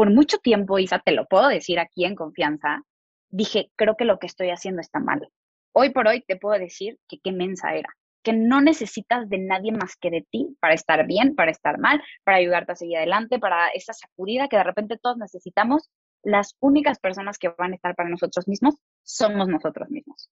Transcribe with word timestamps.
por 0.00 0.10
mucho 0.10 0.38
tiempo, 0.38 0.78
Isa, 0.78 0.98
te 0.98 1.12
lo 1.12 1.26
puedo 1.26 1.48
decir 1.48 1.78
aquí 1.78 2.06
en 2.06 2.14
confianza, 2.14 2.84
dije, 3.28 3.70
creo 3.76 3.96
que 3.98 4.06
lo 4.06 4.18
que 4.18 4.26
estoy 4.26 4.48
haciendo 4.48 4.80
está 4.80 4.98
mal. 4.98 5.28
Hoy 5.74 5.90
por 5.90 6.08
hoy 6.08 6.24
te 6.26 6.36
puedo 6.36 6.58
decir 6.58 6.98
que 7.06 7.18
qué 7.22 7.32
mensa 7.32 7.74
era, 7.74 7.90
que 8.24 8.32
no 8.32 8.62
necesitas 8.62 9.28
de 9.28 9.36
nadie 9.36 9.72
más 9.72 9.96
que 10.00 10.08
de 10.10 10.26
ti 10.30 10.56
para 10.58 10.72
estar 10.72 11.06
bien, 11.06 11.34
para 11.34 11.50
estar 11.50 11.78
mal, 11.78 12.02
para 12.24 12.38
ayudarte 12.38 12.72
a 12.72 12.76
seguir 12.76 12.96
adelante, 12.96 13.38
para 13.38 13.68
esa 13.74 13.92
sacudida 13.92 14.48
que 14.48 14.56
de 14.56 14.64
repente 14.64 14.96
todos 14.96 15.18
necesitamos. 15.18 15.90
Las 16.22 16.56
únicas 16.60 16.98
personas 16.98 17.36
que 17.36 17.50
van 17.58 17.72
a 17.72 17.74
estar 17.74 17.94
para 17.94 18.08
nosotros 18.08 18.48
mismos 18.48 18.76
somos 19.02 19.48
nosotros 19.48 19.90
mismos. 19.90 20.30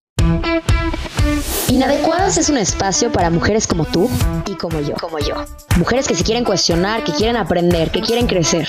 Inadecuadas 1.69 2.39
es 2.39 2.49
un 2.49 2.57
espacio 2.57 3.13
para 3.13 3.29
mujeres 3.29 3.67
como 3.67 3.85
tú 3.85 4.09
y 4.47 4.55
como 4.55 4.81
yo. 4.81 4.95
Como 4.99 5.19
yo. 5.19 5.35
Mujeres 5.77 6.09
que 6.09 6.15
se 6.15 6.25
quieren 6.25 6.45
cuestionar, 6.45 7.05
que 7.05 7.13
quieren 7.13 7.37
aprender, 7.37 7.91
que 7.91 8.01
quieren 8.01 8.27
crecer. 8.27 8.67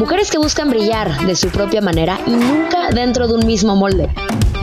Mujeres 0.00 0.30
que 0.30 0.38
buscan 0.38 0.70
brillar 0.70 1.26
de 1.26 1.36
su 1.36 1.50
propia 1.50 1.82
manera 1.82 2.18
y 2.26 2.30
nunca 2.30 2.88
dentro 2.88 3.28
de 3.28 3.34
un 3.34 3.46
mismo 3.46 3.76
molde. 3.76 4.08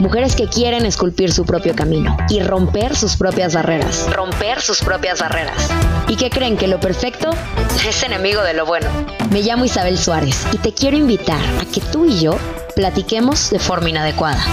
Mujeres 0.00 0.34
que 0.34 0.48
quieren 0.48 0.84
esculpir 0.84 1.30
su 1.30 1.46
propio 1.46 1.76
camino 1.76 2.16
y 2.28 2.40
romper 2.40 2.96
sus 2.96 3.14
propias 3.16 3.54
barreras. 3.54 4.12
Romper 4.12 4.60
sus 4.60 4.80
propias 4.80 5.20
barreras. 5.20 5.70
Y 6.08 6.16
que 6.16 6.28
creen 6.28 6.56
que 6.56 6.66
lo 6.66 6.80
perfecto 6.80 7.30
es 7.88 8.02
enemigo 8.02 8.42
de 8.42 8.52
lo 8.52 8.66
bueno. 8.66 8.88
Me 9.30 9.42
llamo 9.42 9.64
Isabel 9.64 9.96
Suárez 9.96 10.44
y 10.52 10.58
te 10.58 10.74
quiero 10.74 10.96
invitar 10.96 11.40
a 11.60 11.64
que 11.72 11.82
tú 11.92 12.04
y 12.04 12.18
yo 12.18 12.36
platiquemos 12.74 13.50
de 13.50 13.60
forma 13.60 13.90
inadecuada. 13.90 14.44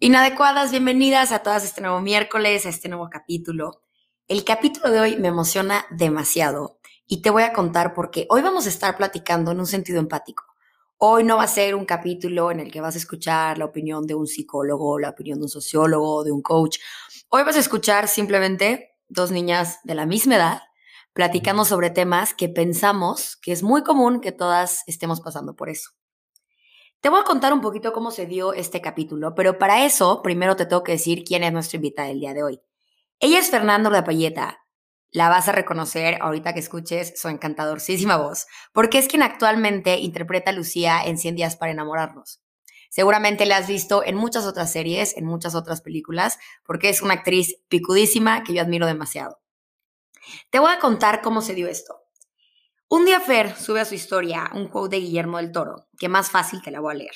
Inadecuadas, 0.00 0.72
bienvenidas 0.72 1.30
a 1.30 1.44
todas 1.44 1.62
este 1.62 1.80
nuevo 1.80 2.00
miércoles, 2.00 2.66
a 2.66 2.70
este 2.70 2.88
nuevo 2.88 3.08
capítulo. 3.08 3.84
El 4.26 4.42
capítulo 4.42 4.90
de 4.90 4.98
hoy 4.98 5.16
me 5.16 5.28
emociona 5.28 5.86
demasiado 5.90 6.80
y 7.12 7.20
te 7.20 7.28
voy 7.28 7.42
a 7.42 7.52
contar 7.52 7.92
porque 7.92 8.26
hoy 8.30 8.40
vamos 8.40 8.64
a 8.64 8.70
estar 8.70 8.96
platicando 8.96 9.50
en 9.50 9.60
un 9.60 9.66
sentido 9.66 10.00
empático. 10.00 10.44
Hoy 10.96 11.24
no 11.24 11.36
va 11.36 11.42
a 11.42 11.46
ser 11.46 11.74
un 11.74 11.84
capítulo 11.84 12.50
en 12.50 12.58
el 12.58 12.72
que 12.72 12.80
vas 12.80 12.94
a 12.94 12.98
escuchar 12.98 13.58
la 13.58 13.66
opinión 13.66 14.06
de 14.06 14.14
un 14.14 14.26
psicólogo, 14.26 14.98
la 14.98 15.10
opinión 15.10 15.38
de 15.38 15.42
un 15.42 15.50
sociólogo, 15.50 16.24
de 16.24 16.32
un 16.32 16.40
coach. 16.40 16.78
Hoy 17.28 17.42
vas 17.42 17.56
a 17.56 17.58
escuchar 17.58 18.08
simplemente 18.08 18.94
dos 19.08 19.30
niñas 19.30 19.80
de 19.84 19.94
la 19.94 20.06
misma 20.06 20.36
edad 20.36 20.62
platicando 21.12 21.66
sobre 21.66 21.90
temas 21.90 22.32
que 22.32 22.48
pensamos 22.48 23.36
que 23.36 23.52
es 23.52 23.62
muy 23.62 23.82
común 23.82 24.22
que 24.22 24.32
todas 24.32 24.82
estemos 24.86 25.20
pasando 25.20 25.54
por 25.54 25.68
eso. 25.68 25.90
Te 27.02 27.10
voy 27.10 27.20
a 27.20 27.24
contar 27.24 27.52
un 27.52 27.60
poquito 27.60 27.92
cómo 27.92 28.10
se 28.10 28.24
dio 28.24 28.54
este 28.54 28.80
capítulo, 28.80 29.34
pero 29.34 29.58
para 29.58 29.84
eso 29.84 30.22
primero 30.22 30.56
te 30.56 30.64
tengo 30.64 30.82
que 30.82 30.92
decir 30.92 31.24
quién 31.24 31.44
es 31.44 31.52
nuestra 31.52 31.76
invitada 31.76 32.08
del 32.08 32.20
día 32.20 32.32
de 32.32 32.42
hoy. 32.42 32.62
Ella 33.20 33.38
es 33.38 33.50
Fernando 33.50 33.90
de 33.90 34.02
Payeta, 34.02 34.61
la 35.12 35.28
vas 35.28 35.48
a 35.48 35.52
reconocer 35.52 36.18
ahorita 36.20 36.54
que 36.54 36.60
escuches 36.60 37.12
su 37.20 37.28
encantadorcísima 37.28 38.16
voz, 38.16 38.46
porque 38.72 38.98
es 38.98 39.08
quien 39.08 39.22
actualmente 39.22 39.98
interpreta 39.98 40.50
a 40.50 40.54
Lucía 40.54 41.02
en 41.04 41.18
100 41.18 41.36
días 41.36 41.56
para 41.56 41.72
enamorarnos. 41.72 42.42
Seguramente 42.90 43.46
la 43.46 43.58
has 43.58 43.68
visto 43.68 44.02
en 44.04 44.16
muchas 44.16 44.46
otras 44.46 44.72
series, 44.72 45.16
en 45.16 45.24
muchas 45.24 45.54
otras 45.54 45.80
películas, 45.80 46.38
porque 46.64 46.88
es 46.88 47.02
una 47.02 47.14
actriz 47.14 47.56
picudísima 47.68 48.42
que 48.42 48.54
yo 48.54 48.62
admiro 48.62 48.86
demasiado. 48.86 49.40
Te 50.50 50.58
voy 50.58 50.72
a 50.72 50.78
contar 50.78 51.22
cómo 51.22 51.40
se 51.40 51.54
dio 51.54 51.68
esto. 51.68 52.02
Un 52.88 53.06
día 53.06 53.20
Fer 53.20 53.56
sube 53.56 53.80
a 53.80 53.86
su 53.86 53.94
historia 53.94 54.50
un 54.52 54.68
quote 54.68 54.96
de 54.96 55.02
Guillermo 55.02 55.38
del 55.38 55.52
Toro, 55.52 55.88
que 55.98 56.10
más 56.10 56.30
fácil 56.30 56.60
te 56.62 56.70
la 56.70 56.80
voy 56.80 56.92
a 56.92 56.98
leer. 56.98 57.14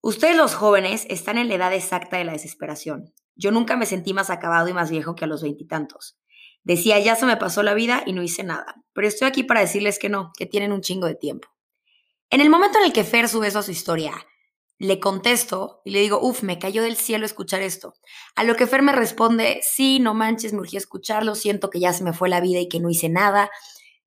Ustedes 0.00 0.36
los 0.36 0.54
jóvenes 0.54 1.04
están 1.10 1.36
en 1.38 1.48
la 1.48 1.56
edad 1.56 1.74
exacta 1.74 2.18
de 2.18 2.24
la 2.24 2.32
desesperación. 2.32 3.12
Yo 3.34 3.50
nunca 3.50 3.76
me 3.76 3.86
sentí 3.86 4.14
más 4.14 4.30
acabado 4.30 4.68
y 4.68 4.72
más 4.72 4.90
viejo 4.90 5.16
que 5.16 5.24
a 5.24 5.28
los 5.28 5.42
veintitantos. 5.42 6.19
Decía, 6.62 6.98
ya 6.98 7.16
se 7.16 7.26
me 7.26 7.36
pasó 7.36 7.62
la 7.62 7.74
vida 7.74 8.02
y 8.06 8.12
no 8.12 8.22
hice 8.22 8.42
nada, 8.42 8.74
pero 8.92 9.08
estoy 9.08 9.28
aquí 9.28 9.42
para 9.42 9.60
decirles 9.60 9.98
que 9.98 10.08
no, 10.08 10.32
que 10.36 10.46
tienen 10.46 10.72
un 10.72 10.82
chingo 10.82 11.06
de 11.06 11.14
tiempo. 11.14 11.48
En 12.28 12.40
el 12.40 12.50
momento 12.50 12.78
en 12.78 12.84
el 12.84 12.92
que 12.92 13.04
Fer 13.04 13.28
sube 13.28 13.48
eso 13.48 13.58
a 13.58 13.62
su 13.62 13.70
historia, 13.70 14.14
le 14.78 14.98
contesto 14.98 15.82
y 15.84 15.90
le 15.90 16.00
digo, 16.00 16.18
uff, 16.22 16.42
me 16.42 16.58
cayó 16.58 16.82
del 16.82 16.96
cielo 16.96 17.26
escuchar 17.26 17.60
esto. 17.60 17.94
A 18.34 18.44
lo 18.44 18.56
que 18.56 18.66
Fer 18.66 18.82
me 18.82 18.92
responde, 18.92 19.60
sí, 19.62 19.98
no 20.00 20.14
manches, 20.14 20.52
me 20.52 20.60
urgía 20.60 20.78
escucharlo, 20.78 21.34
siento 21.34 21.68
que 21.70 21.80
ya 21.80 21.92
se 21.92 22.02
me 22.02 22.14
fue 22.14 22.28
la 22.28 22.40
vida 22.40 22.60
y 22.60 22.68
que 22.68 22.80
no 22.80 22.88
hice 22.88 23.10
nada. 23.10 23.50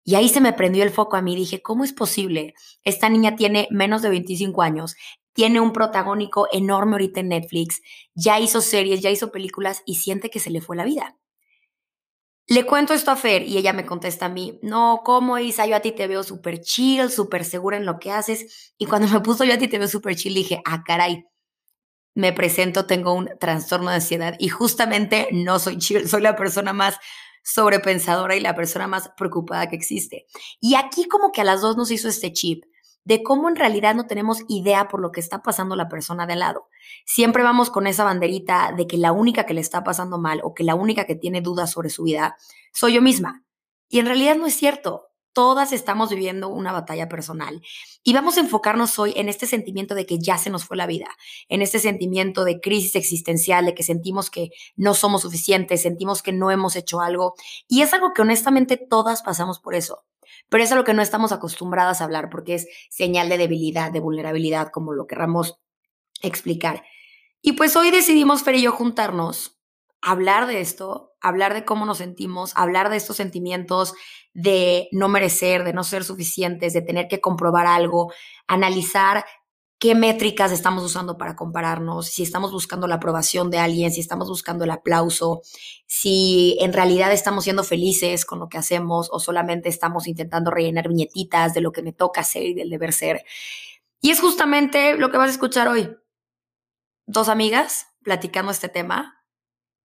Y 0.03 0.15
ahí 0.15 0.29
se 0.29 0.41
me 0.41 0.51
prendió 0.51 0.83
el 0.83 0.89
foco 0.89 1.15
a 1.15 1.21
mí. 1.21 1.35
Dije, 1.35 1.61
¿cómo 1.61 1.83
es 1.83 1.93
posible? 1.93 2.55
Esta 2.83 3.07
niña 3.07 3.35
tiene 3.35 3.67
menos 3.69 4.01
de 4.01 4.09
25 4.09 4.63
años, 4.63 4.95
tiene 5.33 5.59
un 5.59 5.73
protagónico 5.73 6.47
enorme 6.51 6.93
ahorita 6.93 7.19
en 7.19 7.29
Netflix, 7.29 7.81
ya 8.15 8.39
hizo 8.39 8.61
series, 8.61 9.01
ya 9.01 9.11
hizo 9.11 9.31
películas 9.31 9.83
y 9.85 9.95
siente 9.95 10.29
que 10.29 10.39
se 10.39 10.49
le 10.49 10.61
fue 10.61 10.75
la 10.75 10.85
vida. 10.85 11.17
Le 12.47 12.65
cuento 12.65 12.93
esto 12.93 13.09
a 13.11 13.15
Fer 13.15 13.43
y 13.43 13.57
ella 13.57 13.71
me 13.71 13.85
contesta 13.85 14.25
a 14.25 14.29
mí, 14.29 14.59
no, 14.61 15.01
¿cómo 15.05 15.37
Isa? 15.39 15.65
Yo 15.65 15.77
a 15.77 15.79
ti 15.79 15.93
te 15.93 16.07
veo 16.07 16.23
súper 16.23 16.59
chill, 16.59 17.09
súper 17.09 17.45
segura 17.45 17.77
en 17.77 17.85
lo 17.85 17.99
que 17.99 18.11
haces. 18.11 18.73
Y 18.77 18.85
cuando 18.85 19.07
me 19.07 19.21
puso 19.21 19.45
yo 19.45 19.53
a 19.53 19.57
ti 19.57 19.69
te 19.69 19.79
veo 19.79 19.87
súper 19.87 20.15
chill, 20.15 20.33
dije, 20.33 20.61
ah, 20.65 20.83
caray, 20.85 21.25
me 22.15 22.33
presento, 22.33 22.85
tengo 22.85 23.13
un 23.13 23.29
trastorno 23.39 23.89
de 23.89 23.95
ansiedad 23.95 24.35
y 24.39 24.49
justamente 24.49 25.29
no 25.31 25.57
soy 25.59 25.77
chill, 25.77 26.07
soy 26.07 26.21
la 26.21 26.35
persona 26.35 26.73
más 26.73 26.97
sobrepensadora 27.43 28.35
y 28.35 28.41
la 28.41 28.55
persona 28.55 28.87
más 28.87 29.09
preocupada 29.17 29.67
que 29.69 29.75
existe. 29.75 30.25
Y 30.59 30.75
aquí 30.75 31.07
como 31.07 31.31
que 31.31 31.41
a 31.41 31.43
las 31.45 31.61
dos 31.61 31.77
nos 31.77 31.91
hizo 31.91 32.09
este 32.09 32.33
chip 32.33 32.65
de 33.05 33.23
cómo 33.23 33.49
en 33.49 33.55
realidad 33.55 33.95
no 33.95 34.07
tenemos 34.07 34.43
idea 34.47 34.87
por 34.87 35.01
lo 35.01 35.11
que 35.11 35.19
está 35.19 35.41
pasando 35.41 35.75
la 35.75 35.89
persona 35.89 36.25
de 36.25 36.35
lado. 36.35 36.69
Siempre 37.05 37.43
vamos 37.43 37.69
con 37.69 37.87
esa 37.87 38.03
banderita 38.03 38.73
de 38.75 38.87
que 38.87 38.97
la 38.97 39.11
única 39.11 39.45
que 39.45 39.53
le 39.53 39.61
está 39.61 39.83
pasando 39.83 40.17
mal 40.17 40.39
o 40.43 40.53
que 40.53 40.63
la 40.63 40.75
única 40.75 41.05
que 41.05 41.15
tiene 41.15 41.41
dudas 41.41 41.71
sobre 41.71 41.89
su 41.89 42.03
vida 42.03 42.37
soy 42.71 42.93
yo 42.93 43.01
misma. 43.01 43.43
Y 43.89 43.99
en 43.99 44.05
realidad 44.05 44.35
no 44.35 44.47
es 44.47 44.55
cierto. 44.55 45.09
Todas 45.33 45.73
estamos 45.73 46.11
viviendo 46.11 46.47
una 46.47 46.71
batalla 46.71 47.09
personal 47.09 47.59
y 48.03 48.13
vamos 48.13 48.37
a 48.37 48.41
enfocarnos 48.41 48.99
hoy 48.99 49.13
en 49.15 49.29
este 49.29 49.47
sentimiento 49.47 49.95
de 49.95 50.05
que 50.05 50.19
ya 50.19 50.37
se 50.37 50.51
nos 50.51 50.63
fue 50.63 50.77
la 50.77 50.85
vida, 50.85 51.07
en 51.49 51.63
este 51.63 51.79
sentimiento 51.79 52.43
de 52.43 52.61
crisis 52.61 52.95
existencial, 52.95 53.65
de 53.65 53.73
que 53.73 53.81
sentimos 53.81 54.29
que 54.29 54.51
no 54.75 54.93
somos 54.93 55.23
suficientes, 55.23 55.81
sentimos 55.81 56.21
que 56.21 56.33
no 56.33 56.51
hemos 56.51 56.75
hecho 56.75 57.01
algo 57.01 57.33
y 57.67 57.81
es 57.81 57.95
algo 57.95 58.13
que 58.13 58.21
honestamente 58.21 58.77
todas 58.77 59.23
pasamos 59.23 59.59
por 59.59 59.73
eso 59.73 60.03
pero 60.49 60.63
es 60.63 60.71
a 60.71 60.75
lo 60.75 60.83
que 60.83 60.93
no 60.93 61.01
estamos 61.01 61.31
acostumbradas 61.31 62.01
a 62.01 62.03
hablar 62.03 62.29
porque 62.29 62.55
es 62.55 62.67
señal 62.89 63.29
de 63.29 63.37
debilidad, 63.37 63.91
de 63.91 63.99
vulnerabilidad, 63.99 64.69
como 64.71 64.93
lo 64.93 65.07
querramos 65.07 65.59
explicar. 66.21 66.83
Y 67.41 67.53
pues 67.53 67.75
hoy 67.75 67.91
decidimos, 67.91 68.43
Fer 68.43 68.55
y 68.55 68.61
yo, 68.61 68.71
juntarnos, 68.71 69.59
hablar 70.01 70.47
de 70.47 70.61
esto, 70.61 71.13
hablar 71.21 71.53
de 71.53 71.65
cómo 71.65 71.85
nos 71.85 71.97
sentimos, 71.99 72.53
hablar 72.55 72.89
de 72.89 72.97
estos 72.97 73.17
sentimientos 73.17 73.93
de 74.33 74.89
no 74.91 75.09
merecer, 75.09 75.63
de 75.63 75.73
no 75.73 75.83
ser 75.83 76.03
suficientes, 76.03 76.73
de 76.73 76.81
tener 76.81 77.07
que 77.07 77.21
comprobar 77.21 77.65
algo, 77.65 78.13
analizar 78.47 79.25
qué 79.83 79.95
métricas 79.95 80.53
estamos 80.53 80.81
usando 80.81 81.17
para 81.17 81.35
compararnos, 81.35 82.07
si 82.07 82.23
estamos 82.23 82.53
buscando 82.53 82.87
la 82.87 82.95
aprobación 82.95 83.51
de 83.51 83.57
alguien, 83.57 83.91
si 83.91 83.99
estamos 83.99 84.29
buscando 84.29 84.63
el 84.63 84.71
aplauso, 84.71 85.41
si 85.87 86.55
en 86.61 86.71
realidad 86.71 87.11
estamos 87.11 87.43
siendo 87.43 87.65
felices 87.65 88.23
con 88.23 88.39
lo 88.39 88.47
que 88.47 88.57
hacemos 88.57 89.09
o 89.11 89.19
solamente 89.19 89.67
estamos 89.67 90.07
intentando 90.07 90.51
rellenar 90.51 90.87
viñetitas 90.87 91.53
de 91.53 91.59
lo 91.59 91.73
que 91.73 91.81
me 91.81 91.91
toca 91.91 92.21
hacer 92.21 92.43
y 92.43 92.53
del 92.53 92.69
deber 92.69 92.93
ser. 92.93 93.25
Y 93.99 94.11
es 94.11 94.21
justamente 94.21 94.95
lo 94.97 95.11
que 95.11 95.17
vas 95.17 95.27
a 95.27 95.33
escuchar 95.33 95.67
hoy. 95.67 95.93
Dos 97.05 97.27
amigas 97.27 97.87
platicando 98.03 98.53
este 98.53 98.69
tema 98.69 99.21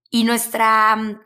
y 0.09 0.23
nuestra 0.23 0.95
mm, 0.95 1.19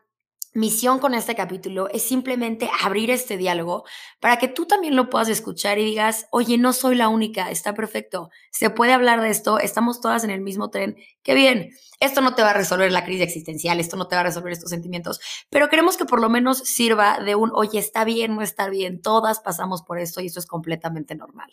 misión 0.53 0.99
con 0.99 1.13
este 1.13 1.35
capítulo 1.35 1.89
es 1.89 2.03
simplemente 2.03 2.69
abrir 2.83 3.09
este 3.09 3.37
diálogo 3.37 3.85
para 4.19 4.37
que 4.37 4.47
tú 4.47 4.65
también 4.65 4.95
lo 4.95 5.09
puedas 5.09 5.29
escuchar 5.29 5.79
y 5.79 5.85
digas, 5.85 6.27
oye, 6.31 6.57
no 6.57 6.73
soy 6.73 6.95
la 6.95 7.09
única, 7.09 7.49
está 7.49 7.73
perfecto, 7.73 8.29
se 8.51 8.69
puede 8.69 8.93
hablar 8.93 9.21
de 9.21 9.29
esto, 9.29 9.59
estamos 9.59 10.01
todas 10.01 10.23
en 10.23 10.29
el 10.29 10.41
mismo 10.41 10.69
tren, 10.69 10.95
qué 11.23 11.33
bien, 11.33 11.71
esto 11.99 12.21
no 12.21 12.35
te 12.35 12.43
va 12.43 12.51
a 12.51 12.53
resolver 12.53 12.91
la 12.91 13.03
crisis 13.03 13.23
existencial, 13.23 13.79
esto 13.79 13.97
no 13.97 14.07
te 14.07 14.15
va 14.15 14.21
a 14.21 14.25
resolver 14.25 14.53
estos 14.53 14.69
sentimientos, 14.69 15.19
pero 15.49 15.69
queremos 15.69 15.97
que 15.97 16.05
por 16.05 16.21
lo 16.21 16.29
menos 16.29 16.59
sirva 16.59 17.19
de 17.19 17.35
un, 17.35 17.51
oye, 17.53 17.79
está 17.79 18.03
bien, 18.03 18.35
no 18.35 18.41
está 18.41 18.69
bien, 18.69 19.01
todas 19.01 19.39
pasamos 19.39 19.81
por 19.81 19.99
esto 19.99 20.21
y 20.21 20.27
eso 20.27 20.39
es 20.39 20.45
completamente 20.45 21.15
normal. 21.15 21.49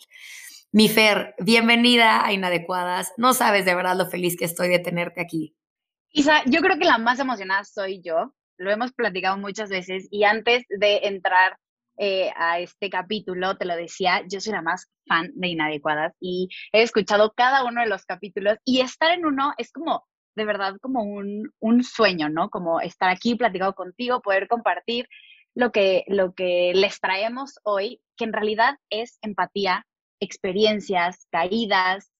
Mi 0.73 0.87
Fer, 0.87 1.35
bienvenida 1.39 2.25
a 2.25 2.31
Inadecuadas, 2.31 3.11
no 3.17 3.33
sabes 3.33 3.65
de 3.65 3.75
verdad 3.75 3.97
lo 3.97 4.05
feliz 4.05 4.37
que 4.37 4.45
estoy 4.45 4.69
de 4.69 4.79
tenerte 4.79 5.19
aquí. 5.19 5.53
Isa, 6.11 6.43
yo 6.45 6.61
creo 6.61 6.77
que 6.77 6.85
la 6.85 6.97
más 6.97 7.19
emocionada 7.19 7.63
soy 7.63 8.01
yo, 8.01 8.33
lo 8.61 8.71
hemos 8.71 8.93
platicado 8.93 9.37
muchas 9.37 9.69
veces 9.69 10.07
y 10.11 10.23
antes 10.23 10.65
de 10.69 11.01
entrar 11.03 11.57
eh, 11.97 12.31
a 12.35 12.59
este 12.59 12.89
capítulo, 12.89 13.57
te 13.57 13.65
lo 13.65 13.75
decía, 13.75 14.23
yo 14.27 14.39
soy 14.39 14.53
la 14.53 14.61
más 14.61 14.87
fan 15.07 15.31
de 15.35 15.49
Inadecuadas 15.49 16.13
y 16.19 16.49
he 16.71 16.81
escuchado 16.81 17.33
cada 17.35 17.65
uno 17.65 17.81
de 17.81 17.87
los 17.87 18.05
capítulos 18.05 18.57
y 18.65 18.81
estar 18.81 19.11
en 19.11 19.25
uno 19.25 19.53
es 19.57 19.71
como, 19.71 20.05
de 20.35 20.45
verdad, 20.45 20.75
como 20.81 21.03
un, 21.03 21.51
un 21.59 21.83
sueño, 21.83 22.29
¿no? 22.29 22.49
Como 22.49 22.79
estar 22.79 23.09
aquí 23.09 23.35
platicado 23.35 23.73
contigo, 23.73 24.21
poder 24.21 24.47
compartir 24.47 25.07
lo 25.53 25.71
que, 25.71 26.03
lo 26.07 26.33
que 26.33 26.71
les 26.73 26.99
traemos 26.99 27.59
hoy, 27.63 28.01
que 28.17 28.23
en 28.23 28.33
realidad 28.33 28.75
es 28.89 29.17
empatía, 29.21 29.85
experiencias, 30.19 31.27
caídas, 31.31 32.11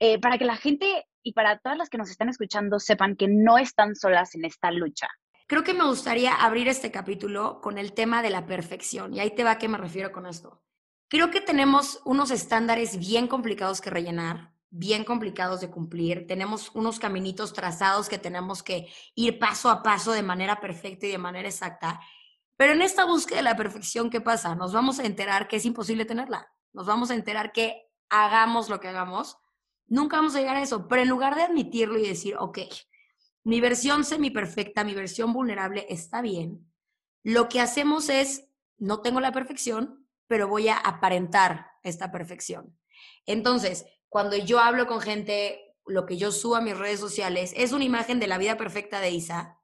eh, 0.00 0.18
para 0.18 0.38
que 0.38 0.44
la 0.44 0.56
gente 0.56 1.06
y 1.22 1.32
para 1.32 1.58
todas 1.58 1.78
las 1.78 1.88
que 1.88 1.98
nos 1.98 2.10
están 2.10 2.28
escuchando 2.28 2.80
sepan 2.80 3.16
que 3.16 3.28
no 3.28 3.58
están 3.58 3.94
solas 3.94 4.34
en 4.34 4.44
esta 4.44 4.72
lucha, 4.72 5.08
Creo 5.52 5.64
que 5.64 5.74
me 5.74 5.84
gustaría 5.84 6.32
abrir 6.32 6.66
este 6.66 6.90
capítulo 6.90 7.60
con 7.60 7.76
el 7.76 7.92
tema 7.92 8.22
de 8.22 8.30
la 8.30 8.46
perfección. 8.46 9.12
Y 9.12 9.20
ahí 9.20 9.34
te 9.34 9.44
va 9.44 9.50
a 9.50 9.58
qué 9.58 9.68
me 9.68 9.76
refiero 9.76 10.10
con 10.10 10.24
esto. 10.24 10.62
Creo 11.08 11.30
que 11.30 11.42
tenemos 11.42 12.00
unos 12.06 12.30
estándares 12.30 12.98
bien 12.98 13.26
complicados 13.28 13.82
que 13.82 13.90
rellenar, 13.90 14.54
bien 14.70 15.04
complicados 15.04 15.60
de 15.60 15.68
cumplir. 15.68 16.26
Tenemos 16.26 16.70
unos 16.72 16.98
caminitos 16.98 17.52
trazados 17.52 18.08
que 18.08 18.16
tenemos 18.16 18.62
que 18.62 18.90
ir 19.14 19.38
paso 19.38 19.68
a 19.68 19.82
paso 19.82 20.12
de 20.12 20.22
manera 20.22 20.58
perfecta 20.58 21.06
y 21.06 21.10
de 21.10 21.18
manera 21.18 21.48
exacta. 21.48 22.00
Pero 22.56 22.72
en 22.72 22.80
esta 22.80 23.04
búsqueda 23.04 23.36
de 23.36 23.42
la 23.42 23.54
perfección, 23.54 24.08
¿qué 24.08 24.22
pasa? 24.22 24.54
Nos 24.54 24.72
vamos 24.72 25.00
a 25.00 25.04
enterar 25.04 25.48
que 25.48 25.56
es 25.56 25.66
imposible 25.66 26.06
tenerla. 26.06 26.50
Nos 26.72 26.86
vamos 26.86 27.10
a 27.10 27.14
enterar 27.14 27.52
que 27.52 27.90
hagamos 28.08 28.70
lo 28.70 28.80
que 28.80 28.88
hagamos, 28.88 29.36
nunca 29.86 30.16
vamos 30.16 30.34
a 30.34 30.38
llegar 30.38 30.56
a 30.56 30.62
eso. 30.62 30.88
Pero 30.88 31.02
en 31.02 31.10
lugar 31.10 31.34
de 31.34 31.42
admitirlo 31.42 31.98
y 31.98 32.08
decir, 32.08 32.36
ok, 32.38 32.60
mi 33.44 33.60
versión 33.60 34.04
semi-perfecta, 34.04 34.84
mi 34.84 34.94
versión 34.94 35.32
vulnerable 35.32 35.86
está 35.88 36.22
bien, 36.22 36.72
lo 37.24 37.48
que 37.48 37.60
hacemos 37.60 38.08
es, 38.08 38.48
no 38.78 39.00
tengo 39.00 39.20
la 39.20 39.32
perfección, 39.32 40.08
pero 40.26 40.48
voy 40.48 40.68
a 40.68 40.76
aparentar 40.76 41.72
esta 41.82 42.10
perfección. 42.10 42.76
Entonces, 43.26 43.86
cuando 44.08 44.36
yo 44.36 44.60
hablo 44.60 44.86
con 44.86 45.00
gente, 45.00 45.76
lo 45.86 46.06
que 46.06 46.16
yo 46.16 46.32
subo 46.32 46.56
a 46.56 46.60
mis 46.60 46.76
redes 46.76 47.00
sociales 47.00 47.52
es 47.56 47.72
una 47.72 47.84
imagen 47.84 48.18
de 48.18 48.26
la 48.26 48.38
vida 48.38 48.56
perfecta 48.56 49.00
de 49.00 49.10
Isa, 49.10 49.58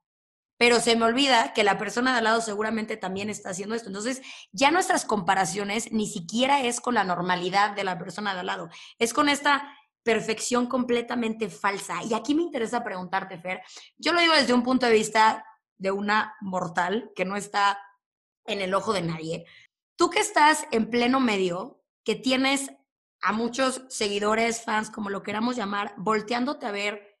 pero 0.57 0.81
se 0.81 0.95
me 0.97 1.05
olvida 1.05 1.53
que 1.53 1.63
la 1.63 1.77
persona 1.77 2.11
de 2.11 2.17
al 2.17 2.25
lado 2.25 2.41
seguramente 2.41 2.97
también 2.97 3.29
está 3.29 3.51
haciendo 3.51 3.75
esto. 3.75 3.87
Entonces, 3.87 4.21
ya 4.51 4.71
nuestras 4.71 5.05
comparaciones 5.05 5.91
ni 5.91 6.05
siquiera 6.05 6.61
es 6.61 6.81
con 6.81 6.95
la 6.95 7.05
normalidad 7.05 7.71
de 7.71 7.85
la 7.85 7.97
persona 7.97 8.33
de 8.33 8.41
al 8.41 8.45
lado, 8.45 8.69
es 8.99 9.13
con 9.13 9.29
esta 9.29 9.73
perfección 10.03 10.67
completamente 10.67 11.49
falsa. 11.49 12.03
Y 12.03 12.13
aquí 12.13 12.33
me 12.33 12.43
interesa 12.43 12.83
preguntarte, 12.83 13.37
Fer, 13.37 13.61
yo 13.97 14.13
lo 14.13 14.21
digo 14.21 14.33
desde 14.33 14.53
un 14.53 14.63
punto 14.63 14.85
de 14.85 14.93
vista 14.93 15.45
de 15.77 15.91
una 15.91 16.35
mortal 16.41 17.11
que 17.15 17.25
no 17.25 17.35
está 17.35 17.79
en 18.45 18.61
el 18.61 18.73
ojo 18.73 18.93
de 18.93 19.01
nadie. 19.01 19.45
Tú 19.95 20.09
que 20.09 20.19
estás 20.19 20.65
en 20.71 20.89
pleno 20.89 21.19
medio, 21.19 21.83
que 22.03 22.15
tienes 22.15 22.71
a 23.21 23.33
muchos 23.33 23.83
seguidores, 23.89 24.63
fans, 24.63 24.89
como 24.89 25.09
lo 25.09 25.23
queramos 25.23 25.55
llamar, 25.55 25.93
volteándote 25.97 26.65
a 26.65 26.71
ver 26.71 27.19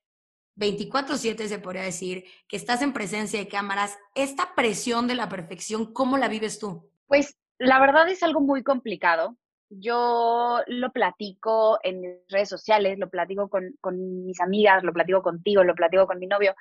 24/7 0.55 1.47
se 1.47 1.59
podría 1.59 1.83
decir, 1.83 2.25
que 2.47 2.57
estás 2.57 2.81
en 2.81 2.93
presencia 2.93 3.39
de 3.39 3.47
cámaras, 3.47 3.97
esta 4.15 4.55
presión 4.55 5.07
de 5.07 5.15
la 5.15 5.29
perfección, 5.29 5.93
¿cómo 5.93 6.17
la 6.17 6.27
vives 6.27 6.59
tú? 6.59 6.91
Pues 7.07 7.37
la 7.57 7.79
verdad 7.79 8.09
es 8.09 8.23
algo 8.23 8.41
muy 8.41 8.63
complicado. 8.63 9.37
Yo 9.69 10.61
lo 10.67 10.91
platico 10.91 11.79
en 11.83 12.01
mis 12.01 12.11
redes 12.29 12.49
sociales, 12.49 12.97
lo 12.97 13.09
platico 13.09 13.49
con, 13.49 13.75
con 13.81 14.25
mis 14.25 14.41
amigas, 14.41 14.83
lo 14.83 14.93
platico 14.93 15.21
contigo, 15.21 15.63
lo 15.63 15.75
platico 15.75 16.07
con 16.07 16.19
mi 16.19 16.27
novio. 16.27 16.55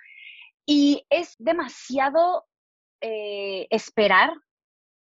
Y 0.67 1.07
es 1.09 1.35
demasiado 1.39 2.47
eh, 3.01 3.67
esperar 3.71 4.33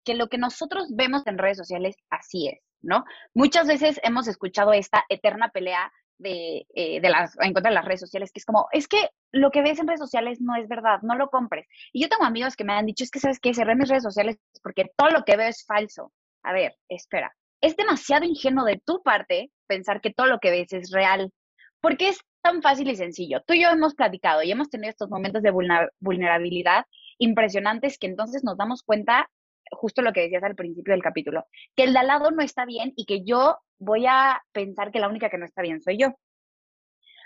que 0.04 0.14
lo 0.14 0.28
que 0.28 0.38
nosotros 0.38 0.88
vemos 0.94 1.26
en 1.26 1.38
redes 1.38 1.58
sociales 1.58 1.96
así 2.08 2.48
es, 2.48 2.60
¿no? 2.80 3.04
Muchas 3.34 3.66
veces 3.66 4.00
hemos 4.02 4.28
escuchado 4.28 4.72
esta 4.72 5.04
eterna 5.08 5.50
pelea 5.50 5.92
de, 6.18 6.66
eh, 6.74 7.00
de 7.00 7.08
las, 7.08 7.36
en 7.40 7.52
contra 7.52 7.70
de 7.70 7.74
las 7.74 7.84
redes 7.84 8.00
sociales, 8.00 8.30
que 8.32 8.40
es 8.40 8.46
como, 8.46 8.68
es 8.72 8.88
que 8.88 9.10
lo 9.32 9.50
que 9.50 9.62
ves 9.62 9.78
en 9.78 9.86
redes 9.86 10.00
sociales 10.00 10.40
no 10.40 10.56
es 10.56 10.68
verdad, 10.68 11.00
no 11.02 11.16
lo 11.16 11.28
compres. 11.28 11.66
Y 11.92 12.02
yo 12.02 12.08
tengo 12.08 12.24
amigos 12.24 12.56
que 12.56 12.64
me 12.64 12.72
han 12.74 12.86
dicho, 12.86 13.04
es 13.04 13.10
que, 13.10 13.20
¿sabes 13.20 13.40
qué? 13.40 13.54
Cerré 13.54 13.74
mis 13.74 13.88
redes 13.88 14.02
sociales 14.02 14.38
porque 14.62 14.90
todo 14.96 15.10
lo 15.10 15.24
que 15.24 15.36
veo 15.36 15.48
es 15.48 15.64
falso. 15.64 16.12
A 16.42 16.52
ver, 16.52 16.76
espera. 16.88 17.34
Es 17.60 17.76
demasiado 17.76 18.24
ingenuo 18.24 18.64
de 18.64 18.80
tu 18.84 19.02
parte 19.02 19.50
pensar 19.66 20.00
que 20.00 20.12
todo 20.12 20.26
lo 20.26 20.38
que 20.38 20.50
ves 20.50 20.72
es 20.72 20.90
real, 20.90 21.32
porque 21.80 22.08
es 22.08 22.20
tan 22.42 22.62
fácil 22.62 22.88
y 22.88 22.96
sencillo. 22.96 23.42
Tú 23.46 23.54
y 23.54 23.62
yo 23.62 23.68
hemos 23.68 23.94
platicado 23.94 24.42
y 24.42 24.50
hemos 24.50 24.70
tenido 24.70 24.90
estos 24.90 25.10
momentos 25.10 25.42
de 25.42 25.52
vulnerabilidad 26.00 26.86
impresionantes 27.18 27.98
que 27.98 28.06
entonces 28.06 28.44
nos 28.44 28.56
damos 28.56 28.82
cuenta, 28.82 29.30
justo 29.72 30.02
lo 30.02 30.12
que 30.12 30.22
decías 30.22 30.42
al 30.42 30.56
principio 30.56 30.92
del 30.92 31.02
capítulo, 31.02 31.44
que 31.76 31.84
el 31.84 31.92
de 31.92 31.98
al 31.98 32.06
lado 32.06 32.30
no 32.30 32.42
está 32.42 32.64
bien 32.64 32.92
y 32.96 33.04
que 33.04 33.24
yo 33.24 33.58
voy 33.78 34.06
a 34.06 34.42
pensar 34.52 34.90
que 34.90 35.00
la 35.00 35.08
única 35.08 35.28
que 35.28 35.38
no 35.38 35.44
está 35.44 35.62
bien 35.62 35.82
soy 35.82 35.98
yo. 35.98 36.14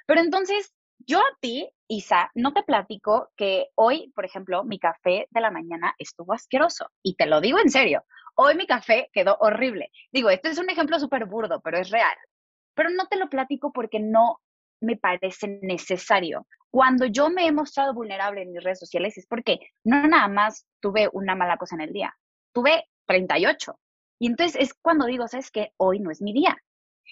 Pero 0.07 0.21
entonces, 0.21 0.75
yo 0.99 1.19
a 1.21 1.39
ti, 1.41 1.71
Isa, 1.89 2.31
no 2.35 2.53
te 2.53 2.63
platico 2.63 3.31
que 3.37 3.69
hoy, 3.75 4.13
por 4.15 4.25
ejemplo, 4.25 4.65
mi 4.65 4.79
café 4.79 5.27
de 5.31 5.41
la 5.41 5.51
mañana 5.51 5.95
estuvo 5.99 6.33
asqueroso. 6.33 6.89
Y 7.03 7.15
te 7.17 7.27
lo 7.27 7.41
digo 7.41 7.59
en 7.59 7.71
serio. 7.71 8.05
Hoy 8.37 8.57
mi 8.57 8.67
café 8.67 9.11
quedó 9.13 9.37
horrible. 9.41 9.91
Digo, 10.13 10.31
este 10.31 10.49
es 10.49 10.59
un 10.59 10.71
ejemplo 10.71 10.99
súper 10.99 11.27
burdo, 11.27 11.61
pero 11.61 11.79
es 11.79 11.91
real. 11.91 12.17
Pero 12.75 12.91
no 12.91 13.07
te 13.07 13.17
lo 13.17 13.29
platico 13.29 13.73
porque 13.73 14.01
no 14.01 14.41
me 14.81 14.97
parece 14.97 15.61
necesario. 15.63 16.47
Cuando 16.71 17.07
yo 17.07 17.31
me 17.31 17.47
he 17.47 17.53
mostrado 17.53 17.95
vulnerable 17.95 18.43
en 18.43 18.53
mis 18.53 18.63
redes 18.63 18.81
sociales 18.81 19.17
es 19.17 19.27
porque 19.27 19.61
no 19.85 20.09
nada 20.09 20.29
más 20.29 20.67
tuve 20.81 21.09
una 21.13 21.37
mala 21.37 21.57
cosa 21.57 21.77
en 21.77 21.83
el 21.83 21.93
día, 21.93 22.15
tuve 22.53 22.89
38. 23.07 23.79
Y 24.19 24.27
entonces 24.27 24.61
es 24.61 24.75
cuando 24.75 25.07
digo, 25.07 25.29
¿sabes 25.29 25.51
qué? 25.51 25.73
Hoy 25.77 26.01
no 26.01 26.11
es 26.11 26.21
mi 26.21 26.33
día. 26.33 26.57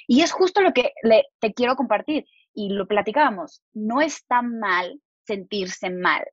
Y 0.09 0.23
es 0.23 0.33
justo 0.33 0.61
lo 0.61 0.73
que 0.73 0.93
le, 1.03 1.27
te 1.39 1.53
quiero 1.53 1.77
compartir. 1.77 2.27
Y 2.55 2.71
lo 2.71 2.87
platicábamos, 2.87 3.63
no 3.73 4.01
está 4.01 4.43
mal 4.43 5.01
sentirse 5.27 5.91
mal. 5.91 6.25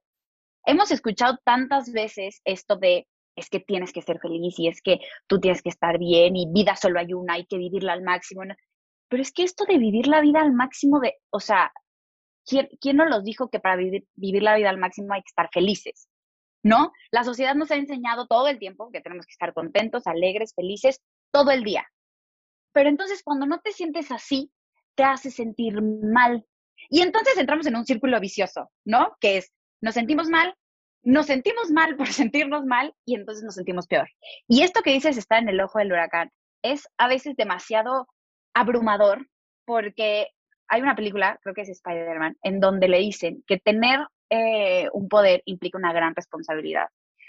Hemos 0.66 0.92
escuchado 0.92 1.38
tantas 1.44 1.92
veces 1.92 2.42
esto 2.44 2.76
de, 2.76 3.08
es 3.40 3.50
que 3.50 3.60
tienes 3.60 3.94
que 3.94 4.02
ser 4.02 4.20
feliz 4.20 4.58
y 4.60 4.68
es 4.68 4.82
que 4.82 5.00
tú 5.28 5.40
tienes 5.40 5.62
que 5.62 5.70
estar 5.70 5.98
bien 5.98 6.36
y 6.36 6.48
vida 6.52 6.76
solo 6.76 7.00
hay 7.00 7.14
una, 7.14 7.34
hay 7.36 7.46
que 7.46 7.58
vivirla 7.58 7.94
al 7.94 8.04
máximo. 8.04 8.44
Pero 9.08 9.22
es 9.22 9.32
que 9.32 9.44
esto 9.44 9.66
de 9.66 9.78
vivir 9.78 10.08
la 10.08 10.22
vida 10.22 10.42
al 10.42 10.54
máximo 10.54 11.00
de, 11.00 11.16
o 11.30 11.40
sea, 11.40 11.72
¿quién, 12.46 12.70
quién 12.80 12.98
nos 12.98 13.10
los 13.10 13.24
dijo 13.24 13.50
que 13.50 13.60
para 13.60 13.76
vivir, 13.76 14.08
vivir 14.16 14.44
la 14.44 14.56
vida 14.56 14.70
al 14.70 14.78
máximo 14.78 15.14
hay 15.14 15.22
que 15.22 15.30
estar 15.30 15.50
felices? 15.52 16.08
¿No? 16.62 16.92
La 17.12 17.24
sociedad 17.24 17.56
nos 17.56 17.72
ha 17.72 17.76
enseñado 17.76 18.28
todo 18.28 18.48
el 18.48 18.60
tiempo 18.60 18.92
que 18.92 19.02
tenemos 19.02 19.26
que 19.26 19.32
estar 19.32 19.54
contentos, 19.54 20.08
alegres, 20.08 20.54
felices, 20.54 21.02
todo 21.32 21.52
el 21.52 21.64
día. 21.64 21.88
Pero 22.74 22.90
entonces 22.90 23.24
cuando 23.24 23.46
no 23.46 23.60
te 23.60 23.72
sientes 23.72 24.12
así, 24.12 24.52
te 24.96 25.04
hace 25.04 25.32
sentir 25.32 25.82
mal. 25.82 26.46
Y 26.90 27.02
entonces 27.02 27.38
entramos 27.38 27.66
en 27.68 27.76
un 27.76 27.86
círculo 27.86 28.20
vicioso, 28.20 28.70
¿no? 28.86 29.16
Que 29.20 29.38
es, 29.38 29.54
nos 29.82 29.94
sentimos 29.94 30.28
mal, 30.28 30.54
nos 31.04 31.28
sentimos 31.28 31.72
mal 31.72 31.96
por 31.98 32.08
sentirnos 32.08 32.66
mal 32.66 32.94
y 33.06 33.16
entonces 33.16 33.44
nos 33.44 33.56
sentimos 33.56 33.88
peor. 33.88 34.10
Y 34.48 34.64
esto 34.64 34.82
que 34.82 34.92
dices 34.92 35.18
está 35.18 35.38
en 35.38 35.50
el 35.50 35.62
ojo 35.62 35.80
del 35.80 35.92
huracán. 35.92 36.32
Es 36.62 36.88
a 36.98 37.08
veces 37.08 37.36
demasiado 37.36 38.08
abrumador 38.54 39.28
porque 39.66 40.28
hay 40.68 40.82
una 40.82 40.96
película, 40.96 41.40
creo 41.42 41.56
que 41.56 41.62
es 41.62 41.70
Spider-Man, 41.70 42.38
en 42.44 42.60
donde 42.60 42.88
le 42.88 43.00
dicen 43.00 43.44
que 43.48 43.58
tener 43.58 44.00
eh, 44.30 44.88
un 44.94 45.08
poder 45.10 45.42
implica 45.46 45.78
una 45.78 45.94
gran 45.94 46.16
responsabilidad. 46.16 46.88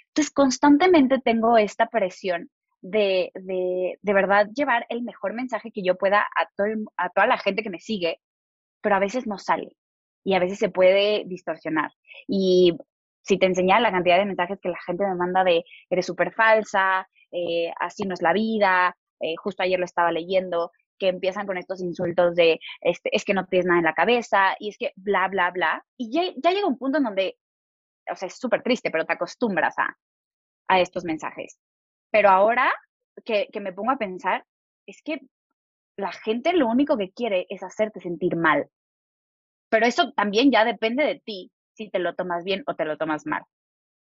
Entonces, 0.08 0.32
constantemente 0.32 1.20
tengo 1.20 1.56
esta 1.56 1.86
presión 1.86 2.50
de, 2.82 3.30
de, 3.34 3.98
de 4.00 4.12
verdad 4.12 4.48
llevar 4.54 4.86
el 4.88 5.02
mejor 5.02 5.34
mensaje 5.34 5.70
que 5.70 5.82
yo 5.82 5.96
pueda 5.96 6.22
a, 6.22 6.48
todo, 6.56 6.68
a 6.96 7.08
toda 7.10 7.26
la 7.26 7.38
gente 7.38 7.62
que 7.62 7.70
me 7.70 7.80
sigue, 7.80 8.20
pero 8.82 8.96
a 8.96 9.00
veces 9.00 9.26
no 9.26 9.38
sale 9.38 9.76
y 10.24 10.34
a 10.34 10.38
veces 10.38 10.58
se 10.58 10.68
puede 10.68 11.24
distorsionar. 11.26 11.92
Y 12.26 12.76
si 13.30 13.38
te 13.38 13.46
enseñara 13.46 13.80
la 13.80 13.92
cantidad 13.92 14.18
de 14.18 14.26
mensajes 14.26 14.58
que 14.60 14.70
la 14.70 14.80
gente 14.84 15.06
me 15.06 15.14
manda 15.14 15.44
de 15.44 15.64
eres 15.88 16.04
súper 16.04 16.32
falsa, 16.32 17.08
eh, 17.30 17.72
así 17.78 18.02
no 18.02 18.14
es 18.14 18.22
la 18.22 18.32
vida, 18.32 18.96
eh, 19.20 19.36
justo 19.36 19.62
ayer 19.62 19.78
lo 19.78 19.84
estaba 19.84 20.10
leyendo, 20.10 20.72
que 20.98 21.08
empiezan 21.08 21.46
con 21.46 21.56
estos 21.56 21.80
insultos 21.80 22.34
de 22.34 22.58
este, 22.80 23.14
es 23.14 23.24
que 23.24 23.32
no 23.32 23.46
tienes 23.46 23.66
nada 23.66 23.78
en 23.78 23.84
la 23.84 23.94
cabeza 23.94 24.56
y 24.58 24.68
es 24.68 24.76
que 24.76 24.92
bla, 24.96 25.28
bla, 25.28 25.52
bla. 25.52 25.84
Y 25.96 26.10
ya, 26.12 26.22
ya 26.42 26.50
llega 26.50 26.66
un 26.66 26.76
punto 26.76 26.98
en 26.98 27.04
donde, 27.04 27.38
o 28.10 28.16
sea, 28.16 28.26
es 28.26 28.36
súper 28.36 28.62
triste, 28.64 28.90
pero 28.90 29.06
te 29.06 29.12
acostumbras 29.12 29.78
a, 29.78 29.96
a 30.66 30.80
estos 30.80 31.04
mensajes. 31.04 31.56
Pero 32.10 32.30
ahora 32.30 32.72
que, 33.24 33.48
que 33.52 33.60
me 33.60 33.72
pongo 33.72 33.92
a 33.92 33.98
pensar, 33.98 34.44
es 34.86 35.00
que 35.02 35.20
la 35.96 36.10
gente 36.10 36.52
lo 36.52 36.66
único 36.66 36.96
que 36.96 37.12
quiere 37.12 37.46
es 37.48 37.62
hacerte 37.62 38.00
sentir 38.00 38.34
mal. 38.34 38.68
Pero 39.68 39.86
eso 39.86 40.12
también 40.14 40.50
ya 40.50 40.64
depende 40.64 41.04
de 41.04 41.20
ti, 41.24 41.52
si 41.80 41.88
te 41.88 41.98
lo 41.98 42.14
tomas 42.14 42.44
bien 42.44 42.62
o 42.66 42.74
te 42.74 42.84
lo 42.84 42.98
tomas 42.98 43.24
mal. 43.24 43.42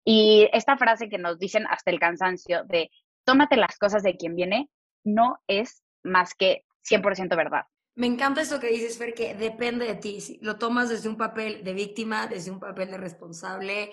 Y 0.03 0.49
esta 0.51 0.77
frase 0.77 1.09
que 1.09 1.19
nos 1.19 1.37
dicen 1.37 1.67
hasta 1.69 1.91
el 1.91 1.99
cansancio 1.99 2.63
de 2.65 2.89
tómate 3.23 3.55
las 3.55 3.77
cosas 3.77 4.01
de 4.01 4.17
quien 4.17 4.35
viene, 4.35 4.69
no 5.03 5.37
es 5.47 5.83
más 6.03 6.33
que 6.33 6.63
100% 6.89 7.35
verdad. 7.35 7.65
Me 7.95 8.07
encanta 8.07 8.41
eso 8.41 8.59
que 8.59 8.69
dices, 8.69 8.97
Fer, 8.97 9.13
que 9.13 9.35
depende 9.35 9.85
de 9.85 9.95
ti. 9.95 10.21
Si 10.21 10.39
lo 10.41 10.57
tomas 10.57 10.89
desde 10.89 11.09
un 11.09 11.17
papel 11.17 11.63
de 11.63 11.73
víctima, 11.73 12.25
desde 12.25 12.49
un 12.49 12.59
papel 12.59 12.89
de 12.89 12.97
responsable. 12.97 13.91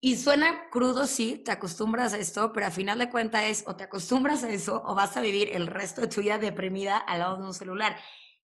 Y 0.00 0.16
suena 0.16 0.68
crudo, 0.70 1.06
sí, 1.06 1.42
te 1.44 1.50
acostumbras 1.50 2.14
a 2.14 2.18
esto, 2.18 2.52
pero 2.52 2.66
a 2.66 2.70
final 2.70 2.98
de 2.98 3.10
cuentas 3.10 3.44
es 3.44 3.64
o 3.66 3.76
te 3.76 3.84
acostumbras 3.84 4.44
a 4.44 4.50
eso 4.50 4.82
o 4.86 4.94
vas 4.94 5.16
a 5.16 5.20
vivir 5.20 5.50
el 5.52 5.66
resto 5.66 6.00
de 6.02 6.08
tu 6.08 6.22
vida 6.22 6.38
deprimida 6.38 6.96
al 6.96 7.18
lado 7.18 7.36
de 7.36 7.44
un 7.44 7.54
celular. 7.54 7.96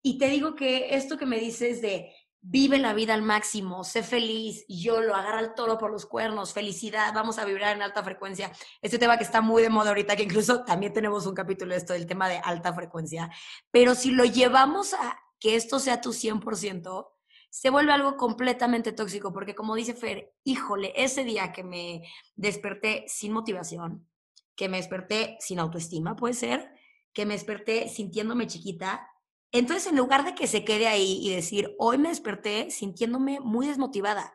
Y 0.02 0.18
te 0.18 0.30
digo 0.30 0.56
que 0.56 0.96
esto 0.96 1.18
que 1.18 1.26
me 1.26 1.40
dices 1.40 1.82
de 1.82 2.12
vive 2.42 2.78
la 2.78 2.94
vida 2.94 3.14
al 3.14 3.22
máximo, 3.22 3.84
sé 3.84 4.04
feliz, 4.04 4.66
yo 4.68 5.02
lo 5.02 5.16
agarra 5.16 5.42
el 5.42 5.54
toro 5.54 5.78
por 5.78 5.92
los 5.92 6.06
cuernos, 6.06 6.54
felicidad, 6.54 7.14
vamos 7.14 7.38
a 7.38 7.46
vibrar 7.46 7.76
en 7.76 7.82
alta 7.82 8.04
frecuencia. 8.04 8.52
Este 8.82 8.98
tema 8.98 9.18
que 9.18 9.24
está 9.24 9.42
muy 9.42 9.62
de 9.62 9.70
moda 9.70 9.90
ahorita, 9.90 10.16
que 10.16 10.24
incluso 10.24 10.64
también 10.64 10.94
tenemos 10.94 11.26
un 11.26 11.36
capítulo 11.36 11.72
de 11.72 11.78
esto 11.78 11.94
del 11.94 12.06
tema 12.06 12.30
de 12.30 12.38
alta 12.38 12.74
frecuencia, 12.74 13.30
pero 13.72 13.96
si 13.96 14.12
lo 14.12 14.24
llevamos 14.26 14.94
a 14.94 15.20
que 15.40 15.56
esto 15.56 15.80
sea 15.80 16.02
tu 16.02 16.12
100%, 16.12 17.10
se 17.50 17.70
vuelve 17.70 17.92
algo 17.92 18.16
completamente 18.16 18.92
tóxico, 18.92 19.34
porque 19.34 19.56
como 19.56 19.76
dice 19.76 19.94
Fer, 19.94 20.34
híjole, 20.44 20.94
ese 20.96 21.24
día 21.24 21.52
que 21.52 21.64
me 21.64 22.04
desperté 22.36 23.06
sin 23.08 23.34
motivación, 23.34 24.08
que 24.56 24.70
me 24.70 24.78
desperté 24.78 25.38
sin 25.40 25.60
autoestima, 25.60 26.16
puede 26.16 26.36
ser, 26.36 26.72
que 27.14 27.26
me 27.26 27.34
desperté 27.34 27.90
sintiéndome 27.90 28.48
chiquita. 28.48 29.10
Entonces, 29.52 29.88
en 29.88 29.98
lugar 29.98 30.26
de 30.26 30.36
que 30.36 30.48
se 30.48 30.64
quede 30.64 30.88
ahí 30.88 31.20
y 31.22 31.34
decir, 31.34 31.76
hoy 31.80 31.98
me 31.98 32.10
desperté 32.10 32.70
sintiéndome 32.70 33.40
muy 33.40 33.68
desmotivada, 33.68 34.34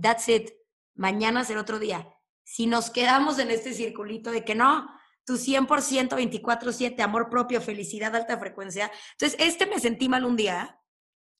that's 0.00 0.28
it, 0.28 0.50
mañana 0.94 1.44
será 1.44 1.60
otro 1.60 1.78
día. 1.78 2.12
Si 2.44 2.66
nos 2.66 2.90
quedamos 2.90 3.38
en 3.38 3.50
este 3.50 3.72
circulito 3.72 4.30
de 4.30 4.44
que 4.44 4.54
no, 4.54 4.88
tu 5.24 5.34
100% 5.34 6.16
24/7, 6.16 7.02
amor 7.02 7.28
propio, 7.28 7.60
felicidad, 7.60 8.16
alta 8.16 8.38
frecuencia. 8.38 8.90
Entonces, 9.12 9.38
este 9.38 9.66
me 9.66 9.78
sentí 9.78 10.08
mal 10.08 10.24
un 10.24 10.36
día, 10.36 10.80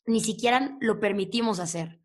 ni 0.06 0.20
siquiera 0.20 0.76
lo 0.80 1.00
permitimos 1.00 1.58
hacer. 1.58 2.00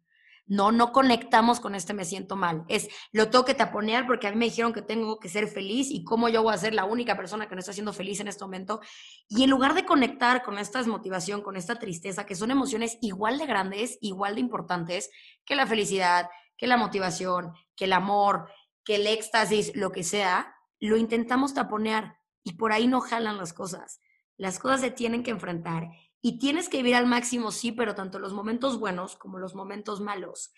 No, 0.46 0.74
no 0.74 0.92
conectamos 0.92 1.60
con 1.62 1.74
este 1.74 1.94
me 1.94 2.04
siento 2.04 2.36
mal. 2.36 2.66
Es 2.68 2.90
lo 3.12 3.30
tengo 3.30 3.46
que 3.46 3.54
taponear 3.54 4.06
porque 4.06 4.28
a 4.28 4.32
mí 4.32 4.38
me 4.38 4.46
dijeron 4.46 4.74
que 4.74 4.82
tengo 4.82 5.18
que 5.20 5.30
ser 5.30 5.48
feliz 5.48 5.90
y 5.90 6.04
cómo 6.04 6.28
yo 6.28 6.44
voy 6.44 6.54
a 6.54 6.58
ser 6.58 6.74
la 6.74 6.84
única 6.84 7.16
persona 7.16 7.48
que 7.48 7.56
no 7.56 7.60
está 7.60 7.72
siendo 7.72 7.94
feliz 7.94 8.20
en 8.20 8.28
este 8.28 8.44
momento. 8.44 8.82
Y 9.30 9.44
en 9.44 9.50
lugar 9.50 9.74
de 9.74 9.86
conectar 9.86 10.44
con 10.44 10.60
esta 10.60 10.80
desmotivación, 10.80 11.42
con 11.42 11.56
esta 11.56 11.80
tristeza, 11.80 12.26
que 12.26 12.36
son 12.36 12.52
emociones 12.52 12.98
igual 13.02 13.38
de 13.38 13.46
grandes, 13.46 13.98
igual 14.02 14.36
de 14.36 14.42
importantes 14.42 15.10
que 15.46 15.56
la 15.56 15.66
felicidad, 15.66 16.30
que 16.58 16.68
la 16.68 16.78
motivación, 16.78 17.54
que 17.76 17.86
el 17.86 17.94
amor, 17.94 18.50
que 18.84 18.96
el 18.96 19.08
éxtasis, 19.08 19.76
lo 19.76 19.92
que 19.92 20.04
sea, 20.04 20.56
lo 20.80 20.98
intentamos 20.98 21.54
taponear 21.54 22.18
y 22.44 22.54
por 22.54 22.74
ahí 22.74 22.88
no 22.88 23.00
jalan 23.00 23.38
las 23.38 23.54
cosas. 23.54 24.02
Las 24.38 24.60
cosas 24.60 24.82
se 24.82 24.92
tienen 24.92 25.24
que 25.24 25.32
enfrentar 25.32 25.88
y 26.25 26.39
tienes 26.39 26.70
que 26.70 26.77
vivir 26.77 26.96
al 26.96 27.06
máximo, 27.06 27.51
sí, 27.51 27.74
pero 27.74 27.96
tanto 27.96 28.18
los 28.18 28.34
momentos 28.34 28.80
buenos 28.80 29.18
como 29.18 29.39
los 29.39 29.56
momentos 29.56 30.00
malos. 30.00 30.53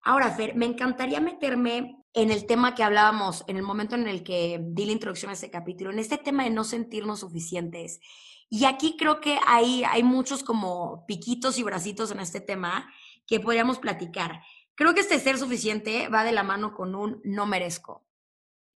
Ahora, 0.00 0.30
Fer, 0.30 0.56
me 0.56 0.64
encantaría 0.64 1.20
meterme 1.20 2.02
en 2.14 2.30
el 2.30 2.46
tema 2.46 2.74
que 2.74 2.82
hablábamos 2.82 3.44
en 3.46 3.58
el 3.58 3.62
momento 3.62 3.96
en 3.96 4.08
el 4.08 4.24
que 4.24 4.58
di 4.62 4.86
la 4.86 4.92
introducción 4.92 5.28
a 5.28 5.34
este 5.34 5.50
capítulo, 5.50 5.90
en 5.90 5.98
este 5.98 6.16
tema 6.16 6.44
de 6.44 6.50
no 6.50 6.64
sentirnos 6.64 7.20
suficientes. 7.20 8.00
Y 8.48 8.64
aquí 8.64 8.96
creo 8.96 9.20
que 9.20 9.38
hay, 9.46 9.84
hay 9.84 10.02
muchos 10.02 10.42
como 10.42 11.04
piquitos 11.06 11.58
y 11.58 11.64
bracitos 11.64 12.10
en 12.12 12.20
este 12.20 12.40
tema 12.40 12.90
que 13.26 13.40
podríamos 13.40 13.78
platicar. 13.78 14.40
Creo 14.74 14.94
que 14.94 15.00
este 15.00 15.20
ser 15.20 15.36
suficiente 15.36 16.08
va 16.08 16.24
de 16.24 16.32
la 16.32 16.44
mano 16.44 16.72
con 16.72 16.94
un 16.94 17.20
no 17.24 17.44
merezco. 17.44 18.06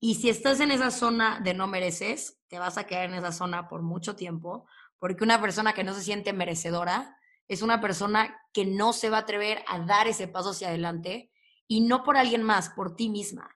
Y 0.01 0.17
si 0.17 0.29
estás 0.29 0.59
en 0.59 0.73
esa 0.73 0.91
zona 0.91 1.39
de 1.39 1.55
no 1.55 1.69
mereces, 1.69 2.41
te 2.49 2.59
vas 2.59 2.79
a 2.79 2.85
quedar 2.85 3.05
en 3.05 3.15
esa 3.15 3.31
zona 3.31 3.69
por 3.69 3.83
mucho 3.83 4.17
tiempo, 4.17 4.67
porque 5.03 5.25
una 5.25 5.41
persona 5.41 5.73
que 5.73 5.83
no 5.83 5.95
se 5.95 6.03
siente 6.05 6.33
merecedora 6.33 7.19
es 7.49 7.63
una 7.63 7.81
persona 7.81 8.41
que 8.53 8.65
no 8.65 8.93
se 8.93 9.11
va 9.11 9.17
a 9.17 9.21
atrever 9.23 9.65
a 9.67 9.81
dar 9.81 10.07
ese 10.07 10.29
paso 10.29 10.51
hacia 10.51 10.69
adelante 10.69 11.33
y 11.67 11.81
no 11.81 12.05
por 12.05 12.17
alguien 12.17 12.45
más, 12.45 12.69
por 12.69 12.95
ti 12.95 13.09
misma. 13.09 13.51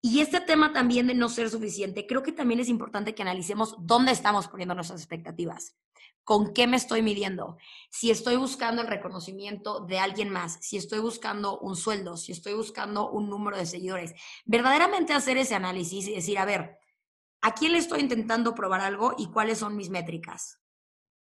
Y 0.00 0.20
este 0.20 0.40
tema 0.40 0.72
también 0.72 1.08
de 1.08 1.14
no 1.14 1.28
ser 1.28 1.50
suficiente, 1.50 2.06
creo 2.06 2.22
que 2.22 2.30
también 2.30 2.60
es 2.60 2.68
importante 2.68 3.16
que 3.16 3.22
analicemos 3.22 3.74
dónde 3.80 4.12
estamos 4.12 4.46
poniendo 4.46 4.76
nuestras 4.76 5.00
expectativas, 5.00 5.76
con 6.22 6.52
qué 6.54 6.68
me 6.68 6.76
estoy 6.76 7.02
midiendo, 7.02 7.56
si 7.90 8.12
estoy 8.12 8.36
buscando 8.36 8.80
el 8.80 8.86
reconocimiento 8.86 9.80
de 9.80 9.98
alguien 9.98 10.30
más, 10.30 10.56
si 10.60 10.76
estoy 10.76 11.00
buscando 11.00 11.58
un 11.58 11.74
sueldo, 11.74 12.16
si 12.16 12.30
estoy 12.30 12.54
buscando 12.54 13.10
un 13.10 13.28
número 13.28 13.56
de 13.56 13.66
seguidores. 13.66 14.14
Verdaderamente 14.44 15.14
hacer 15.14 15.36
ese 15.36 15.56
análisis 15.56 16.06
y 16.06 16.14
decir, 16.14 16.38
a 16.38 16.44
ver, 16.44 16.78
¿a 17.40 17.54
quién 17.54 17.72
le 17.72 17.78
estoy 17.78 17.98
intentando 17.98 18.54
probar 18.54 18.82
algo 18.82 19.16
y 19.18 19.32
cuáles 19.32 19.58
son 19.58 19.74
mis 19.74 19.90
métricas? 19.90 20.60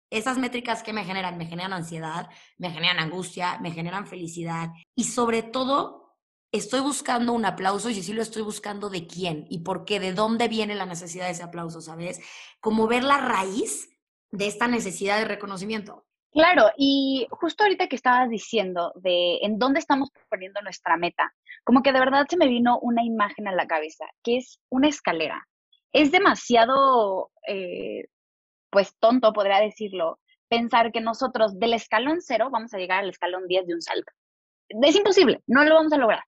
Esas 0.10 0.38
métricas 0.38 0.84
que 0.84 0.94
me 0.94 1.04
generan, 1.04 1.38
me 1.38 1.46
generan 1.46 1.74
ansiedad, 1.74 2.30
me 2.58 2.72
generan 2.72 3.00
angustia, 3.00 3.60
me 3.60 3.72
generan 3.72 4.08
felicidad 4.08 4.70
y 4.96 5.04
sobre 5.06 5.44
todo 5.44 6.18
estoy 6.52 6.80
buscando 6.80 7.34
un 7.34 7.46
aplauso 7.46 7.90
y 7.90 7.94
si 7.94 8.04
sí 8.04 8.14
lo 8.14 8.22
estoy 8.22 8.42
buscando 8.42 8.90
de 8.90 9.06
quién 9.06 9.46
y 9.50 9.60
por 9.60 9.86
qué, 9.86 10.00
de 10.00 10.14
dónde 10.14 10.48
viene 10.48 10.76
la 10.76 10.86
necesidad 10.86 11.26
de 11.26 11.32
ese 11.32 11.44
aplauso, 11.44 11.82
¿sabes? 11.82 12.20
Como 12.60 12.88
ver 12.88 13.04
la 13.04 13.18
raíz 13.18 13.90
de 14.32 14.48
esta 14.48 14.68
necesidad 14.68 15.20
de 15.20 15.26
reconocimiento. 15.26 16.06
Claro, 16.32 16.70
y 16.78 17.28
justo 17.32 17.64
ahorita 17.64 17.88
que 17.88 17.96
estabas 17.96 18.30
diciendo 18.30 18.94
de 18.96 19.40
en 19.42 19.58
dónde 19.58 19.80
estamos 19.80 20.10
poniendo 20.30 20.62
nuestra 20.62 20.96
meta, 20.96 21.34
como 21.64 21.82
que 21.82 21.92
de 21.92 22.00
verdad 22.00 22.28
se 22.30 22.38
me 22.38 22.48
vino 22.48 22.80
una 22.80 23.04
imagen 23.04 23.48
a 23.48 23.52
la 23.52 23.66
cabeza, 23.66 24.06
que 24.24 24.38
es 24.38 24.60
una 24.70 24.88
escalera. 24.90 25.48
Es 25.92 26.12
demasiado 26.12 27.32
eh, 27.48 28.06
pues 28.70 28.96
tonto, 29.00 29.34
podría 29.34 29.60
decirlo, 29.60 30.20
pensar 30.48 30.92
que 30.92 31.02
nosotros 31.02 31.60
del 31.60 31.74
escalón 31.74 32.22
cero 32.22 32.50
vamos 32.52 32.74
a 32.74 32.78
llegar 32.78 33.00
al 33.00 33.10
escalón 33.10 33.48
10 33.48 33.68
de 33.68 33.74
un 33.74 33.82
salto. 33.82 34.12
Es 34.70 34.96
imposible, 34.96 35.42
no 35.48 35.64
lo 35.64 35.76
vamos 35.76 35.94
a 35.94 35.98
lograr. 35.98 36.24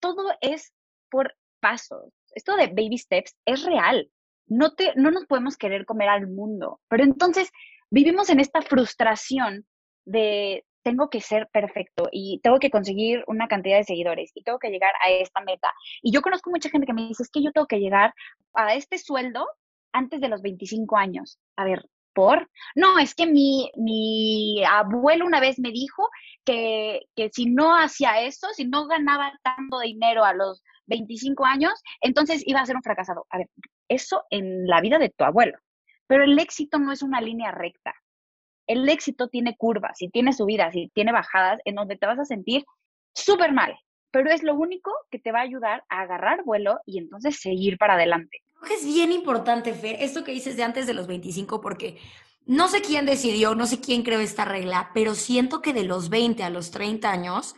Todo 0.00 0.32
es 0.40 0.72
por 1.10 1.34
pasos. 1.60 2.12
Esto 2.34 2.56
de 2.56 2.68
baby 2.68 2.98
steps 2.98 3.34
es 3.44 3.64
real. 3.64 4.10
No, 4.46 4.74
te, 4.74 4.92
no 4.94 5.10
nos 5.10 5.26
podemos 5.26 5.56
querer 5.56 5.84
comer 5.84 6.08
al 6.08 6.28
mundo, 6.28 6.80
pero 6.88 7.02
entonces 7.02 7.50
vivimos 7.90 8.30
en 8.30 8.40
esta 8.40 8.62
frustración 8.62 9.66
de 10.04 10.64
tengo 10.82 11.10
que 11.10 11.20
ser 11.20 11.48
perfecto 11.48 12.08
y 12.12 12.38
tengo 12.44 12.60
que 12.60 12.70
conseguir 12.70 13.24
una 13.26 13.48
cantidad 13.48 13.76
de 13.76 13.82
seguidores 13.82 14.30
y 14.34 14.44
tengo 14.44 14.60
que 14.60 14.70
llegar 14.70 14.92
a 15.04 15.10
esta 15.10 15.40
meta. 15.40 15.72
Y 16.00 16.12
yo 16.12 16.22
conozco 16.22 16.50
mucha 16.50 16.70
gente 16.70 16.86
que 16.86 16.92
me 16.92 17.08
dice, 17.08 17.24
es 17.24 17.28
que 17.28 17.42
yo 17.42 17.50
tengo 17.50 17.66
que 17.66 17.80
llegar 17.80 18.14
a 18.54 18.74
este 18.74 18.96
sueldo 18.98 19.48
antes 19.96 20.20
de 20.20 20.28
los 20.28 20.42
25 20.42 20.96
años. 20.96 21.38
A 21.56 21.64
ver, 21.64 21.88
¿por? 22.12 22.48
No, 22.74 22.98
es 22.98 23.14
que 23.14 23.26
mi, 23.26 23.70
mi 23.76 24.62
abuelo 24.64 25.26
una 25.26 25.40
vez 25.40 25.58
me 25.58 25.70
dijo 25.70 26.08
que, 26.44 27.02
que 27.14 27.30
si 27.30 27.46
no 27.46 27.76
hacía 27.76 28.20
eso, 28.22 28.48
si 28.54 28.66
no 28.66 28.86
ganaba 28.86 29.32
tanto 29.42 29.80
dinero 29.80 30.24
a 30.24 30.34
los 30.34 30.62
25 30.86 31.44
años, 31.44 31.72
entonces 32.00 32.42
iba 32.46 32.60
a 32.60 32.66
ser 32.66 32.76
un 32.76 32.82
fracasado. 32.82 33.26
A 33.30 33.38
ver, 33.38 33.48
eso 33.88 34.24
en 34.30 34.66
la 34.66 34.80
vida 34.80 34.98
de 34.98 35.08
tu 35.10 35.24
abuelo. 35.24 35.58
Pero 36.06 36.24
el 36.24 36.38
éxito 36.38 36.78
no 36.78 36.92
es 36.92 37.02
una 37.02 37.20
línea 37.20 37.50
recta. 37.50 37.94
El 38.66 38.88
éxito 38.88 39.28
tiene 39.28 39.56
curvas 39.56 40.02
y 40.02 40.08
tiene 40.08 40.32
subidas 40.32 40.74
y 40.74 40.88
tiene 40.88 41.12
bajadas 41.12 41.60
en 41.64 41.74
donde 41.76 41.96
te 41.96 42.06
vas 42.06 42.18
a 42.18 42.24
sentir 42.24 42.64
súper 43.14 43.52
mal. 43.52 43.76
Pero 44.10 44.30
es 44.30 44.42
lo 44.42 44.54
único 44.54 44.92
que 45.10 45.18
te 45.18 45.32
va 45.32 45.40
a 45.40 45.42
ayudar 45.42 45.84
a 45.88 46.00
agarrar 46.00 46.44
vuelo 46.44 46.80
y 46.86 46.98
entonces 46.98 47.40
seguir 47.40 47.78
para 47.78 47.94
adelante 47.94 48.42
es 48.74 48.84
bien 48.84 49.12
importante, 49.12 49.72
Fer, 49.72 49.96
esto 50.00 50.24
que 50.24 50.32
dices 50.32 50.56
de 50.56 50.62
antes 50.62 50.86
de 50.86 50.94
los 50.94 51.06
25, 51.06 51.60
porque 51.60 51.98
no 52.44 52.68
sé 52.68 52.80
quién 52.80 53.06
decidió, 53.06 53.54
no 53.54 53.66
sé 53.66 53.80
quién 53.80 54.02
creó 54.02 54.20
esta 54.20 54.44
regla, 54.44 54.90
pero 54.94 55.14
siento 55.14 55.62
que 55.62 55.72
de 55.72 55.84
los 55.84 56.08
20 56.08 56.42
a 56.42 56.50
los 56.50 56.70
30 56.70 57.10
años 57.10 57.54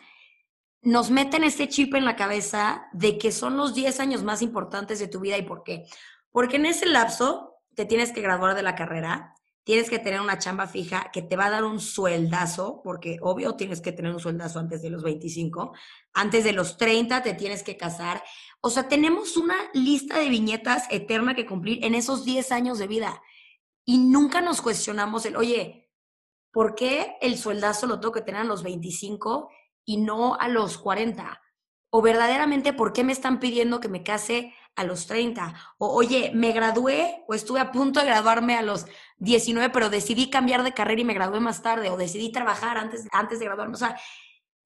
nos 0.82 1.10
meten 1.10 1.44
este 1.44 1.68
chip 1.68 1.94
en 1.94 2.04
la 2.04 2.16
cabeza 2.16 2.88
de 2.92 3.18
que 3.18 3.32
son 3.32 3.56
los 3.56 3.74
10 3.74 4.00
años 4.00 4.22
más 4.22 4.42
importantes 4.42 4.98
de 4.98 5.08
tu 5.08 5.20
vida. 5.20 5.36
¿Y 5.36 5.42
por 5.42 5.62
qué? 5.64 5.84
Porque 6.30 6.56
en 6.56 6.66
ese 6.66 6.86
lapso 6.86 7.56
te 7.74 7.84
tienes 7.84 8.12
que 8.12 8.22
graduar 8.22 8.54
de 8.54 8.62
la 8.62 8.74
carrera, 8.74 9.34
tienes 9.68 9.90
que 9.90 9.98
tener 9.98 10.22
una 10.22 10.38
chamba 10.38 10.66
fija 10.66 11.10
que 11.12 11.20
te 11.20 11.36
va 11.36 11.44
a 11.44 11.50
dar 11.50 11.64
un 11.64 11.78
sueldazo, 11.78 12.80
porque 12.82 13.18
obvio 13.20 13.54
tienes 13.54 13.82
que 13.82 13.92
tener 13.92 14.14
un 14.14 14.18
sueldazo 14.18 14.58
antes 14.58 14.80
de 14.80 14.88
los 14.88 15.02
25, 15.02 15.74
antes 16.14 16.42
de 16.44 16.54
los 16.54 16.78
30 16.78 17.22
te 17.22 17.34
tienes 17.34 17.62
que 17.62 17.76
casar. 17.76 18.24
O 18.62 18.70
sea, 18.70 18.88
tenemos 18.88 19.36
una 19.36 19.56
lista 19.74 20.20
de 20.20 20.30
viñetas 20.30 20.86
eterna 20.88 21.34
que 21.34 21.44
cumplir 21.44 21.84
en 21.84 21.94
esos 21.94 22.24
10 22.24 22.50
años 22.50 22.78
de 22.78 22.86
vida 22.86 23.22
y 23.84 23.98
nunca 23.98 24.40
nos 24.40 24.62
cuestionamos 24.62 25.26
el, 25.26 25.36
oye, 25.36 25.90
¿por 26.50 26.74
qué 26.74 27.18
el 27.20 27.36
sueldazo 27.36 27.86
lo 27.86 28.00
tengo 28.00 28.14
que 28.14 28.22
tener 28.22 28.40
a 28.40 28.44
los 28.44 28.62
25 28.62 29.50
y 29.84 29.98
no 29.98 30.34
a 30.36 30.48
los 30.48 30.78
40? 30.78 31.42
O 31.90 32.02
verdaderamente, 32.02 32.72
¿por 32.72 32.92
qué 32.92 33.04
me 33.04 33.12
están 33.12 33.40
pidiendo 33.40 33.80
que 33.80 33.88
me 33.88 34.02
case 34.02 34.52
a 34.76 34.84
los 34.84 35.06
30? 35.06 35.54
O, 35.78 35.88
oye, 35.94 36.30
me 36.34 36.52
gradué 36.52 37.24
o 37.26 37.34
estuve 37.34 37.60
a 37.60 37.72
punto 37.72 38.00
de 38.00 38.06
graduarme 38.06 38.56
a 38.56 38.62
los 38.62 38.86
19, 39.18 39.70
pero 39.70 39.88
decidí 39.88 40.28
cambiar 40.28 40.62
de 40.62 40.72
carrera 40.72 41.00
y 41.00 41.04
me 41.04 41.14
gradué 41.14 41.40
más 41.40 41.62
tarde, 41.62 41.90
o 41.90 41.96
decidí 41.96 42.30
trabajar 42.30 42.76
antes, 42.76 43.08
antes 43.12 43.38
de 43.38 43.46
graduarme. 43.46 43.74
O 43.74 43.78
sea, 43.78 43.98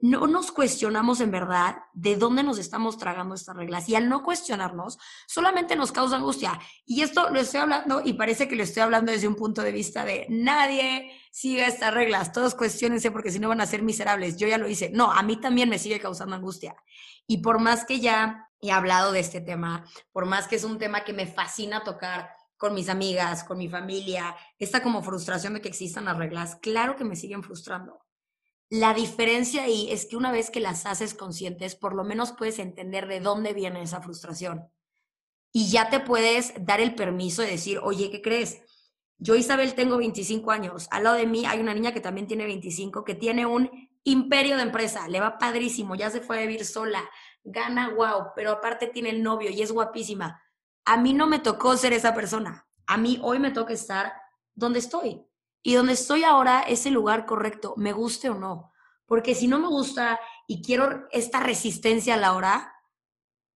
no 0.03 0.27
nos 0.27 0.51
cuestionamos 0.51 1.21
en 1.21 1.31
verdad 1.31 1.77
de 1.93 2.17
dónde 2.17 2.43
nos 2.43 2.59
estamos 2.59 2.99
tragando 2.99 3.37
estas 3.37 3.57
reglas. 3.57 3.89
Y 3.89 3.95
al 3.95 4.09
no 4.09 4.25
cuestionarnos, 4.25 4.99
solamente 5.29 5.77
nos 5.77 5.93
causa 5.93 6.17
angustia. 6.17 6.59
Y 6.85 7.03
esto 7.03 7.31
lo 7.31 7.39
estoy 7.39 7.61
hablando 7.61 8.03
y 8.05 8.15
parece 8.15 8.49
que 8.49 8.57
lo 8.57 8.65
estoy 8.65 8.83
hablando 8.83 9.13
desde 9.13 9.29
un 9.29 9.37
punto 9.37 9.63
de 9.63 9.71
vista 9.71 10.05
de 10.05 10.27
nadie 10.29 11.13
siga 11.31 11.69
estas 11.69 11.95
reglas, 11.95 12.33
todos 12.33 12.57
cuestionense 12.57 13.13
porque 13.13 13.31
si 13.31 13.39
no 13.39 13.49
van 13.49 13.61
a 13.61 13.67
ser 13.67 13.83
miserables. 13.83 14.37
Yo 14.37 14.49
ya 14.49 14.59
lo 14.59 14.69
hice. 14.69 14.91
No, 14.91 15.13
a 15.13 15.23
mí 15.23 15.37
también 15.37 15.69
me 15.69 15.79
sigue 15.79 16.01
causando 16.01 16.35
angustia. 16.35 16.75
Y 17.29 17.39
por 17.39 17.61
más 17.61 17.85
que 17.85 18.01
ya 18.01 18.49
he 18.61 18.73
hablado 18.73 19.13
de 19.13 19.21
este 19.21 19.41
tema, 19.41 19.85
por 20.11 20.27
más 20.27 20.49
que 20.49 20.57
es 20.57 20.65
un 20.65 20.79
tema 20.79 21.05
que 21.05 21.13
me 21.13 21.29
fascina 21.29 21.85
tocar 21.85 22.29
con 22.57 22.75
mis 22.75 22.89
amigas, 22.89 23.45
con 23.45 23.57
mi 23.57 23.69
familia, 23.69 24.35
esta 24.59 24.83
como 24.83 25.01
frustración 25.01 25.55
de 25.55 25.61
que 25.61 25.69
existan 25.69 26.07
las 26.07 26.17
reglas, 26.17 26.57
claro 26.57 26.97
que 26.97 27.05
me 27.05 27.15
siguen 27.15 27.45
frustrando 27.45 28.02
la 28.73 28.95
diferencia 28.95 29.65
ahí 29.65 29.89
es 29.91 30.07
que 30.07 30.17
una 30.17 30.33
vez 30.33 30.51
que 30.51 30.59
las 30.59 30.87
haces 30.87 31.13
conscientes, 31.13 31.77
por 31.77 31.95
lo 31.95 32.05
menos 32.05 32.33
puedes 32.33 32.59
entender 32.59 33.07
de 33.07 33.21
dónde 33.21 33.53
viene 33.53 33.83
esa 33.83 34.01
frustración. 34.01 34.67
Y 35.53 35.71
ya 35.71 35.91
te 35.91 36.01
puedes 36.01 36.55
dar 36.59 36.81
el 36.81 36.95
permiso 36.95 37.43
de 37.43 37.51
decir, 37.51 37.81
oye, 37.83 38.11
¿qué 38.11 38.23
crees? 38.23 38.63
Yo, 39.19 39.35
Isabel, 39.35 39.75
tengo 39.75 39.99
25 39.99 40.51
años. 40.51 40.89
Al 40.91 41.05
lado 41.05 41.17
de 41.17 41.27
mí 41.27 41.45
hay 41.45 41.61
una 41.61 41.75
niña 41.75 41.93
que 41.93 42.01
también 42.01 42.27
tiene 42.27 42.47
25, 42.47 43.05
que 43.05 43.15
tiene 43.15 43.45
un 43.45 43.71
imperio 44.05 44.57
de 44.57 44.63
empresa. 44.63 45.07
Le 45.07 45.21
va 45.21 45.37
padrísimo, 45.37 45.95
ya 45.95 46.09
se 46.09 46.23
fue 46.23 46.39
a 46.39 46.41
vivir 46.41 46.65
sola, 46.65 47.05
gana 47.45 47.91
wow, 47.91 48.29
pero 48.35 48.53
aparte 48.53 48.87
tiene 48.87 49.11
el 49.11 49.23
novio 49.23 49.51
y 49.51 49.61
es 49.61 49.71
guapísima. 49.71 50.43
A 50.87 50.97
mí 50.97 51.13
no 51.13 51.27
me 51.27 51.41
tocó 51.41 51.77
ser 51.77 51.93
esa 51.93 52.15
persona. 52.15 52.67
A 52.87 52.97
mí 52.97 53.21
hoy 53.23 53.39
me 53.39 53.51
toca 53.51 53.75
estar 53.75 54.15
donde 54.55 54.79
estoy. 54.79 55.23
Y 55.63 55.75
donde 55.75 55.93
estoy 55.93 56.25
ahora 56.25 56.63
es 56.63 56.87
el 56.87 56.95
lugar 56.95 57.25
correcto, 57.25 57.75
me 57.77 57.93
guste 57.93 58.31
o 58.31 58.35
no. 58.35 58.73
Porque 59.07 59.35
si 59.35 59.47
no 59.47 59.59
me 59.59 59.69
gusta 59.69 60.19
y 60.47 60.63
quiero 60.63 61.07
esta 61.11 61.41
resistencia 61.41 62.15
a 62.15 62.19
la 62.19 62.33
hora, 62.33 62.73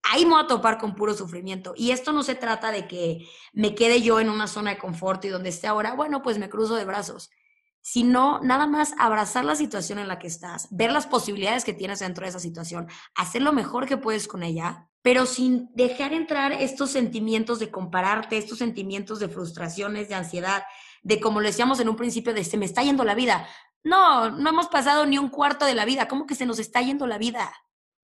ahí 0.03 0.25
me 0.25 0.33
voy 0.33 0.45
a 0.45 0.47
topar 0.47 0.79
con 0.79 0.95
puro 0.95 1.15
sufrimiento. 1.15 1.75
Y 1.77 1.91
esto 1.91 2.13
no 2.13 2.23
se 2.23 2.35
trata 2.35 2.71
de 2.71 2.87
que 2.87 3.27
me 3.53 3.75
quede 3.75 4.03
yo 4.03 4.21
en 4.21 4.31
una 4.31 4.47
zona 4.47 4.71
de 4.71 4.79
confort 4.79 5.25
y 5.25 5.29
donde 5.29 5.49
esté 5.49 5.67
ahora, 5.67 5.95
bueno, 5.95 6.23
pues 6.23 6.39
me 6.39 6.49
cruzo 6.49 6.77
de 6.77 6.85
brazos. 6.85 7.31
Sino 7.81 8.41
nada 8.41 8.67
más 8.67 8.95
abrazar 8.99 9.45
la 9.45 9.55
situación 9.55 9.99
en 9.99 10.09
la 10.09 10.19
que 10.19 10.27
estás, 10.27 10.69
ver 10.71 10.93
las 10.93 11.07
posibilidades 11.07 11.65
que 11.65 11.73
tienes 11.73 12.01
dentro 12.01 12.25
de 12.25 12.31
esa 12.31 12.41
situación, 12.41 12.89
hacer 13.15 13.43
lo 13.43 13.53
mejor 13.53 13.87
que 13.87 13.97
puedes 13.97 14.27
con 14.27 14.43
ella, 14.43 14.89
pero 15.03 15.25
sin 15.25 15.71
dejar 15.75 16.13
entrar 16.13 16.53
estos 16.53 16.91
sentimientos 16.91 17.61
de 17.61 17.71
compararte, 17.71 18.39
estos 18.39 18.59
sentimientos 18.59 19.21
de 19.21 19.29
frustraciones, 19.29 20.09
de 20.09 20.17
ansiedad, 20.17 20.65
de 21.07 21.21
como 21.21 21.41
lo 21.41 21.47
decíamos 21.47 21.79
en 21.79 21.89
un 21.89 21.95
principio, 21.95 22.35
de 22.35 22.43
se 22.43 22.57
me 22.57 22.65
está 22.65 22.83
yendo 22.83 23.05
la 23.05 23.15
vida. 23.15 23.47
No, 23.85 24.29
no 24.31 24.51
hemos 24.51 24.67
pasado 24.67 25.07
ni 25.07 25.19
un 25.19 25.29
cuarto 25.29 25.65
de 25.65 25.77
la 25.77 25.85
vida. 25.85 26.09
¿Cómo 26.09 26.27
que 26.27 26.35
se 26.35 26.47
nos 26.47 26.59
está 26.59 26.83
yendo 26.83 27.07
la 27.07 27.17
vida? 27.17 27.55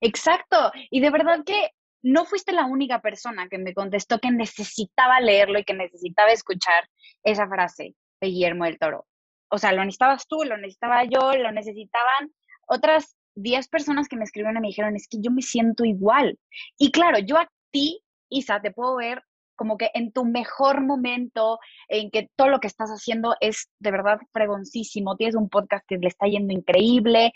Exacto. 0.01 0.71
Y 0.89 1.01
de 1.01 1.11
verdad 1.11 1.43
que 1.45 1.71
no 2.03 2.25
fuiste 2.25 2.53
la 2.53 2.65
única 2.65 3.01
persona 3.01 3.49
que 3.49 3.59
me 3.59 3.75
contestó 3.75 4.21
que 4.21 4.31
necesitaba 4.31 5.19
leerlo 5.19 5.59
y 5.59 5.65
que 5.65 5.75
necesitaba 5.75 6.31
escuchar 6.31 6.89
esa 7.25 7.49
frase 7.49 7.97
de 8.21 8.29
Guillermo 8.29 8.67
del 8.67 8.79
Toro. 8.79 9.05
O 9.51 9.59
sea, 9.59 9.73
lo 9.73 9.85
necesitabas 9.85 10.29
tú, 10.29 10.45
lo 10.45 10.57
necesitaba 10.57 11.03
yo, 11.03 11.33
lo 11.33 11.51
necesitaban 11.51 12.33
otras 12.69 13.17
10 13.35 13.67
personas 13.67 14.07
que 14.07 14.17
me 14.17 14.23
escribieron 14.23 14.59
y 14.59 14.61
me 14.61 14.69
dijeron, 14.69 14.95
es 14.95 15.09
que 15.09 15.19
yo 15.21 15.33
me 15.33 15.43
siento 15.43 15.85
igual. 15.85 16.39
Y 16.79 16.93
claro, 16.93 17.19
yo 17.19 17.37
a 17.37 17.49
ti, 17.73 18.01
Isa, 18.29 18.61
te 18.63 18.71
puedo 18.71 18.95
ver 18.95 19.25
como 19.62 19.78
que 19.78 19.92
en 19.95 20.11
tu 20.11 20.25
mejor 20.25 20.81
momento, 20.81 21.61
en 21.87 22.11
que 22.11 22.28
todo 22.35 22.49
lo 22.49 22.59
que 22.59 22.66
estás 22.66 22.90
haciendo 22.90 23.37
es 23.38 23.71
de 23.78 23.92
verdad 23.92 24.19
fregoncísimo, 24.33 25.14
tienes 25.14 25.37
un 25.37 25.49
podcast 25.49 25.85
que 25.87 25.99
le 25.99 26.09
está 26.09 26.26
yendo 26.26 26.52
increíble, 26.52 27.33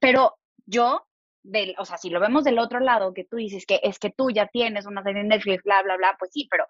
pero 0.00 0.34
yo, 0.64 1.06
del, 1.44 1.76
o 1.78 1.84
sea, 1.84 1.96
si 1.96 2.10
lo 2.10 2.18
vemos 2.18 2.42
del 2.42 2.58
otro 2.58 2.80
lado, 2.80 3.14
que 3.14 3.22
tú 3.22 3.36
dices 3.36 3.66
que 3.66 3.78
es 3.84 4.00
que 4.00 4.10
tú 4.10 4.30
ya 4.32 4.48
tienes 4.48 4.84
una 4.84 5.04
serie 5.04 5.22
de 5.22 5.28
Netflix, 5.28 5.62
bla, 5.62 5.80
bla, 5.84 5.96
bla, 5.96 6.16
pues 6.18 6.32
sí, 6.32 6.48
pero 6.50 6.66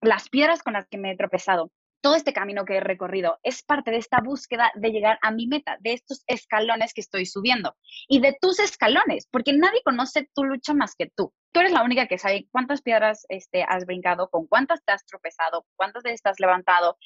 las 0.00 0.28
piedras 0.28 0.62
con 0.62 0.74
las 0.74 0.86
que 0.86 0.98
me 0.98 1.10
he 1.10 1.16
tropezado, 1.16 1.72
todo 2.00 2.14
este 2.14 2.32
camino 2.32 2.64
que 2.64 2.76
he 2.76 2.80
recorrido 2.80 3.40
es 3.42 3.64
parte 3.64 3.90
de 3.90 3.96
esta 3.96 4.20
búsqueda 4.20 4.70
de 4.76 4.90
llegar 4.92 5.18
a 5.22 5.32
mi 5.32 5.48
meta, 5.48 5.76
de 5.80 5.94
estos 5.94 6.22
escalones 6.28 6.94
que 6.94 7.00
estoy 7.00 7.26
subiendo 7.26 7.74
y 8.06 8.20
de 8.20 8.38
tus 8.40 8.60
escalones, 8.60 9.26
porque 9.28 9.52
nadie 9.52 9.82
conoce 9.84 10.30
tu 10.32 10.44
lucha 10.44 10.72
más 10.72 10.94
que 10.94 11.10
tú. 11.16 11.32
Tú 11.56 11.60
eres 11.60 11.72
la 11.72 11.84
única 11.84 12.06
que 12.06 12.18
sabe 12.18 12.46
cuántas 12.52 12.82
piedras 12.82 13.24
este, 13.30 13.62
has 13.62 13.86
brincado, 13.86 14.28
con 14.28 14.46
cuántas 14.46 14.84
te 14.84 14.92
has 14.92 15.06
tropezado, 15.06 15.64
cuántas 15.74 16.02
te 16.02 16.12
has 16.12 16.38
levantado 16.38 16.98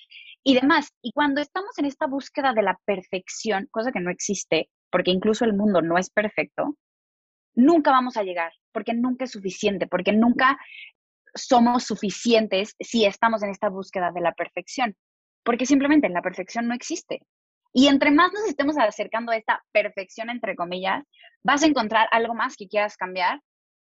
y 0.43 0.57
demás. 0.57 0.93
Y 1.03 1.13
cuando 1.13 1.41
estamos 1.41 1.79
en 1.79 1.85
esta 1.85 2.09
búsqueda 2.09 2.53
de 2.53 2.63
la 2.63 2.77
perfección, 2.85 3.69
cosa 3.71 3.93
que 3.93 4.01
no 4.01 4.11
existe, 4.11 4.69
porque 4.91 5.13
incluso 5.13 5.45
el 5.45 5.53
mundo 5.53 5.83
no 5.83 5.99
es 5.99 6.11
perfecto, 6.11 6.77
nunca 7.55 7.93
vamos 7.93 8.17
a 8.17 8.25
llegar, 8.25 8.53
porque 8.73 8.93
nunca 8.93 9.27
es 9.27 9.31
suficiente, 9.31 9.87
porque 9.87 10.13
nunca 10.13 10.59
somos 11.33 11.85
suficientes 11.85 12.75
si 12.81 13.05
estamos 13.05 13.45
en 13.45 13.51
esta 13.51 13.69
búsqueda 13.69 14.11
de 14.13 14.21
la 14.21 14.33
perfección, 14.33 14.97
porque 15.45 15.65
simplemente 15.65 16.09
la 16.09 16.23
perfección 16.23 16.67
no 16.67 16.75
existe. 16.75 17.21
Y 17.73 17.87
entre 17.87 18.11
más 18.11 18.33
nos 18.33 18.49
estemos 18.49 18.77
acercando 18.79 19.31
a 19.31 19.37
esta 19.37 19.63
perfección, 19.71 20.29
entre 20.29 20.57
comillas, 20.57 21.05
vas 21.45 21.63
a 21.63 21.67
encontrar 21.67 22.09
algo 22.11 22.35
más 22.35 22.57
que 22.57 22.67
quieras 22.67 22.97
cambiar 22.97 23.41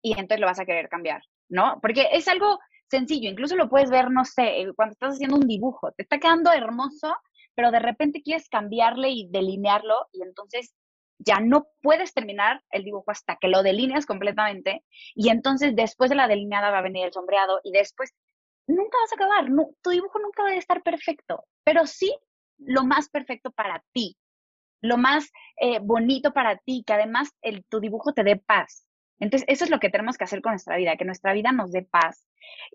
y 0.05 0.11
entonces 0.11 0.39
lo 0.39 0.45
vas 0.45 0.59
a 0.59 0.65
querer 0.65 0.87
cambiar, 0.87 1.23
¿no? 1.49 1.79
Porque 1.81 2.09
es 2.11 2.27
algo 2.27 2.59
sencillo, 2.91 3.27
incluso 3.27 3.55
lo 3.55 3.69
puedes 3.69 3.89
ver, 3.89 4.11
no 4.11 4.23
sé, 4.23 4.61
eh, 4.61 4.71
cuando 4.75 4.93
estás 4.93 5.15
haciendo 5.15 5.37
un 5.37 5.47
dibujo, 5.47 5.91
te 5.93 6.03
está 6.03 6.19
quedando 6.19 6.51
hermoso, 6.51 7.15
pero 7.55 7.71
de 7.71 7.79
repente 7.79 8.21
quieres 8.21 8.47
cambiarle 8.47 9.09
y 9.09 9.27
delinearlo 9.31 9.95
y 10.11 10.21
entonces 10.21 10.75
ya 11.17 11.39
no 11.39 11.65
puedes 11.81 12.13
terminar 12.13 12.61
el 12.69 12.83
dibujo 12.83 13.09
hasta 13.09 13.37
que 13.37 13.47
lo 13.47 13.63
delineas 13.63 14.05
completamente 14.05 14.83
y 15.15 15.29
entonces 15.29 15.75
después 15.75 16.11
de 16.11 16.17
la 16.17 16.27
delineada 16.27 16.69
va 16.69 16.79
a 16.79 16.83
venir 16.83 17.07
el 17.07 17.13
sombreado 17.13 17.59
y 17.63 17.71
después 17.71 18.13
nunca 18.67 18.99
vas 19.01 19.11
a 19.11 19.15
acabar, 19.15 19.51
tu 19.81 19.89
dibujo 19.89 20.19
nunca 20.19 20.43
va 20.43 20.49
a 20.49 20.55
estar 20.55 20.83
perfecto, 20.83 21.45
pero 21.63 21.87
sí 21.87 22.15
lo 22.59 22.83
más 22.83 23.09
perfecto 23.09 23.49
para 23.49 23.83
ti, 23.91 24.15
lo 24.81 24.97
más 24.97 25.31
eh, 25.59 25.79
bonito 25.81 26.31
para 26.31 26.57
ti, 26.57 26.83
que 26.85 26.93
además 26.93 27.31
tu 27.69 27.79
dibujo 27.79 28.13
te 28.13 28.23
dé 28.23 28.35
paz. 28.35 28.85
Entonces, 29.19 29.47
eso 29.47 29.63
es 29.63 29.69
lo 29.69 29.79
que 29.79 29.89
tenemos 29.89 30.17
que 30.17 30.25
hacer 30.25 30.41
con 30.41 30.51
nuestra 30.51 30.77
vida, 30.77 30.97
que 30.97 31.05
nuestra 31.05 31.33
vida 31.33 31.51
nos 31.51 31.71
dé 31.71 31.83
paz, 31.83 32.27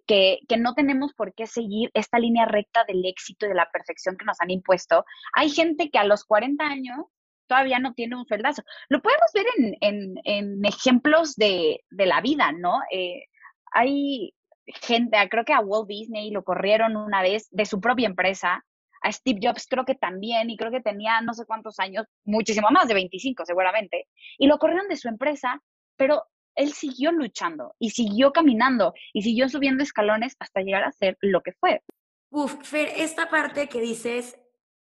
que, 0.07 0.39
que 0.49 0.57
no 0.57 0.75
tenemos 0.75 1.13
por 1.15 1.35
qué 1.35 1.47
seguir 1.47 1.91
esta 1.95 2.19
línea 2.19 2.47
recta 2.47 2.85
del 2.85 3.05
éxito 3.05 3.47
y 3.47 3.51
de 3.51 3.55
la 3.55 3.71
perfección 3.71 4.17
que 4.17 4.25
nos 4.25 4.41
han 4.41 4.51
impuesto. 4.51 5.05
Hay 5.35 5.51
gente 5.51 5.91
que 5.91 5.99
a 5.99 6.05
los 6.05 6.25
40 6.25 6.65
años 6.65 7.07
todavía 7.51 7.81
no 7.81 7.95
tiene 7.95 8.17
un 8.17 8.27
sueldazo. 8.27 8.63
Lo 8.89 9.03
podemos 9.03 9.31
ver 9.35 9.45
en, 9.81 10.65
ejemplos 10.65 11.35
de, 11.35 11.85
la 11.91 12.21
vida, 12.21 12.53
¿no? 12.53 12.79
Eh, 12.93 13.25
hay 13.73 14.33
gente, 14.67 15.19
creo 15.29 15.45
que 15.45 15.53
a 15.53 15.61
Walt 15.61 15.89
Disney 15.89 16.31
lo 16.31 16.45
corrieron 16.45 16.97
una 16.97 17.23
vez 17.23 17.49
de 17.51 17.67
su 17.67 17.81
propia 17.81 18.07
empresa, 18.07 18.65
a 19.03 19.13
Steve 19.13 19.41
Jobs 19.43 19.67
creo 19.69 19.85
que 19.85 19.95
también, 19.95 20.51
y 20.51 20.57
creo 20.57 20.71
que 20.71 20.81
tenía 20.81 21.21
no 21.23 21.35
sé 21.35 21.45
cuántos 21.47 21.79
años, 21.81 22.07
muchísimo 22.25 22.69
más 22.71 22.87
de 22.87 22.95
25 22.95 23.45
seguramente, 23.45 24.07
y 24.39 24.47
lo 24.47 24.59
corrieron 24.59 24.89
de 24.89 24.97
su 24.97 25.09
empresa, 25.09 25.61
pero 26.01 26.27
él 26.55 26.73
siguió 26.73 27.13
luchando 27.13 27.75
y 27.79 27.91
siguió 27.91 28.33
caminando 28.33 28.95
y 29.13 29.21
siguió 29.21 29.51
subiendo 29.51 29.83
escalones 29.83 30.35
hasta 30.39 30.63
llegar 30.63 30.83
a 30.83 30.93
ser 30.93 31.19
lo 31.21 31.43
que 31.43 31.53
fue. 31.53 31.83
Uf, 32.31 32.55
Fer, 32.63 32.91
esta 32.97 33.29
parte 33.29 33.69
que 33.69 33.83
dices, 33.83 34.39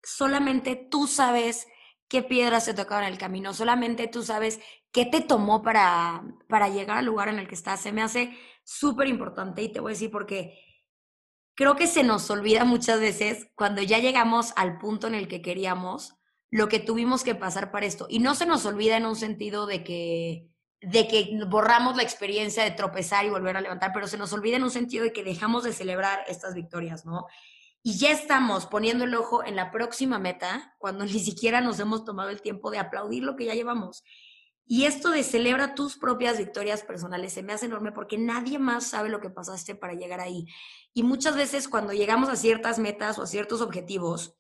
solamente 0.04 0.76
tú 0.76 1.08
sabes 1.08 1.70
qué 2.10 2.22
piedras 2.22 2.66
te 2.66 2.74
tocaron 2.74 3.06
en 3.06 3.14
el 3.14 3.18
camino, 3.18 3.54
solamente 3.54 4.10
tú 4.10 4.24
sabes 4.24 4.60
qué 4.92 5.06
te 5.06 5.22
tomó 5.22 5.62
para, 5.62 6.22
para 6.50 6.68
llegar 6.68 6.98
al 6.98 7.06
lugar 7.06 7.30
en 7.30 7.40
el 7.40 7.48
que 7.48 7.56
estás. 7.56 7.80
Se 7.80 7.94
me 7.94 8.02
hace 8.02 8.38
súper 8.66 9.08
importante 9.08 9.62
y 9.62 9.72
te 9.72 9.80
voy 9.80 9.92
a 9.92 9.96
decir 9.96 10.12
porque 10.12 10.60
creo 11.56 11.78
que 11.78 11.88
se 11.88 12.04
nos 12.04 12.30
olvida 12.30 12.66
muchas 12.66 13.00
veces 13.00 13.48
cuando 13.56 13.82
ya 13.82 14.00
llegamos 14.00 14.52
al 14.58 14.80
punto 14.80 15.08
en 15.08 15.16
el 15.16 15.30
que 15.30 15.42
queríamos, 15.42 16.18
lo 16.52 16.68
que 16.68 16.80
tuvimos 16.80 17.24
que 17.24 17.36
pasar 17.36 17.72
para 17.72 17.86
esto. 17.86 18.06
Y 18.10 18.20
no 18.20 18.36
se 18.36 18.46
nos 18.46 18.66
olvida 18.66 18.98
en 18.98 19.06
un 19.06 19.16
sentido 19.16 19.66
de 19.66 19.86
que 19.86 20.50
de 20.82 21.08
que 21.08 21.40
borramos 21.48 21.96
la 21.96 22.04
experiencia 22.04 22.64
de 22.64 22.72
tropezar 22.72 23.26
y 23.26 23.30
volver 23.30 23.58
a 23.58 23.62
levantar, 23.62 23.92
pero 23.94 24.08
se 24.08 24.18
nos 24.18 24.34
olvida 24.34 24.58
en 24.58 24.64
un 24.64 24.72
sentido 24.72 25.04
de 25.04 25.14
que 25.14 25.24
dejamos 25.24 25.64
de 25.64 25.74
celebrar 25.74 26.24
estas 26.28 26.54
victorias, 26.54 27.06
¿no? 27.06 27.26
y 27.88 28.00
ya 28.00 28.10
estamos 28.10 28.66
poniendo 28.66 29.04
el 29.04 29.14
ojo 29.14 29.46
en 29.46 29.56
la 29.56 29.70
próxima 29.70 30.18
meta 30.18 30.74
cuando 30.80 31.06
ni 31.06 31.20
siquiera 31.20 31.62
nos 31.62 31.80
hemos 31.80 32.04
tomado 32.04 32.32
el 32.32 32.42
tiempo 32.42 32.72
de 32.72 32.80
aplaudir 32.80 33.24
lo 33.24 33.36
que 33.36 33.46
ya 33.46 33.54
llevamos. 33.54 34.04
Y 34.66 34.86
esto 34.86 35.12
de 35.12 35.22
celebra 35.22 35.76
tus 35.76 35.96
propias 35.96 36.40
victorias 36.40 36.82
personales 36.82 37.34
se 37.34 37.44
me 37.44 37.54
hace 37.54 37.68
enorme 37.68 37.92
porque 37.92 38.18
nadie 38.18 38.58
más 38.58 38.88
sabe 38.88 39.10
lo 39.10 39.22
que 39.22 39.30
pasaste 39.30 39.76
para 39.76 39.94
llegar 39.94 40.20
ahí. 40.20 40.48
Y 40.96 41.04
muchas 41.04 41.36
veces 41.36 41.68
cuando 41.68 41.94
llegamos 41.94 42.28
a 42.30 42.36
ciertas 42.36 42.80
metas 42.80 43.20
o 43.20 43.22
a 43.22 43.28
ciertos 43.28 43.62
objetivos, 43.62 44.36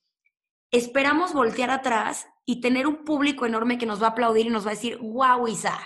esperamos 0.72 1.32
voltear 1.32 1.70
atrás 1.70 2.26
y 2.46 2.62
tener 2.62 2.88
un 2.88 3.06
público 3.06 3.46
enorme 3.46 3.78
que 3.78 3.86
nos 3.86 4.02
va 4.02 4.08
a 4.08 4.10
aplaudir 4.12 4.48
y 4.48 4.50
nos 4.50 4.66
va 4.66 4.72
a 4.72 4.74
decir, 4.74 4.98
wow, 4.98 5.48
Isa, 5.48 5.78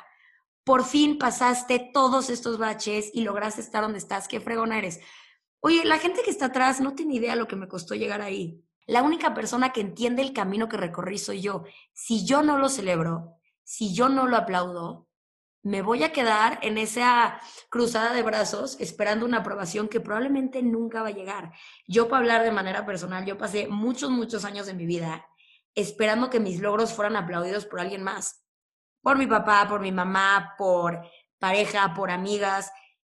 por 0.69 0.85
fin 0.85 1.17
pasaste 1.17 1.89
todos 1.91 2.29
estos 2.29 2.59
baches 2.59 3.09
y 3.11 3.21
lograste 3.21 3.59
estar 3.59 3.81
donde 3.81 3.97
estás, 3.97 4.27
qué 4.27 4.39
fregona 4.39 4.77
eres. 4.77 4.99
Oye, 5.61 5.83
la 5.83 5.97
gente 5.97 6.21
que 6.21 6.29
está 6.29 6.45
atrás 6.45 6.79
no 6.79 6.93
tiene 6.93 7.15
idea 7.15 7.35
lo 7.35 7.47
que 7.47 7.55
me 7.55 7.67
costó 7.67 7.95
llegar 7.95 8.21
ahí. 8.21 8.63
La 8.85 9.01
única 9.01 9.33
persona 9.33 9.73
que 9.73 9.81
entiende 9.81 10.21
el 10.21 10.31
camino 10.31 10.69
que 10.69 10.77
recorrí 10.77 11.17
soy 11.17 11.41
yo. 11.41 11.63
Si 11.91 12.23
yo 12.23 12.43
no 12.43 12.59
lo 12.59 12.69
celebro, 12.69 13.39
si 13.63 13.95
yo 13.95 14.09
no 14.09 14.27
lo 14.27 14.37
aplaudo, 14.37 15.07
me 15.63 15.81
voy 15.81 16.03
a 16.03 16.11
quedar 16.11 16.59
en 16.61 16.77
esa 16.77 17.41
cruzada 17.71 18.13
de 18.13 18.21
brazos 18.21 18.77
esperando 18.79 19.25
una 19.25 19.37
aprobación 19.37 19.87
que 19.87 19.99
probablemente 19.99 20.61
nunca 20.61 21.01
va 21.01 21.07
a 21.07 21.13
llegar. 21.13 21.51
Yo 21.87 22.09
para 22.09 22.19
hablar 22.19 22.43
de 22.43 22.51
manera 22.51 22.85
personal, 22.85 23.25
yo 23.25 23.39
pasé 23.39 23.67
muchos, 23.67 24.11
muchos 24.11 24.45
años 24.45 24.67
de 24.67 24.75
mi 24.75 24.85
vida 24.85 25.25
esperando 25.73 26.29
que 26.29 26.39
mis 26.39 26.59
logros 26.59 26.93
fueran 26.93 27.15
aplaudidos 27.15 27.65
por 27.65 27.79
alguien 27.79 28.03
más. 28.03 28.45
Por 29.01 29.17
mi 29.17 29.27
papá, 29.27 29.67
por 29.67 29.81
mi 29.81 29.91
mamá, 29.91 30.55
por 30.57 31.01
pareja, 31.39 31.93
por 31.93 32.11
amigas. 32.11 32.71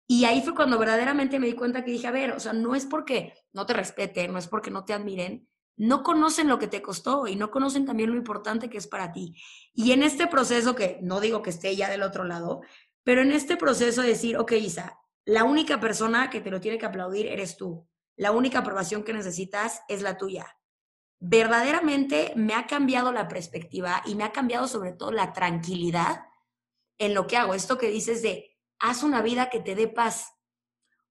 Y 0.07 0.25
ahí 0.25 0.41
fue 0.41 0.55
cuando 0.55 0.77
verdaderamente 0.77 1.39
me 1.39 1.47
di 1.47 1.53
cuenta 1.53 1.83
que 1.83 1.91
dije, 1.91 2.07
a 2.07 2.11
ver, 2.11 2.31
o 2.31 2.39
sea, 2.39 2.53
no 2.53 2.75
es 2.75 2.85
porque 2.85 3.33
no 3.53 3.65
te 3.65 3.73
respeten, 3.73 4.31
no 4.31 4.39
es 4.39 4.47
porque 4.47 4.71
no 4.71 4.85
te 4.85 4.93
admiren, 4.93 5.47
no 5.77 6.03
conocen 6.03 6.47
lo 6.47 6.59
que 6.59 6.67
te 6.67 6.81
costó 6.81 7.27
y 7.27 7.35
no 7.35 7.51
conocen 7.51 7.85
también 7.85 8.11
lo 8.11 8.17
importante 8.17 8.69
que 8.69 8.77
es 8.77 8.87
para 8.87 9.11
ti. 9.11 9.35
Y 9.73 9.91
en 9.91 10.03
este 10.03 10.27
proceso, 10.27 10.75
que 10.75 10.99
no 11.01 11.19
digo 11.19 11.41
que 11.41 11.49
esté 11.49 11.75
ya 11.75 11.89
del 11.89 12.03
otro 12.03 12.23
lado, 12.23 12.61
pero 13.03 13.21
en 13.21 13.31
este 13.31 13.57
proceso 13.57 14.01
de 14.01 14.09
decir, 14.09 14.37
ok, 14.37 14.53
Isa, 14.53 14.99
la 15.25 15.43
única 15.43 15.79
persona 15.79 16.29
que 16.29 16.41
te 16.41 16.51
lo 16.51 16.61
tiene 16.61 16.77
que 16.77 16.85
aplaudir 16.85 17.27
eres 17.27 17.57
tú. 17.57 17.87
La 18.15 18.31
única 18.31 18.59
aprobación 18.59 19.03
que 19.03 19.13
necesitas 19.13 19.81
es 19.87 20.01
la 20.01 20.17
tuya. 20.17 20.54
Verdaderamente 21.27 22.33
me 22.35 22.53
ha 22.53 22.67
cambiado 22.67 23.11
la 23.11 23.27
perspectiva 23.27 24.03
y 24.05 24.13
me 24.13 24.23
ha 24.23 24.31
cambiado 24.31 24.67
sobre 24.67 24.93
todo 24.93 25.11
la 25.11 25.33
tranquilidad 25.33 26.27
en 26.99 27.15
lo 27.15 27.25
que 27.25 27.35
hago. 27.35 27.55
Esto 27.55 27.79
que 27.79 27.87
dices 27.87 28.21
de, 28.21 28.55
haz 28.77 29.01
una 29.01 29.23
vida 29.23 29.49
que 29.49 29.59
te 29.59 29.73
dé 29.73 29.87
paz. 29.87 30.35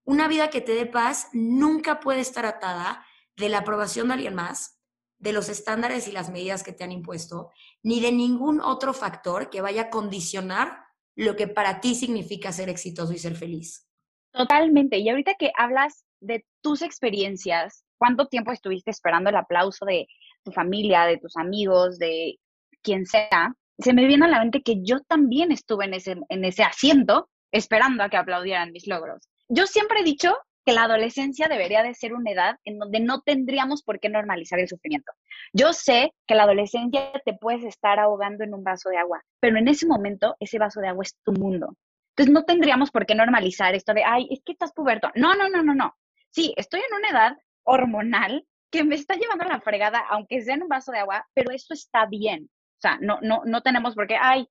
Una 0.05 0.29
vida 0.29 0.50
que 0.50 0.61
te 0.61 0.77
dé 0.77 0.87
paz 0.87 1.31
nunca 1.33 1.98
puede 1.98 2.20
estar 2.20 2.46
atada 2.46 3.05
de 3.37 3.48
la 3.48 3.59
aprobación 3.59 4.07
de 4.07 4.14
alguien 4.14 4.37
más, 4.37 4.81
de 5.18 5.33
los 5.33 5.48
estándares 5.48 6.07
y 6.07 6.12
las 6.12 6.31
medidas 6.31 6.62
que 6.62 6.72
te 6.72 6.85
han 6.85 6.92
impuesto, 6.92 7.50
ni 7.83 7.98
de 7.98 8.12
ningún 8.12 8.61
otro 8.61 8.94
factor 8.94 9.50
que 9.50 9.62
vaya 9.62 9.83
a 9.83 9.90
condicionar 9.90 10.85
lo 11.16 11.35
que 11.35 11.48
para 11.48 11.81
ti 11.81 11.96
significa 11.96 12.53
ser 12.53 12.68
exitoso 12.68 13.12
y 13.12 13.18
ser 13.18 13.35
feliz. 13.35 13.88
Totalmente. 14.31 14.98
Y 14.98 15.09
ahorita 15.09 15.35
que 15.35 15.50
hablas 15.59 16.05
de 16.24 16.44
tus 16.62 16.82
experiencias, 16.82 17.84
¿cuánto 17.98 18.26
tiempo 18.26 18.52
estuviste 18.52 18.90
esperando 18.90 19.30
el 19.30 19.37
aplauso 19.37 19.84
de 19.84 20.06
tu 20.42 20.52
familia, 20.52 21.04
de 21.04 21.18
tus 21.18 21.37
amigos, 21.37 21.98
de 21.98 22.38
quien 22.82 23.06
sea? 23.06 23.54
Se 23.78 23.92
me 23.92 24.06
viene 24.06 24.26
a 24.26 24.28
la 24.28 24.40
mente 24.40 24.62
que 24.62 24.82
yo 24.82 25.00
también 25.00 25.52
estuve 25.52 25.84
en 25.84 25.94
ese, 25.94 26.16
en 26.28 26.44
ese 26.44 26.62
asiento 26.62 27.28
esperando 27.52 28.02
a 28.02 28.08
que 28.08 28.16
aplaudieran 28.16 28.72
mis 28.72 28.87
logros. 28.87 29.28
Yo 29.48 29.66
siempre 29.66 30.00
he 30.00 30.04
dicho 30.04 30.37
que 30.64 30.72
la 30.72 30.84
adolescencia 30.84 31.46
debería 31.48 31.82
de 31.82 31.94
ser 31.94 32.14
una 32.14 32.30
edad 32.30 32.56
en 32.64 32.78
donde 32.78 33.00
no 33.00 33.20
tendríamos 33.20 33.82
por 33.82 34.00
qué 34.00 34.08
normalizar 34.08 34.58
el 34.58 34.68
sufrimiento. 34.68 35.12
Yo 35.52 35.72
sé 35.72 36.12
que 36.26 36.34
la 36.34 36.44
adolescencia 36.44 37.12
te 37.24 37.34
puedes 37.34 37.64
estar 37.64 37.98
ahogando 37.98 38.44
en 38.44 38.54
un 38.54 38.64
vaso 38.64 38.88
de 38.88 38.96
agua, 38.96 39.22
pero 39.40 39.58
en 39.58 39.68
ese 39.68 39.87
momento 39.87 40.37
ese 40.40 40.58
vaso 40.58 40.80
de 40.80 40.88
agua 40.88 41.04
es 41.04 41.16
tu 41.22 41.32
mundo. 41.32 41.76
Entonces 42.16 42.32
no 42.32 42.44
tendríamos 42.44 42.90
por 42.90 43.06
qué 43.06 43.14
normalizar 43.14 43.74
esto 43.74 43.92
de, 43.92 44.04
ay, 44.04 44.28
es 44.30 44.40
que 44.44 44.52
estás 44.52 44.72
puberto. 44.72 45.10
No, 45.14 45.34
no, 45.34 45.48
no, 45.48 45.62
no, 45.62 45.74
no. 45.74 45.94
Sí, 46.34 46.52
estoy 46.56 46.80
en 46.80 46.96
una 46.96 47.10
edad 47.10 47.38
hormonal 47.62 48.44
que 48.68 48.82
me 48.82 48.96
está 48.96 49.14
llevando 49.14 49.44
a 49.44 49.48
la 49.48 49.60
fregada, 49.60 50.04
aunque 50.10 50.42
sea 50.42 50.56
en 50.56 50.64
un 50.64 50.68
vaso 50.68 50.90
de 50.90 50.98
agua, 50.98 51.24
pero 51.32 51.52
eso 51.52 51.74
está 51.74 52.06
bien. 52.06 52.50
O 52.78 52.80
sea, 52.80 52.98
no, 53.00 53.20
no, 53.22 53.42
no 53.44 53.62
tenemos 53.62 53.94
por 53.94 54.08
qué, 54.08 54.16
ay, 54.20 54.48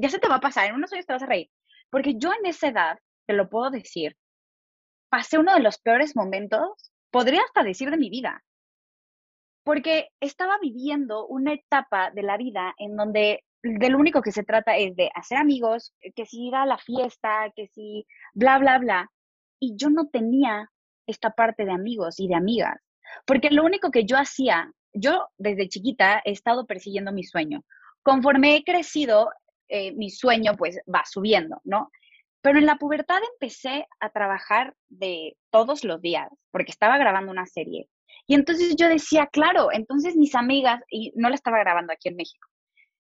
ya 0.00 0.08
se 0.08 0.18
te 0.18 0.28
va 0.28 0.36
a 0.36 0.40
pasar, 0.40 0.66
en 0.66 0.74
unos 0.74 0.92
años 0.92 1.06
te 1.06 1.12
vas 1.12 1.22
a 1.22 1.26
reír. 1.26 1.48
Porque 1.88 2.14
yo 2.16 2.32
en 2.32 2.46
esa 2.46 2.68
edad, 2.68 2.98
te 3.26 3.34
lo 3.34 3.48
puedo 3.48 3.70
decir, 3.70 4.16
pasé 5.08 5.38
uno 5.38 5.54
de 5.54 5.60
los 5.60 5.78
peores 5.78 6.16
momentos, 6.16 6.92
podría 7.12 7.42
hasta 7.42 7.62
decir 7.62 7.92
de 7.92 7.96
mi 7.96 8.10
vida, 8.10 8.42
porque 9.62 10.08
estaba 10.18 10.58
viviendo 10.58 11.28
una 11.28 11.52
etapa 11.52 12.10
de 12.10 12.24
la 12.24 12.38
vida 12.38 12.74
en 12.76 12.96
donde 12.96 13.44
de 13.62 13.88
lo 13.88 13.98
único 13.98 14.20
que 14.20 14.32
se 14.32 14.42
trata 14.42 14.76
es 14.76 14.96
de 14.96 15.12
hacer 15.14 15.38
amigos, 15.38 15.94
que 16.16 16.26
si 16.26 16.48
ir 16.48 16.56
a 16.56 16.66
la 16.66 16.78
fiesta, 16.78 17.52
que 17.54 17.68
si 17.68 18.04
bla, 18.34 18.58
bla, 18.58 18.78
bla. 18.78 19.12
Y 19.60 19.76
yo 19.76 19.90
no 19.90 20.08
tenía 20.08 20.68
esta 21.10 21.30
parte 21.30 21.64
de 21.64 21.72
amigos 21.72 22.20
y 22.20 22.28
de 22.28 22.34
amigas, 22.34 22.76
porque 23.26 23.50
lo 23.50 23.64
único 23.64 23.90
que 23.90 24.04
yo 24.04 24.16
hacía, 24.16 24.72
yo 24.92 25.28
desde 25.38 25.68
chiquita 25.68 26.22
he 26.24 26.32
estado 26.32 26.66
persiguiendo 26.66 27.12
mi 27.12 27.24
sueño. 27.24 27.62
Conforme 28.02 28.56
he 28.56 28.64
crecido, 28.64 29.30
eh, 29.68 29.92
mi 29.92 30.10
sueño 30.10 30.56
pues 30.56 30.78
va 30.92 31.02
subiendo, 31.04 31.60
¿no? 31.64 31.90
Pero 32.42 32.58
en 32.58 32.66
la 32.66 32.76
pubertad 32.76 33.18
empecé 33.34 33.86
a 34.00 34.10
trabajar 34.10 34.74
de 34.88 35.36
todos 35.50 35.84
los 35.84 36.00
días, 36.00 36.28
porque 36.50 36.72
estaba 36.72 36.96
grabando 36.96 37.30
una 37.30 37.46
serie. 37.46 37.88
Y 38.26 38.34
entonces 38.34 38.76
yo 38.76 38.88
decía, 38.88 39.28
claro, 39.30 39.68
entonces 39.72 40.16
mis 40.16 40.34
amigas, 40.34 40.82
y 40.90 41.12
no 41.16 41.28
la 41.28 41.34
estaba 41.34 41.58
grabando 41.58 41.92
aquí 41.92 42.08
en 42.08 42.16
México. 42.16 42.48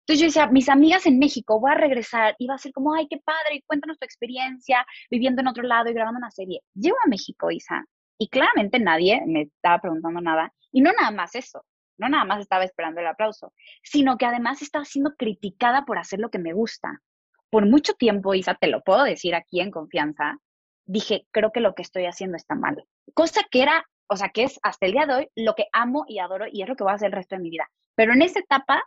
Entonces 0.01 0.19
yo 0.19 0.25
decía, 0.25 0.47
mis 0.51 0.69
amigas 0.69 1.05
en 1.05 1.19
México, 1.19 1.59
voy 1.59 1.71
a 1.71 1.75
regresar, 1.75 2.35
y 2.37 2.47
va 2.47 2.55
a 2.55 2.57
ser 2.57 2.73
como, 2.73 2.93
ay, 2.93 3.07
qué 3.09 3.17
padre, 3.17 3.63
cuéntanos 3.65 3.97
tu 3.97 4.05
experiencia 4.05 4.85
viviendo 5.09 5.41
en 5.41 5.47
otro 5.47 5.63
lado 5.63 5.89
y 5.89 5.93
grabando 5.93 6.17
una 6.17 6.31
serie. 6.31 6.61
Llego 6.73 6.97
a 7.05 7.07
México, 7.07 7.49
Isa, 7.51 7.85
y 8.19 8.29
claramente 8.29 8.77
nadie 8.77 9.23
me 9.25 9.41
estaba 9.43 9.79
preguntando 9.79 10.21
nada. 10.21 10.53
Y 10.71 10.81
no 10.81 10.91
nada 10.93 11.09
más 11.09 11.33
eso, 11.33 11.65
no 11.97 12.07
nada 12.09 12.25
más 12.25 12.41
estaba 12.41 12.63
esperando 12.63 13.01
el 13.01 13.07
aplauso, 13.07 13.51
sino 13.81 14.17
que 14.17 14.27
además 14.27 14.61
estaba 14.61 14.85
siendo 14.85 15.15
criticada 15.15 15.85
por 15.85 15.97
hacer 15.97 16.19
lo 16.19 16.29
que 16.29 16.37
me 16.37 16.53
gusta 16.53 17.01
por 17.49 17.65
mucho 17.65 17.93
tiempo, 17.93 18.33
Isa, 18.33 18.55
te 18.55 18.67
lo 18.67 18.81
puedo 18.81 19.03
decir 19.03 19.35
aquí 19.35 19.59
en 19.59 19.71
confianza, 19.71 20.37
dije, 20.85 21.27
creo 21.31 21.51
que 21.51 21.61
lo 21.61 21.75
que 21.75 21.81
estoy 21.81 22.05
haciendo 22.05 22.37
está 22.37 22.55
mal. 22.55 22.85
Cosa 23.13 23.41
que 23.49 23.63
era, 23.63 23.85
o 24.07 24.15
sea, 24.15 24.29
que 24.29 24.43
es 24.43 24.59
hasta 24.63 24.85
el 24.85 24.93
día 24.93 25.05
de 25.05 25.13
hoy 25.13 25.29
lo 25.35 25.55
que 25.55 25.65
amo 25.73 26.05
y 26.07 26.19
adoro 26.19 26.45
y 26.51 26.61
es 26.61 26.69
lo 26.69 26.75
que 26.75 26.83
voy 26.83 26.91
a 26.91 26.95
hacer 26.95 27.07
el 27.07 27.13
resto 27.13 27.35
de 27.35 27.41
mi 27.41 27.49
vida. 27.49 27.69
Pero 27.95 28.13
en 28.13 28.21
esa 28.21 28.39
etapa 28.39 28.83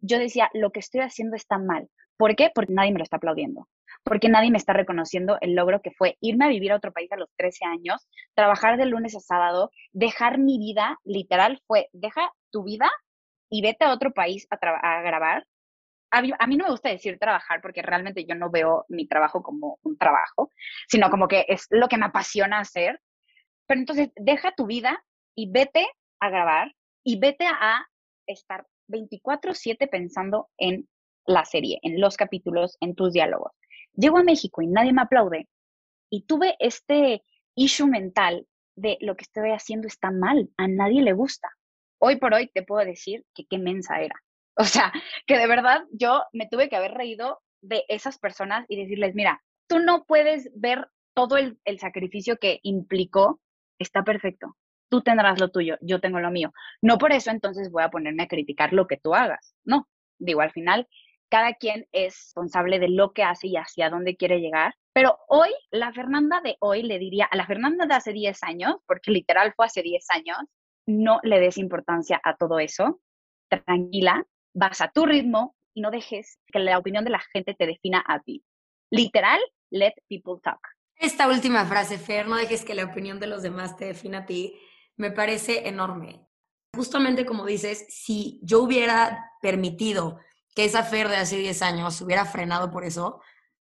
yo 0.00 0.18
decía, 0.18 0.50
lo 0.54 0.70
que 0.70 0.80
estoy 0.80 1.00
haciendo 1.00 1.36
está 1.36 1.58
mal. 1.58 1.88
¿Por 2.16 2.34
qué? 2.36 2.50
Porque 2.54 2.72
nadie 2.72 2.92
me 2.92 2.98
lo 2.98 3.04
está 3.04 3.16
aplaudiendo. 3.16 3.68
Porque 4.02 4.28
nadie 4.28 4.50
me 4.50 4.58
está 4.58 4.72
reconociendo 4.72 5.38
el 5.40 5.54
logro 5.54 5.82
que 5.82 5.90
fue 5.90 6.16
irme 6.20 6.46
a 6.46 6.48
vivir 6.48 6.72
a 6.72 6.76
otro 6.76 6.92
país 6.92 7.10
a 7.12 7.16
los 7.16 7.28
13 7.36 7.64
años, 7.66 8.08
trabajar 8.34 8.76
de 8.76 8.86
lunes 8.86 9.16
a 9.16 9.20
sábado, 9.20 9.70
dejar 9.92 10.38
mi 10.38 10.58
vida, 10.58 10.98
literal, 11.04 11.60
fue, 11.66 11.88
deja 11.92 12.32
tu 12.50 12.64
vida 12.64 12.90
y 13.50 13.62
vete 13.62 13.84
a 13.84 13.92
otro 13.92 14.12
país 14.12 14.46
a, 14.50 14.56
a 14.56 15.02
grabar 15.02 15.46
a 16.10 16.46
mí, 16.46 16.56
no 16.56 16.64
me 16.64 16.70
gusta 16.70 16.88
decir 16.88 17.18
trabajar 17.18 17.60
porque 17.60 17.82
realmente 17.82 18.24
yo 18.24 18.34
no 18.34 18.50
veo 18.50 18.84
mi 18.88 19.06
trabajo 19.06 19.42
como 19.42 19.78
un 19.82 19.98
trabajo, 19.98 20.50
sino 20.88 21.10
como 21.10 21.28
que 21.28 21.44
es 21.48 21.66
lo 21.70 21.88
que 21.88 21.98
me 21.98 22.06
apasiona 22.06 22.60
hacer. 22.60 23.00
Pero 23.66 23.80
entonces 23.80 24.10
deja 24.16 24.52
tu 24.52 24.66
vida 24.66 25.04
y 25.34 25.50
vete 25.50 25.86
a 26.20 26.30
grabar 26.30 26.74
y 27.04 27.18
vete 27.18 27.46
a 27.46 27.86
estar 28.26 28.66
24/7 28.88 29.88
pensando 29.88 30.48
en 30.58 30.88
la 31.26 31.44
serie, 31.44 31.78
en 31.82 32.00
los 32.00 32.16
capítulos, 32.16 32.76
en 32.80 32.94
tus 32.94 33.12
diálogos. 33.12 33.52
Llego 33.94 34.18
a 34.18 34.24
México 34.24 34.62
y 34.62 34.66
nadie 34.66 34.92
me 34.92 35.02
aplaude 35.02 35.48
y 36.10 36.22
tuve 36.22 36.56
este 36.58 37.24
issue 37.56 37.86
mental 37.86 38.46
de 38.76 38.98
lo 39.00 39.16
que 39.16 39.24
estoy 39.24 39.50
haciendo 39.50 39.88
está 39.88 40.10
mal, 40.10 40.50
a 40.56 40.68
nadie 40.68 41.02
le 41.02 41.12
gusta. 41.12 41.48
Hoy 41.98 42.16
por 42.16 42.34
hoy 42.34 42.48
te 42.48 42.62
puedo 42.62 42.84
decir 42.84 43.24
que 43.34 43.44
qué 43.46 43.58
mensa 43.58 44.00
era. 44.00 44.14
O 44.58 44.64
sea, 44.64 44.90
que 45.26 45.36
de 45.36 45.46
verdad 45.46 45.82
yo 45.92 46.22
me 46.32 46.48
tuve 46.48 46.70
que 46.70 46.76
haber 46.76 46.92
reído 46.92 47.42
de 47.60 47.84
esas 47.88 48.18
personas 48.18 48.64
y 48.70 48.80
decirles, 48.80 49.14
mira, 49.14 49.42
tú 49.68 49.80
no 49.80 50.06
puedes 50.06 50.50
ver 50.54 50.88
todo 51.14 51.36
el, 51.36 51.58
sacrificio 51.78 52.38
que 52.38 52.60
implicó, 52.62 53.38
está 53.78 54.02
perfecto. 54.02 54.56
Tú 54.88 55.02
tendrás 55.02 55.40
lo 55.40 55.50
tuyo, 55.50 55.76
yo 55.80 56.00
tengo 56.00 56.20
lo 56.20 56.30
mío. 56.30 56.52
No 56.80 56.98
por 56.98 57.12
eso 57.12 57.30
entonces 57.30 57.70
voy 57.70 57.82
a 57.82 57.90
ponerme 57.90 58.24
a 58.24 58.28
criticar 58.28 58.72
lo 58.72 58.86
que 58.86 58.96
tú 58.96 59.14
hagas. 59.14 59.54
No, 59.64 59.88
digo, 60.18 60.40
al 60.40 60.52
final 60.52 60.86
cada 61.28 61.54
quien 61.54 61.86
es 61.92 62.14
responsable 62.14 62.78
de 62.78 62.88
lo 62.88 63.12
que 63.12 63.22
hace 63.22 63.48
y 63.48 63.56
hacia 63.56 63.90
dónde 63.90 64.16
quiere 64.16 64.40
llegar. 64.40 64.74
Pero 64.92 65.18
hoy, 65.28 65.50
la 65.70 65.92
Fernanda 65.92 66.40
de 66.40 66.56
hoy 66.60 66.82
le 66.82 66.98
diría 66.98 67.26
a 67.26 67.36
la 67.36 67.46
Fernanda 67.46 67.86
de 67.86 67.94
hace 67.94 68.12
10 68.12 68.42
años, 68.44 68.76
porque 68.86 69.10
literal 69.10 69.52
fue 69.54 69.66
hace 69.66 69.82
10 69.82 70.06
años, 70.10 70.38
no 70.86 71.20
le 71.22 71.40
des 71.40 71.58
importancia 71.58 72.20
a 72.22 72.36
todo 72.36 72.58
eso. 72.58 73.00
Tranquila, 73.48 74.24
vas 74.54 74.80
a 74.80 74.88
tu 74.88 75.04
ritmo 75.04 75.56
y 75.74 75.80
no 75.80 75.90
dejes 75.90 76.38
que 76.46 76.58
la 76.58 76.78
opinión 76.78 77.04
de 77.04 77.10
la 77.10 77.20
gente 77.32 77.54
te 77.54 77.66
defina 77.66 78.02
a 78.06 78.20
ti. 78.20 78.42
Literal, 78.90 79.40
let 79.70 79.94
people 80.08 80.40
talk. 80.42 80.60
Esta 80.94 81.28
última 81.28 81.66
frase, 81.66 81.98
Fer, 81.98 82.26
no 82.26 82.36
dejes 82.36 82.64
que 82.64 82.74
la 82.74 82.84
opinión 82.84 83.20
de 83.20 83.26
los 83.26 83.42
demás 83.42 83.76
te 83.76 83.84
defina 83.84 84.18
a 84.18 84.26
ti, 84.26 84.58
me 84.96 85.10
parece 85.10 85.68
enorme. 85.68 86.26
Justamente 86.74 87.24
como 87.24 87.46
dices, 87.46 87.86
si 87.88 88.38
yo 88.42 88.62
hubiera 88.62 89.32
permitido 89.40 90.18
que 90.54 90.64
esa 90.64 90.82
Fer 90.82 91.08
de 91.08 91.16
hace 91.16 91.36
10 91.36 91.62
años 91.62 92.00
hubiera 92.00 92.24
frenado 92.24 92.70
por 92.70 92.84
eso, 92.84 93.20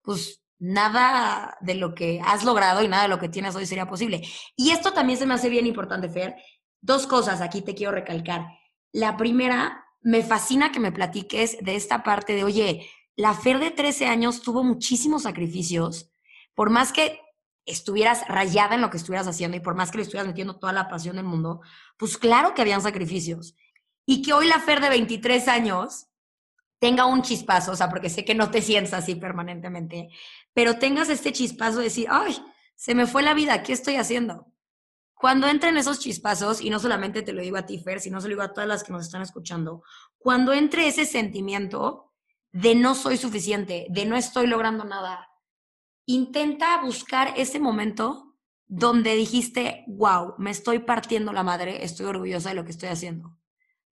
pues 0.02 0.44
nada 0.60 1.58
de 1.62 1.76
lo 1.76 1.94
que 1.94 2.22
has 2.24 2.44
logrado 2.44 2.84
y 2.84 2.88
nada 2.88 3.04
de 3.04 3.10
lo 3.10 3.20
que 3.20 3.30
tienes 3.30 3.56
hoy 3.56 3.66
sería 3.66 3.88
posible. 3.88 4.22
Y 4.56 4.72
esto 4.72 4.94
también 4.94 5.20
se 5.20 5.26
me 5.26 5.34
hace 5.34 5.50
bien 5.50 5.68
importante, 5.68 6.10
Fer. 6.10 6.36
Dos 6.82 7.08
cosas 7.08 7.42
aquí 7.42 7.62
te 7.62 7.76
quiero 7.76 7.92
recalcar. 7.92 8.46
La 8.92 9.18
primera 9.18 9.86
me 10.02 10.22
fascina 10.24 10.72
que 10.72 10.80
me 10.80 10.92
platiques 10.92 11.58
de 11.62 11.76
esta 11.76 12.04
parte 12.04 12.34
de, 12.36 12.44
oye, 12.44 12.88
la 13.16 13.34
Fer 13.34 13.60
de 13.60 13.72
13 13.72 14.06
años 14.06 14.42
tuvo 14.42 14.64
muchísimos 14.64 15.24
sacrificios, 15.24 16.12
por 16.54 16.70
más 16.70 16.94
que 16.94 17.20
estuvieras 17.66 18.28
rayada 18.28 18.76
en 18.76 18.82
lo 18.82 18.90
que 18.90 18.98
estuvieras 18.98 19.28
haciendo 19.28 19.58
y 19.58 19.60
por 19.60 19.76
más 19.76 19.92
que 19.92 19.98
le 19.98 20.04
estuvieras 20.04 20.28
metiendo 20.28 20.58
toda 20.58 20.74
la 20.74 20.88
pasión 20.88 21.16
del 21.16 21.26
mundo, 21.26 21.62
pues 21.98 22.18
claro 22.18 22.54
que 22.54 22.62
habían 22.62 22.82
sacrificios. 22.82 23.56
Y 24.06 24.22
que 24.22 24.34
hoy 24.34 24.48
la 24.48 24.60
Fer 24.60 24.82
de 24.82 24.90
23 24.90 25.48
años 25.48 26.08
tenga 26.80 27.06
un 27.06 27.24
chispazo, 27.24 27.72
o 27.72 27.76
sea, 27.76 27.90
porque 27.90 28.10
sé 28.10 28.24
que 28.24 28.36
no 28.36 28.52
te 28.52 28.62
sientes 28.62 28.94
así 28.94 29.16
permanentemente, 29.16 30.10
pero 30.54 30.78
tengas 30.78 31.10
este 31.10 31.32
chispazo 31.32 31.78
de 31.78 31.86
decir, 31.86 32.08
ay, 32.10 32.38
se 32.76 32.94
me 32.94 33.08
fue 33.08 33.24
la 33.24 33.34
vida, 33.34 33.64
¿qué 33.64 33.74
estoy 33.74 33.96
haciendo? 33.96 34.52
Cuando 35.16 35.48
entren 35.48 35.78
esos 35.78 36.00
chispazos, 36.00 36.62
y 36.62 36.70
no 36.70 36.78
solamente 36.78 37.22
te 37.22 37.34
lo 37.34 37.42
digo 37.42 37.58
a 37.58 37.66
ti, 37.66 37.80
Fer, 37.80 38.02
sino 38.02 38.20
se 38.20 38.28
lo 38.28 38.34
digo 38.34 38.44
a 38.44 38.54
todas 38.54 38.68
las 38.68 38.84
que 38.84 38.92
nos 38.92 39.06
están 39.06 39.22
escuchando, 39.22 39.82
cuando 40.18 40.54
entre 40.54 40.88
ese 40.88 41.06
sentimiento 41.06 42.12
de 42.52 42.76
no 42.76 42.94
soy 42.94 43.18
suficiente, 43.18 43.88
de 43.90 44.06
no 44.06 44.16
estoy 44.16 44.48
logrando 44.48 44.84
nada, 44.84 45.30
intenta 46.06 46.82
buscar 46.82 47.34
ese 47.38 47.60
momento 47.60 48.36
donde 48.68 49.16
dijiste, 49.16 49.84
wow, 49.88 50.36
me 50.38 50.52
estoy 50.52 50.80
partiendo 50.80 51.34
la 51.34 51.44
madre, 51.44 51.84
estoy 51.84 52.08
orgullosa 52.08 52.50
de 52.50 52.56
lo 52.56 52.66
que 52.66 52.72
estoy 52.72 52.90
haciendo. 52.90 53.38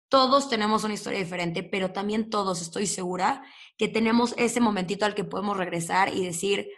Todos 0.08 0.48
tenemos 0.48 0.82
una 0.84 0.94
historia 0.94 1.20
diferente, 1.20 1.62
pero 1.62 1.92
también 1.92 2.30
todos 2.30 2.60
estoy 2.60 2.86
segura 2.86 3.44
que 3.76 3.88
tenemos 3.88 4.34
ese 4.36 4.60
momentito 4.60 5.06
al 5.06 5.14
que 5.14 5.24
podemos 5.24 5.56
regresar 5.56 6.12
y 6.14 6.24
decir, 6.24 6.68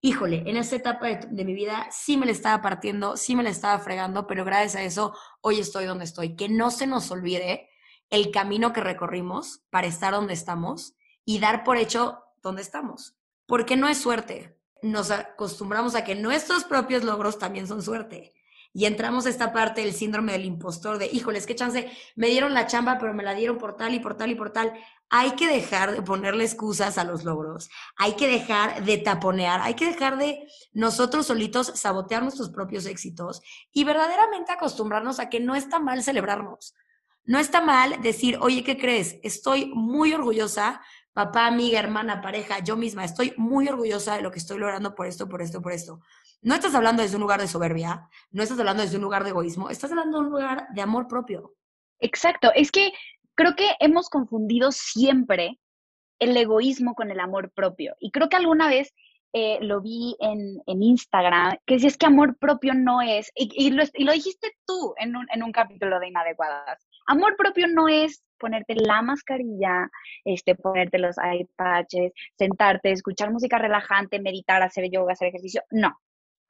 híjole, 0.00 0.42
en 0.46 0.56
esta 0.56 0.76
etapa 0.76 1.06
de, 1.06 1.44
mi 1.44 1.54
vida 1.54 1.88
sí 1.90 2.16
me 2.16 2.26
la 2.26 2.32
estaba 2.32 2.62
partiendo, 2.62 3.16
sí 3.16 3.36
me 3.36 3.42
la 3.42 3.50
estaba 3.50 3.78
fregando, 3.78 4.26
pero 4.26 4.44
gracias 4.44 4.76
a 4.76 4.82
eso 4.82 5.14
hoy 5.40 5.60
estoy 5.60 5.84
donde 5.84 6.04
estoy. 6.04 6.36
Que 6.36 6.48
no 6.48 6.70
se 6.70 6.86
nos 6.86 7.10
olvide 7.10 7.70
el 8.08 8.30
camino 8.32 8.72
que 8.72 8.80
recorrimos 8.80 9.62
para 9.70 9.86
estar 9.86 10.12
donde 10.12 10.34
estamos 10.34 10.94
y 11.24 11.38
dar 11.38 11.62
por 11.62 11.76
hecho 11.76 12.18
donde 12.42 12.62
estamos. 12.62 13.16
Porque 13.46 13.76
no 13.76 13.88
es 13.88 13.98
suerte. 13.98 14.59
Nos 14.82 15.10
acostumbramos 15.10 15.94
a 15.94 16.04
que 16.04 16.14
nuestros 16.14 16.64
propios 16.64 17.04
logros 17.04 17.38
también 17.38 17.66
son 17.66 17.82
suerte. 17.82 18.32
y 18.72 18.84
entramos 18.84 19.26
a 19.26 19.30
esta 19.30 19.52
parte 19.52 19.80
del 19.80 19.92
síndrome 19.92 20.30
del 20.30 20.44
impostor, 20.44 20.98
de, 20.98 21.06
híjoles, 21.06 21.44
qué 21.44 21.56
chance, 21.56 21.90
me 22.14 22.28
dieron 22.28 22.54
la 22.54 22.68
chamba, 22.68 22.98
pero 23.00 23.12
me 23.12 23.24
la 23.24 23.34
dieron 23.34 23.58
por 23.58 23.76
tal 23.76 23.94
y 23.94 23.98
por 23.98 24.16
tal 24.16 24.30
y 24.30 24.36
por 24.36 24.50
tal. 24.50 24.72
Hay 25.08 25.32
que 25.32 25.48
dejar 25.48 25.90
de 25.90 26.02
ponerle 26.02 26.44
excusas 26.44 26.96
a 26.96 27.02
los 27.02 27.24
logros, 27.24 27.68
hay 27.96 28.14
que 28.14 28.28
dejar 28.28 28.84
de 28.84 28.98
taponear, 28.98 29.60
hay 29.60 29.74
que 29.74 29.86
dejar 29.86 30.18
de 30.18 30.46
nosotros 30.72 31.26
solitos 31.26 31.72
sabotear 31.74 32.22
nuestros 32.22 32.50
propios 32.50 32.86
éxitos 32.86 33.42
y 33.72 33.82
verdaderamente 33.82 34.52
acostumbrarnos 34.52 35.18
a 35.18 35.28
que 35.28 35.40
no 35.40 35.56
está 35.56 35.80
mal 35.80 36.04
celebrarnos. 36.04 36.76
No 37.24 37.38
está 37.38 37.60
mal 37.60 38.00
decir, 38.02 38.38
oye, 38.40 38.64
¿qué 38.64 38.78
crees? 38.78 39.18
Estoy 39.22 39.72
muy 39.74 40.12
orgullosa, 40.14 40.80
papá, 41.12 41.46
amiga, 41.46 41.78
hermana, 41.78 42.20
pareja, 42.20 42.60
yo 42.60 42.76
misma, 42.76 43.04
estoy 43.04 43.34
muy 43.36 43.68
orgullosa 43.68 44.16
de 44.16 44.22
lo 44.22 44.30
que 44.30 44.38
estoy 44.38 44.58
logrando 44.58 44.94
por 44.94 45.06
esto, 45.06 45.28
por 45.28 45.42
esto, 45.42 45.60
por 45.60 45.72
esto. 45.72 46.00
No 46.42 46.54
estás 46.54 46.74
hablando 46.74 47.02
desde 47.02 47.16
un 47.16 47.22
lugar 47.22 47.40
de 47.40 47.48
soberbia, 47.48 48.08
no 48.30 48.42
estás 48.42 48.58
hablando 48.58 48.82
desde 48.82 48.96
un 48.96 49.02
lugar 49.02 49.24
de 49.24 49.30
egoísmo, 49.30 49.70
estás 49.70 49.90
hablando 49.90 50.18
de 50.18 50.24
un 50.24 50.30
lugar 50.30 50.68
de 50.72 50.80
amor 50.80 51.06
propio. 51.06 51.54
Exacto, 51.98 52.50
es 52.54 52.70
que 52.70 52.92
creo 53.34 53.54
que 53.56 53.74
hemos 53.80 54.08
confundido 54.08 54.72
siempre 54.72 55.58
el 56.18 56.36
egoísmo 56.36 56.94
con 56.94 57.10
el 57.10 57.20
amor 57.20 57.50
propio. 57.50 57.96
Y 57.98 58.10
creo 58.10 58.28
que 58.28 58.36
alguna 58.36 58.68
vez 58.68 58.94
eh, 59.32 59.58
lo 59.60 59.80
vi 59.80 60.16
en, 60.20 60.62
Instagram, 60.66 61.56
que 61.66 61.78
si 61.78 61.86
es 61.86 61.96
que 61.96 62.06
amor 62.06 62.36
propio 62.38 62.74
no 62.74 63.00
es, 63.00 63.30
y, 63.34 63.70
lo, 63.70 64.12
dijiste 64.12 64.52
tú 64.66 64.94
en 64.98 65.16
un, 65.16 65.26
en 65.32 65.42
un 65.42 65.52
capítulo 65.52 66.00
de 66.00 66.08
Inadecuadas, 66.08 66.86
amor 67.06 67.36
propio 67.36 67.66
no 67.68 67.88
es 67.88 68.22
ponerte 68.38 68.74
la 68.74 69.02
mascarilla, 69.02 69.90
este, 70.24 70.54
ponerte 70.54 70.98
los 70.98 71.16
eye 71.18 71.46
patches, 71.56 72.12
sentarte, 72.38 72.90
escuchar 72.90 73.30
música 73.30 73.58
relajante, 73.58 74.20
meditar, 74.20 74.62
hacer 74.62 74.90
yoga, 74.90 75.12
hacer 75.12 75.28
ejercicio. 75.28 75.62
No, 75.70 75.98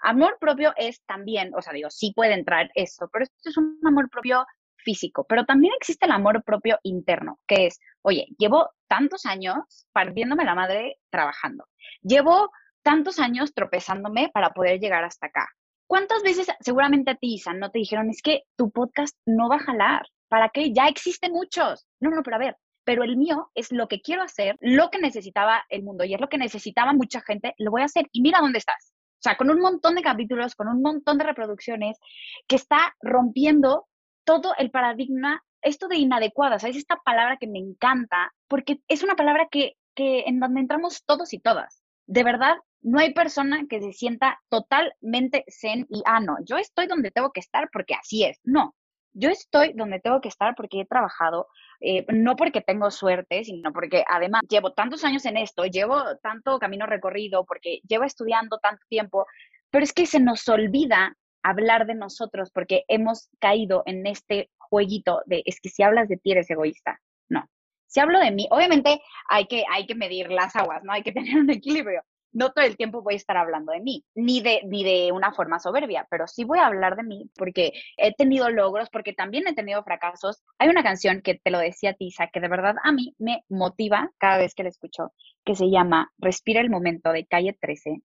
Amor 0.03 0.39
propio 0.41 0.73
es 0.77 1.03
también, 1.05 1.53
o 1.55 1.61
sea, 1.61 1.75
digo, 1.75 1.91
sí 1.91 2.13
puede 2.15 2.33
entrar 2.33 2.71
eso, 2.75 3.09
pero 3.13 3.25
esto 3.25 3.51
es 3.51 3.57
un 3.59 3.79
amor 3.85 4.09
propio 4.09 4.47
físico, 4.79 5.27
pero 5.29 5.45
también 5.45 5.75
existe 5.77 6.07
el 6.07 6.13
amor 6.13 6.43
propio 6.43 6.79
interno, 6.83 7.39
que 7.47 7.67
es, 7.67 7.79
oye, 8.01 8.27
llevo 8.39 8.71
tantos 8.89 9.27
años 9.27 9.87
partiéndome 9.93 10.47
la 10.47 10.55
madre 10.55 10.97
trabajando, 11.11 11.67
llevo 12.01 12.51
tantos 12.83 13.19
años 13.19 13.53
tropezándome 13.53 14.31
para 14.33 14.55
poder 14.55 14.81
llegar 14.81 15.05
hasta 15.05 15.27
acá. 15.27 15.49
¿Cuántas 15.87 16.23
veces 16.23 16.47
seguramente 16.61 17.11
a 17.11 17.17
ti, 17.17 17.35
Isa, 17.35 17.53
no 17.53 17.71
te 17.71 17.81
dijeron, 17.81 18.09
es 18.09 18.23
que 18.23 18.45
tu 18.57 18.71
podcast 18.71 19.15
no 19.27 19.51
va 19.51 19.57
a 19.57 19.65
jalar? 19.65 20.07
¿Para 20.31 20.49
qué? 20.49 20.73
Ya 20.73 20.87
existen 20.87 21.33
muchos. 21.33 21.89
No, 21.99 22.11
no, 22.11 22.23
pero 22.23 22.37
a 22.37 22.39
ver, 22.39 22.57
pero 22.85 23.03
el 23.03 23.17
mío 23.17 23.51
es 23.57 23.73
lo 23.73 23.89
que 23.89 24.01
quiero 24.01 24.23
hacer, 24.23 24.57
lo 24.61 24.89
que 24.91 25.01
necesitaba 25.01 25.65
el 25.69 25.83
mundo 25.83 26.05
y 26.05 26.15
es 26.15 26.21
lo 26.21 26.29
que 26.29 26.39
necesitaba 26.39 26.93
mucha 26.93 27.21
gente, 27.21 27.53
lo 27.59 27.73
voy 27.73 27.83
a 27.83 27.87
hacer. 27.87 28.07
Y 28.13 28.23
mira 28.23 28.39
dónde 28.41 28.59
estás. 28.59 28.93
O 28.95 29.23
sea, 29.23 29.37
con 29.37 29.51
un 29.51 29.61
montón 29.61 29.97
de 29.97 30.03
capítulos, 30.03 30.55
con 30.55 30.69
un 30.69 30.81
montón 30.83 31.19
de 31.19 31.25
reproducciones, 31.25 31.99
que 32.47 32.55
está 32.57 32.95
rompiendo 33.03 33.89
todo 34.25 34.55
el 34.57 34.71
paradigma, 34.71 35.43
esto 35.63 35.89
de 35.89 35.97
inadecuada, 35.97 36.61
¿sabes? 36.61 36.77
Esta 36.77 36.97
palabra 37.05 37.37
que 37.37 37.49
me 37.49 37.59
encanta, 37.59 38.33
porque 38.47 38.81
es 38.87 39.03
una 39.03 39.17
palabra 39.17 39.49
que, 39.51 39.75
que 39.97 40.21
en 40.27 40.39
donde 40.39 40.61
entramos 40.61 41.05
todos 41.05 41.33
y 41.33 41.41
todas. 41.41 41.83
De 42.07 42.23
verdad, 42.23 42.57
no 42.83 43.01
hay 43.01 43.13
persona 43.13 43.67
que 43.69 43.83
se 43.83 43.93
sienta 43.93 44.41
totalmente 44.49 45.45
zen 45.49 45.87
y, 45.91 46.03
ah, 46.07 46.21
no, 46.21 46.37
yo 46.45 46.57
estoy 46.57 46.87
donde 46.87 47.11
tengo 47.11 47.33
que 47.33 47.41
estar 47.41 47.69
porque 47.73 47.95
así 47.95 48.25
es. 48.25 48.39
No, 48.45 48.75
yo 49.13 49.31
estoy 49.31 49.73
donde 49.75 50.01
tengo 50.01 50.21
que 50.21 50.29
estar 50.29 50.55
porque 50.55 50.81
he 50.81 50.87
trabajado, 50.87 51.49
eh, 51.81 52.05
no 52.09 52.37
porque 52.37 52.61
tengo 52.61 52.91
suerte, 52.91 53.45
sino 53.45 53.73
porque 53.73 54.05
además 54.09 54.43
llevo 54.49 54.73
tantos 54.73 55.05
años 55.05 55.25
en 55.27 55.37
esto, 55.37 55.65
llevo 55.65 56.03
tanto 56.23 56.59
camino 56.59 56.87
recorrido, 56.87 57.45
porque 57.45 57.81
llevo 57.89 58.05
estudiando 58.05 58.59
tanto 58.59 58.85
tiempo, 58.89 59.27
pero 59.71 59.85
es 59.85 59.93
que 59.93 60.07
se 60.07 60.21
nos 60.21 60.49
olvida 60.49 61.17
hablar 61.43 61.87
de 61.87 61.95
nosotros 61.95 62.51
porque 62.53 62.85
hemos 62.89 63.29
caído 63.39 63.83
en 63.87 64.07
este 64.07 64.51
jueguito 64.59 65.23
de 65.27 65.43
es 65.47 65.61
que 65.61 65.71
si 65.71 65.83
hablas 65.83 66.09
de 66.09 66.17
ti 66.17 66.33
eres 66.33 66.51
egoísta. 66.51 67.01
No. 67.29 67.49
Si 67.87 68.01
hablo 68.01 68.21
de 68.21 68.31
mí, 68.31 68.47
obviamente 68.51 69.01
hay 69.29 69.47
que, 69.47 69.65
hay 69.71 69.87
que 69.87 69.95
medir 69.95 70.31
las 70.31 70.55
aguas, 70.55 70.83
¿no? 70.85 70.93
Hay 70.93 71.03
que 71.03 71.13
tener 71.13 71.39
un 71.39 71.51
equilibrio 71.51 72.03
no 72.33 72.53
todo 72.53 72.65
el 72.65 72.77
tiempo 72.77 73.03
voy 73.03 73.15
a 73.15 73.17
estar 73.17 73.37
hablando 73.37 73.73
de 73.73 73.81
mí, 73.81 74.05
ni 74.15 74.41
de, 74.41 74.63
ni 74.67 74.85
de 74.85 75.13
una 75.13 75.33
forma 75.33 75.59
soberbia, 75.59 76.07
pero 76.11 76.27
sí 76.27 76.45
voy 76.45 76.59
a 76.59 76.67
hablar 76.67 76.97
de 76.97 77.03
mí 77.03 77.31
porque 77.37 77.73
he 77.97 78.15
tenido 78.15 78.51
logros, 78.51 78.89
porque 78.91 79.13
también 79.13 79.47
he 79.47 79.55
tenido 79.55 79.83
fracasos. 79.83 80.43
Hay 80.59 80.69
una 80.69 80.83
canción 80.83 81.23
que 81.23 81.35
te 81.35 81.51
lo 81.51 81.59
decía 81.59 81.95
Tisa, 81.95 82.29
que 82.29 82.41
de 82.41 82.49
verdad 82.49 82.77
a 82.83 82.93
mí 82.93 83.15
me 83.19 83.45
motiva 83.49 84.11
cada 84.19 84.39
vez 84.39 84.55
que 84.55 84.63
la 84.63 84.69
escucho, 84.69 85.13
que 85.45 85.55
se 85.55 85.71
llama 85.71 86.13
Respira 86.19 86.61
el 86.61 86.71
momento 86.71 87.13
de 87.13 87.27
calle 87.27 87.57
13 87.61 88.03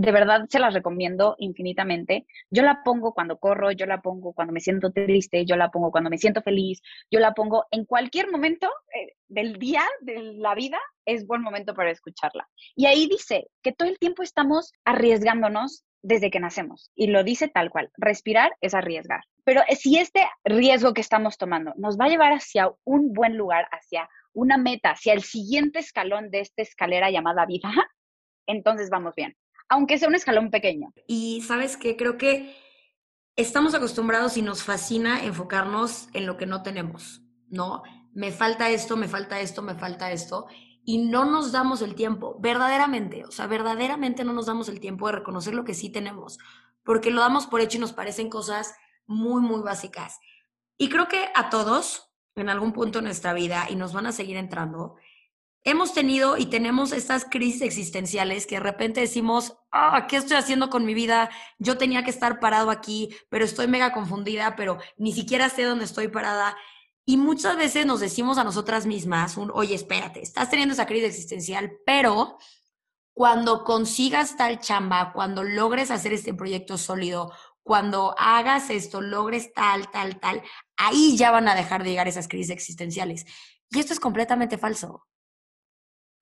de 0.00 0.12
verdad 0.12 0.46
se 0.48 0.58
las 0.58 0.72
recomiendo 0.72 1.36
infinitamente. 1.38 2.26
Yo 2.48 2.62
la 2.62 2.82
pongo 2.82 3.12
cuando 3.12 3.38
corro, 3.38 3.70
yo 3.70 3.84
la 3.84 4.00
pongo 4.00 4.32
cuando 4.32 4.52
me 4.52 4.60
siento 4.60 4.92
triste, 4.92 5.44
yo 5.44 5.56
la 5.56 5.70
pongo 5.70 5.90
cuando 5.90 6.08
me 6.08 6.16
siento 6.16 6.40
feliz, 6.40 6.80
yo 7.10 7.20
la 7.20 7.34
pongo 7.34 7.66
en 7.70 7.84
cualquier 7.84 8.30
momento 8.30 8.66
eh, 8.94 9.12
del 9.28 9.58
día, 9.58 9.82
de 10.00 10.32
la 10.36 10.54
vida, 10.54 10.78
es 11.04 11.26
buen 11.26 11.42
momento 11.42 11.74
para 11.74 11.90
escucharla. 11.90 12.48
Y 12.74 12.86
ahí 12.86 13.08
dice 13.08 13.48
que 13.62 13.72
todo 13.72 13.88
el 13.88 13.98
tiempo 13.98 14.22
estamos 14.22 14.72
arriesgándonos 14.86 15.84
desde 16.02 16.30
que 16.30 16.40
nacemos. 16.40 16.90
Y 16.94 17.08
lo 17.08 17.22
dice 17.22 17.48
tal 17.48 17.68
cual, 17.68 17.90
respirar 17.98 18.56
es 18.62 18.72
arriesgar. 18.72 19.20
Pero 19.44 19.60
eh, 19.68 19.76
si 19.76 19.98
este 19.98 20.26
riesgo 20.44 20.94
que 20.94 21.02
estamos 21.02 21.36
tomando 21.36 21.74
nos 21.76 21.98
va 21.98 22.06
a 22.06 22.08
llevar 22.08 22.32
hacia 22.32 22.72
un 22.84 23.12
buen 23.12 23.36
lugar, 23.36 23.68
hacia 23.70 24.08
una 24.32 24.56
meta, 24.56 24.92
hacia 24.92 25.12
el 25.12 25.22
siguiente 25.22 25.78
escalón 25.78 26.30
de 26.30 26.40
esta 26.40 26.62
escalera 26.62 27.10
llamada 27.10 27.44
vida, 27.44 27.70
entonces 28.46 28.88
vamos 28.88 29.14
bien 29.14 29.36
aunque 29.70 29.98
sea 29.98 30.08
un 30.08 30.16
escalón 30.16 30.50
pequeño. 30.50 30.92
Y 31.06 31.40
sabes 31.42 31.76
qué, 31.76 31.96
creo 31.96 32.18
que 32.18 32.54
estamos 33.36 33.74
acostumbrados 33.74 34.36
y 34.36 34.42
nos 34.42 34.64
fascina 34.64 35.24
enfocarnos 35.24 36.08
en 36.12 36.26
lo 36.26 36.36
que 36.36 36.44
no 36.44 36.62
tenemos, 36.62 37.22
¿no? 37.48 37.82
Me 38.12 38.32
falta 38.32 38.68
esto, 38.68 38.96
me 38.96 39.08
falta 39.08 39.40
esto, 39.40 39.62
me 39.62 39.76
falta 39.76 40.10
esto. 40.10 40.48
Y 40.84 40.98
no 40.98 41.24
nos 41.24 41.52
damos 41.52 41.82
el 41.82 41.94
tiempo, 41.94 42.36
verdaderamente, 42.40 43.24
o 43.24 43.30
sea, 43.30 43.46
verdaderamente 43.46 44.24
no 44.24 44.32
nos 44.32 44.46
damos 44.46 44.68
el 44.68 44.80
tiempo 44.80 45.06
de 45.06 45.12
reconocer 45.12 45.54
lo 45.54 45.64
que 45.64 45.74
sí 45.74 45.88
tenemos, 45.88 46.38
porque 46.82 47.10
lo 47.10 47.20
damos 47.20 47.46
por 47.46 47.60
hecho 47.60 47.76
y 47.78 47.80
nos 47.80 47.92
parecen 47.92 48.28
cosas 48.28 48.74
muy, 49.06 49.40
muy 49.40 49.60
básicas. 49.60 50.18
Y 50.78 50.88
creo 50.88 51.06
que 51.06 51.28
a 51.34 51.48
todos, 51.48 52.10
en 52.34 52.48
algún 52.48 52.72
punto 52.72 52.98
de 52.98 53.04
nuestra 53.04 53.34
vida, 53.34 53.66
y 53.70 53.76
nos 53.76 53.92
van 53.92 54.06
a 54.06 54.12
seguir 54.12 54.36
entrando, 54.36 54.96
hemos 55.64 55.92
tenido 55.92 56.36
y 56.36 56.46
tenemos 56.46 56.92
estas 56.92 57.24
crisis 57.24 57.62
existenciales 57.62 58.46
que 58.46 58.56
de 58.56 58.62
repente 58.62 59.00
decimos, 59.00 59.56
ah, 59.70 60.06
¿qué 60.08 60.16
estoy 60.16 60.36
haciendo 60.36 60.70
con 60.70 60.84
mi 60.84 60.94
vida? 60.94 61.30
Yo 61.58 61.76
tenía 61.76 62.02
que 62.02 62.10
estar 62.10 62.40
parado 62.40 62.70
aquí, 62.70 63.14
pero 63.28 63.44
estoy 63.44 63.68
mega 63.68 63.92
confundida, 63.92 64.56
pero 64.56 64.78
ni 64.96 65.12
siquiera 65.12 65.48
sé 65.48 65.64
dónde 65.64 65.84
estoy 65.84 66.08
parada. 66.08 66.56
Y 67.04 67.16
muchas 67.16 67.56
veces 67.56 67.86
nos 67.86 68.00
decimos 68.00 68.38
a 68.38 68.44
nosotras 68.44 68.86
mismas, 68.86 69.36
un, 69.36 69.50
oye, 69.52 69.74
espérate, 69.74 70.22
estás 70.22 70.48
teniendo 70.50 70.74
esa 70.74 70.86
crisis 70.86 71.08
existencial, 71.08 71.72
pero 71.84 72.38
cuando 73.12 73.64
consigas 73.64 74.36
tal 74.36 74.60
chamba, 74.60 75.12
cuando 75.12 75.42
logres 75.42 75.90
hacer 75.90 76.12
este 76.12 76.32
proyecto 76.32 76.78
sólido, 76.78 77.32
cuando 77.62 78.14
hagas 78.18 78.70
esto, 78.70 79.00
logres 79.00 79.52
tal, 79.52 79.90
tal, 79.90 80.18
tal, 80.20 80.42
ahí 80.76 81.16
ya 81.16 81.30
van 81.30 81.48
a 81.48 81.54
dejar 81.54 81.82
de 81.82 81.90
llegar 81.90 82.08
esas 82.08 82.28
crisis 82.28 82.50
existenciales. 82.50 83.26
Y 83.70 83.78
esto 83.78 83.92
es 83.92 84.00
completamente 84.00 84.56
falso 84.56 85.06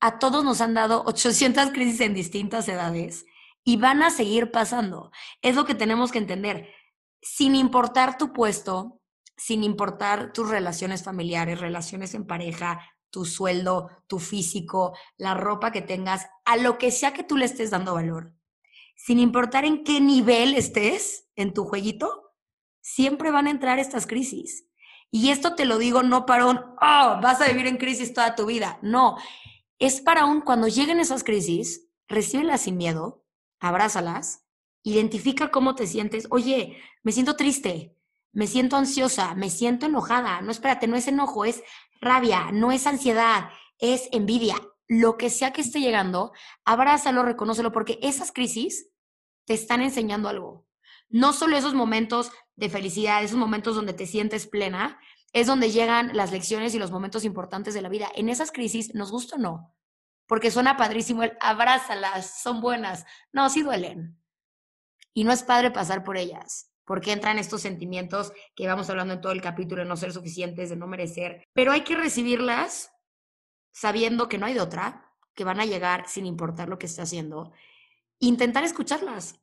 a 0.00 0.18
todos 0.18 0.44
nos 0.44 0.61
han 0.61 0.74
dado 0.74 1.02
800 1.06 1.70
crisis 1.72 2.00
en 2.00 2.14
distintas 2.14 2.68
edades 2.68 3.26
y 3.64 3.76
van 3.76 4.02
a 4.02 4.11
seguir 4.11 4.50
pasando. 4.50 5.11
Es 5.42 5.56
lo 5.56 5.64
que 5.64 5.74
tenemos 5.74 6.12
que 6.12 6.18
entender. 6.18 6.68
Sin 7.20 7.54
importar 7.54 8.16
tu 8.16 8.32
puesto, 8.32 9.00
sin 9.37 9.62
importar 9.62 10.32
tus 10.32 10.48
relaciones 10.48 11.02
familiares, 11.02 11.61
relaciones 11.61 12.14
en 12.14 12.26
pareja, 12.26 12.80
tu 13.11 13.24
sueldo, 13.24 13.90
tu 14.06 14.18
físico, 14.18 14.96
la 15.16 15.34
ropa 15.34 15.72
que 15.72 15.82
tengas, 15.82 16.26
a 16.44 16.56
lo 16.56 16.78
que 16.78 16.90
sea 16.90 17.12
que 17.12 17.22
tú 17.22 17.37
le 17.37 17.44
estés 17.44 17.70
dando 17.70 17.94
valor, 17.94 18.34
sin 18.96 19.18
importar 19.18 19.64
en 19.64 19.84
qué 19.84 20.00
nivel 20.00 20.54
estés 20.54 21.28
en 21.37 21.54
tu 21.54 21.64
jueguito, 21.64 22.34
siempre 22.80 23.30
van 23.30 23.46
a 23.46 23.50
entrar 23.50 23.78
estas 23.78 24.06
crisis. 24.06 24.66
Y 25.11 25.30
esto 25.30 25.54
te 25.54 25.64
lo 25.64 25.78
digo 25.78 26.02
no 26.02 26.26
para 26.26 26.46
un, 26.46 26.58
oh, 26.58 27.18
vas 27.22 27.40
a 27.40 27.48
vivir 27.48 27.66
en 27.66 27.78
crisis 27.78 28.12
toda 28.12 28.34
tu 28.34 28.46
vida. 28.46 28.78
No, 28.82 29.16
es 29.79 30.01
para 30.01 30.25
un, 30.25 30.41
cuando 30.41 30.69
lleguen 30.69 31.01
esas 31.01 31.25
crisis, 31.25 31.88
recíbelas 32.09 32.62
sin 32.62 32.77
miedo, 32.77 33.25
abrázalas, 33.61 34.45
identifica 34.83 35.51
cómo 35.51 35.75
te 35.75 35.87
sientes. 35.87 36.27
Oye, 36.31 36.79
me 37.03 37.12
siento 37.12 37.37
triste, 37.37 37.97
me 38.33 38.47
siento 38.47 38.77
ansiosa, 38.77 39.35
me 39.35 39.51
siento 39.51 39.87
enojada. 39.87 40.41
No, 40.41 40.51
espérate, 40.51 40.87
no 40.87 40.97
es 40.97 41.07
enojo, 41.09 41.45
es 41.45 41.62
rabia, 42.01 42.51
no 42.53 42.73
es 42.73 42.87
ansiedad, 42.87 43.51
es 43.79 44.09
envidia. 44.12 44.57
Lo 44.87 45.17
que 45.17 45.31
sea 45.31 45.53
que 45.53 45.61
esté 45.61 45.81
llegando, 45.81 46.33
abrázalo, 46.64 47.23
reconócelo, 47.23 47.73
porque 47.73 47.99
esas 48.03 48.33
crisis 48.33 48.91
te 49.45 49.55
están 49.55 49.83
enseñando 49.83 50.29
algo. 50.29 50.67
No 51.09 51.33
solo 51.33 51.57
esos 51.57 51.75
momentos 51.75 52.31
de 52.57 52.69
felicidad, 52.69 53.23
esos 53.23 53.38
momentos 53.38 53.77
donde 53.77 53.93
te 53.93 54.07
sientes 54.07 54.47
plena, 54.47 54.99
es 55.33 55.47
donde 55.47 55.71
llegan 55.71 56.17
las 56.17 56.33
lecciones 56.33 56.75
y 56.75 56.79
los 56.79 56.91
momentos 56.91 57.25
importantes 57.25 57.75
de 57.75 57.83
la 57.83 57.88
vida. 57.88 58.09
En 58.14 58.29
esas 58.29 58.51
crisis, 58.51 58.95
nos 58.95 59.11
gusta 59.11 59.37
o 59.37 59.38
no, 59.38 59.75
porque 60.27 60.51
suena 60.51 60.77
padrísimo 60.77 61.23
el 61.23 61.37
abrázalas, 61.41 62.43
son 62.43 62.61
buenas. 62.61 63.05
No, 63.33 63.49
sí 63.51 63.62
duelen. 63.62 64.19
Y 65.14 65.25
no 65.25 65.33
es 65.33 65.43
padre 65.43 65.71
pasar 65.71 66.05
por 66.05 66.17
ellas, 66.17 66.71
porque 66.85 67.12
entran 67.12 67.38
estos 67.38 67.62
sentimientos 67.62 68.33
que 68.55 68.67
vamos 68.67 68.88
hablando 68.88 69.14
en 69.14 69.21
todo 69.21 69.33
el 69.33 69.43
capítulo 69.43 69.83
de 69.83 69.88
no 69.88 69.97
ser 69.97 70.12
suficientes, 70.12 70.71
de 70.71 70.77
no 70.77 70.87
merecer, 70.87 71.45
pero 71.53 71.73
hay 71.73 71.83
que 71.83 71.97
recibirlas 71.97 72.93
sabiendo 73.73 74.29
que 74.29 74.38
no 74.38 74.47
hay 74.47 74.55
de 74.55 74.61
otra, 74.61 75.12
que 75.35 75.45
van 75.45 75.61
a 75.61 75.67
llegar 75.67 76.09
sin 76.09 76.27
importar 76.27 76.69
lo 76.69 76.79
que 76.79 76.87
esté 76.87 77.03
haciendo, 77.03 77.53
intentar 78.19 78.64
escucharlas. 78.64 79.41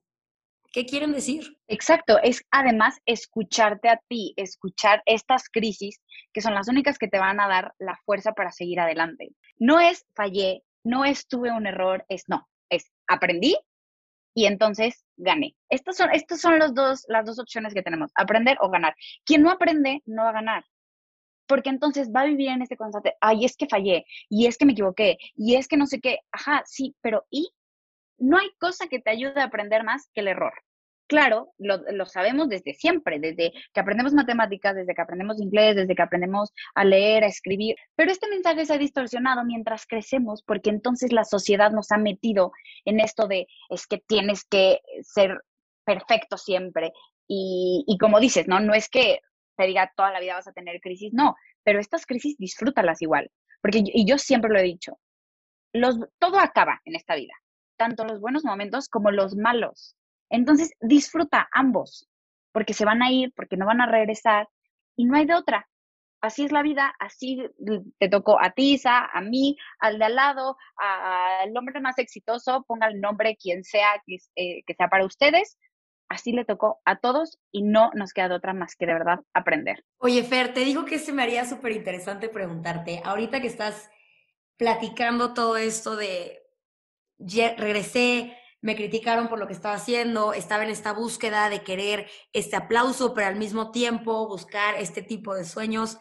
¿Qué 0.75 0.85
quieren 0.85 1.13
decir? 1.13 1.57
Exacto, 1.69 2.19
es 2.21 2.43
además 2.51 2.99
escucharte 3.05 3.87
a 3.87 4.01
ti, 4.09 4.33
escuchar 4.35 5.01
estas 5.05 5.47
crisis 5.47 6.01
que 6.33 6.41
son 6.41 6.53
las 6.53 6.67
únicas 6.67 6.97
que 6.97 7.07
te 7.07 7.17
van 7.17 7.39
a 7.39 7.47
dar 7.47 7.73
la 7.79 7.97
fuerza 8.03 8.33
para 8.33 8.51
seguir 8.51 8.81
adelante. 8.81 9.29
No 9.57 9.79
es 9.79 10.05
fallé, 10.17 10.63
no 10.83 11.05
es 11.05 11.29
tuve 11.29 11.49
un 11.49 11.65
error, 11.65 12.03
es 12.09 12.25
no, 12.27 12.45
es 12.69 12.91
aprendí 13.07 13.57
y 14.33 14.47
entonces 14.47 15.05
gané. 15.15 15.55
Estas 15.69 15.95
son, 15.95 16.09
estos 16.11 16.41
son 16.41 16.59
los 16.59 16.73
dos, 16.73 17.05
las 17.07 17.25
dos 17.25 17.39
opciones 17.39 17.73
que 17.73 17.81
tenemos, 17.81 18.11
aprender 18.13 18.57
o 18.59 18.69
ganar. 18.69 18.95
Quien 19.23 19.43
no 19.43 19.51
aprende 19.51 20.01
no 20.05 20.23
va 20.23 20.31
a 20.31 20.33
ganar 20.33 20.65
porque 21.47 21.69
entonces 21.69 22.11
va 22.13 22.23
a 22.23 22.25
vivir 22.25 22.49
en 22.49 22.63
este 22.63 22.75
constante, 22.75 23.15
ay, 23.21 23.45
es 23.45 23.55
que 23.55 23.67
fallé, 23.67 24.03
y 24.27 24.47
es 24.47 24.57
que 24.57 24.65
me 24.65 24.73
equivoqué, 24.73 25.19
y 25.35 25.55
es 25.55 25.69
que 25.69 25.77
no 25.77 25.85
sé 25.85 26.01
qué, 26.01 26.19
ajá, 26.33 26.63
sí, 26.65 26.95
pero 27.01 27.23
¿y? 27.29 27.49
No 28.17 28.37
hay 28.37 28.49
cosa 28.59 28.87
que 28.87 28.99
te 28.99 29.11
ayude 29.11 29.39
a 29.39 29.45
aprender 29.45 29.83
más 29.83 30.09
que 30.13 30.21
el 30.21 30.29
error. 30.29 30.53
Claro, 31.07 31.53
lo, 31.59 32.05
sabemos 32.07 32.49
desde 32.49 32.73
siempre, 32.73 33.19
desde 33.19 33.51
que 33.73 33.79
aprendemos 33.79 34.13
matemáticas, 34.13 34.75
desde 34.75 34.95
que 34.95 35.01
aprendemos 35.01 35.39
inglés, 35.39 35.75
desde 35.75 35.93
que 35.95 36.01
aprendemos 36.01 36.51
a 36.73 36.83
leer, 36.83 37.23
a 37.23 37.27
escribir, 37.27 37.75
pero 37.95 38.11
este 38.11 38.27
mensaje 38.27 38.65
se 38.65 38.73
ha 38.73 38.77
distorsionado 38.79 39.43
mientras 39.45 39.85
crecemos 39.85 40.41
porque 40.41 40.71
entonces 40.71 41.11
la 41.11 41.23
sociedad 41.23 41.71
nos 41.71 41.91
ha 41.91 41.97
metido 41.97 42.51
en 42.85 42.99
esto 42.99 43.27
de 43.27 43.45
es 43.69 43.85
que 43.85 43.99
tienes 43.99 44.45
que 44.45 44.79
ser 45.03 45.37
perfecto 45.85 46.37
siempre. 46.37 46.91
Y, 47.27 47.83
y 47.87 47.97
como 47.99 48.19
dices, 48.19 48.47
¿no? 48.47 48.59
No 48.59 48.73
es 48.73 48.89
que 48.89 49.19
te 49.57 49.67
diga 49.67 49.91
toda 49.95 50.11
la 50.11 50.19
vida 50.19 50.35
vas 50.35 50.47
a 50.47 50.53
tener 50.53 50.79
crisis, 50.81 51.13
no, 51.13 51.35
pero 51.63 51.79
estas 51.79 52.05
crisis 52.05 52.35
disfrútalas 52.37 53.01
igual, 53.01 53.31
porque 53.61 53.81
y 53.83 54.05
yo 54.05 54.17
siempre 54.17 54.51
lo 54.51 54.59
he 54.59 54.63
dicho, 54.63 54.99
los, 55.73 55.97
todo 56.19 56.39
acaba 56.39 56.81
en 56.85 56.95
esta 56.95 57.15
vida, 57.15 57.33
tanto 57.77 58.05
los 58.05 58.19
buenos 58.19 58.43
momentos 58.43 58.89
como 58.89 59.11
los 59.11 59.35
malos. 59.35 59.95
Entonces 60.29 60.73
disfruta 60.79 61.47
ambos, 61.51 62.09
porque 62.51 62.73
se 62.73 62.85
van 62.85 63.03
a 63.03 63.11
ir, 63.11 63.33
porque 63.35 63.57
no 63.57 63.65
van 63.65 63.81
a 63.81 63.85
regresar 63.85 64.47
y 64.95 65.05
no 65.05 65.17
hay 65.17 65.25
de 65.25 65.35
otra. 65.35 65.67
Así 66.21 66.43
es 66.43 66.51
la 66.51 66.63
vida, 66.63 66.95
así 66.99 67.43
te 67.99 68.09
tocó 68.09 68.41
a 68.41 68.51
ti, 68.51 68.81
a 68.85 69.21
mí, 69.21 69.57
al 69.79 69.99
de 69.99 70.05
al 70.05 70.15
lado, 70.15 70.57
al 70.77 71.55
hombre 71.55 71.79
más 71.81 71.99
exitoso, 71.99 72.63
ponga 72.67 72.87
el 72.87 72.99
nombre 72.99 73.37
quien 73.39 73.63
sea 73.63 74.01
que, 74.05 74.17
eh, 74.35 74.63
que 74.65 74.73
sea 74.73 74.87
para 74.87 75.05
ustedes, 75.05 75.59
así 76.09 76.31
le 76.31 76.45
tocó 76.45 76.81
a 76.85 76.97
todos 76.97 77.37
y 77.51 77.61
no 77.61 77.91
nos 77.93 78.13
queda 78.13 78.29
de 78.29 78.35
otra 78.35 78.53
más 78.53 78.75
que 78.75 78.85
de 78.85 78.93
verdad 78.93 79.19
aprender. 79.33 79.83
Oye, 79.97 80.23
Fer, 80.23 80.53
te 80.53 80.61
digo 80.61 80.85
que 80.85 80.97
se 80.97 81.13
me 81.13 81.23
haría 81.23 81.45
súper 81.45 81.73
interesante 81.73 82.29
preguntarte, 82.29 83.01
ahorita 83.03 83.41
que 83.41 83.47
estás 83.47 83.89
platicando 84.57 85.33
todo 85.33 85.57
esto 85.57 85.95
de 85.95 86.41
regresé, 87.19 88.37
me 88.65 88.75
criticaron 88.75 89.27
por 89.27 89.37
lo 89.37 89.45
que 89.45 89.53
estaba 89.53 89.75
haciendo, 89.75 90.33
estaba 90.33 90.63
en 90.63 90.71
esta 90.71 90.91
búsqueda 90.91 91.49
de 91.51 91.61
querer 91.61 92.09
este 92.33 92.55
aplauso, 92.55 93.13
pero 93.13 93.27
al 93.27 93.35
mismo 93.35 93.69
tiempo 93.69 94.27
buscar 94.27 94.73
este 94.79 95.03
tipo 95.03 95.35
de 95.35 95.45
sueños. 95.45 95.99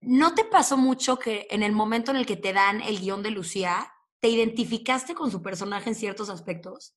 ¿No 0.00 0.36
te 0.36 0.44
pasó 0.44 0.76
mucho 0.76 1.18
que 1.18 1.48
en 1.50 1.64
el 1.64 1.72
momento 1.72 2.12
en 2.12 2.18
el 2.18 2.24
que 2.24 2.36
te 2.36 2.52
dan 2.52 2.82
el 2.82 3.00
guion 3.00 3.24
de 3.24 3.32
Lucía, 3.32 3.92
te 4.20 4.28
identificaste 4.28 5.16
con 5.16 5.32
su 5.32 5.42
personaje 5.42 5.88
en 5.88 5.96
ciertos 5.96 6.30
aspectos? 6.30 6.94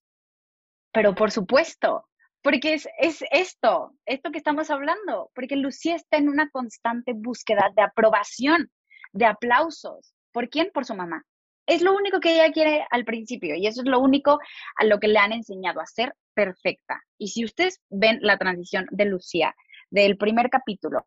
Pero 0.94 1.16
por 1.16 1.32
supuesto, 1.32 2.08
porque 2.44 2.76
es, 2.76 2.88
es 3.00 3.24
esto, 3.32 3.96
esto 4.06 4.30
que 4.30 4.38
estamos 4.38 4.70
hablando, 4.70 5.32
porque 5.34 5.56
Lucía 5.56 5.96
está 5.96 6.18
en 6.18 6.30
una 6.30 6.48
constante 6.52 7.14
búsqueda 7.16 7.72
de 7.76 7.82
aprobación, 7.82 8.72
de 9.14 9.26
aplausos. 9.26 10.14
¿Por 10.32 10.48
quién? 10.48 10.70
Por 10.72 10.86
su 10.86 10.94
mamá. 10.94 11.26
Es 11.70 11.84
lo 11.84 11.96
único 11.96 12.20
que 12.20 12.34
ella 12.34 12.52
quiere 12.52 12.84
al 12.90 13.06
principio 13.06 13.54
y 13.54 13.68
eso 13.68 13.82
es 13.82 13.88
lo 13.88 14.00
único 14.00 14.40
a 14.76 14.86
lo 14.86 15.00
que 15.00 15.08
le 15.08 15.20
han 15.20 15.34
enseñado 15.34 15.80
a 15.80 15.86
ser 15.86 16.16
perfecta. 16.34 17.00
Y 17.20 17.28
si 17.28 17.46
ustedes 17.46 17.80
ven 17.90 18.18
la 18.24 18.40
transición 18.40 18.88
de 18.90 19.06
Lucía 19.06 19.56
del 19.92 20.18
primer 20.18 20.50
capítulo 20.50 21.06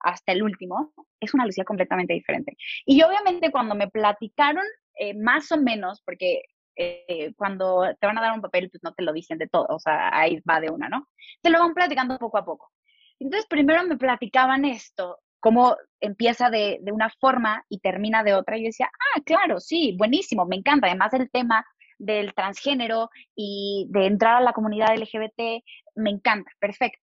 hasta 0.00 0.32
el 0.32 0.42
último, 0.42 0.92
es 1.18 1.32
una 1.32 1.46
Lucía 1.46 1.64
completamente 1.64 2.12
diferente. 2.12 2.58
Y 2.84 3.02
obviamente 3.02 3.50
cuando 3.50 3.74
me 3.74 3.88
platicaron 3.88 4.66
eh, 4.96 5.14
más 5.14 5.50
o 5.50 5.56
menos, 5.56 6.02
porque 6.04 6.42
eh, 6.76 7.32
cuando 7.34 7.82
te 7.98 8.06
van 8.06 8.18
a 8.18 8.20
dar 8.20 8.34
un 8.34 8.42
papel, 8.42 8.68
pues 8.68 8.82
no 8.82 8.92
te 8.92 9.04
lo 9.04 9.14
dicen 9.14 9.38
de 9.38 9.48
todo, 9.48 9.66
o 9.70 9.78
sea, 9.78 10.14
ahí 10.14 10.40
va 10.40 10.60
de 10.60 10.70
una, 10.70 10.90
¿no? 10.90 11.08
Te 11.40 11.48
lo 11.48 11.58
van 11.58 11.72
platicando 11.72 12.18
poco 12.18 12.36
a 12.36 12.44
poco. 12.44 12.70
Entonces, 13.18 13.46
primero 13.48 13.82
me 13.84 13.96
platicaban 13.96 14.66
esto, 14.66 15.20
cómo 15.42 15.76
empieza 16.00 16.50
de, 16.50 16.80
una 16.92 17.10
forma 17.20 17.66
y 17.68 17.80
termina 17.80 18.22
de 18.22 18.34
otra, 18.34 18.56
y 18.56 18.62
yo 18.62 18.66
decía, 18.68 18.90
ah, 18.92 19.20
claro, 19.26 19.58
sí, 19.58 19.96
buenísimo, 19.98 20.46
me 20.46 20.56
encanta. 20.56 20.86
Además, 20.86 21.12
el 21.14 21.28
tema 21.30 21.66
del 21.98 22.32
transgénero 22.32 23.10
y 23.34 23.86
de 23.90 24.06
entrar 24.06 24.36
a 24.36 24.40
la 24.40 24.52
comunidad 24.52 24.96
LGBT, 24.96 25.64
me 25.96 26.10
encanta, 26.10 26.50
perfecto. 26.60 27.00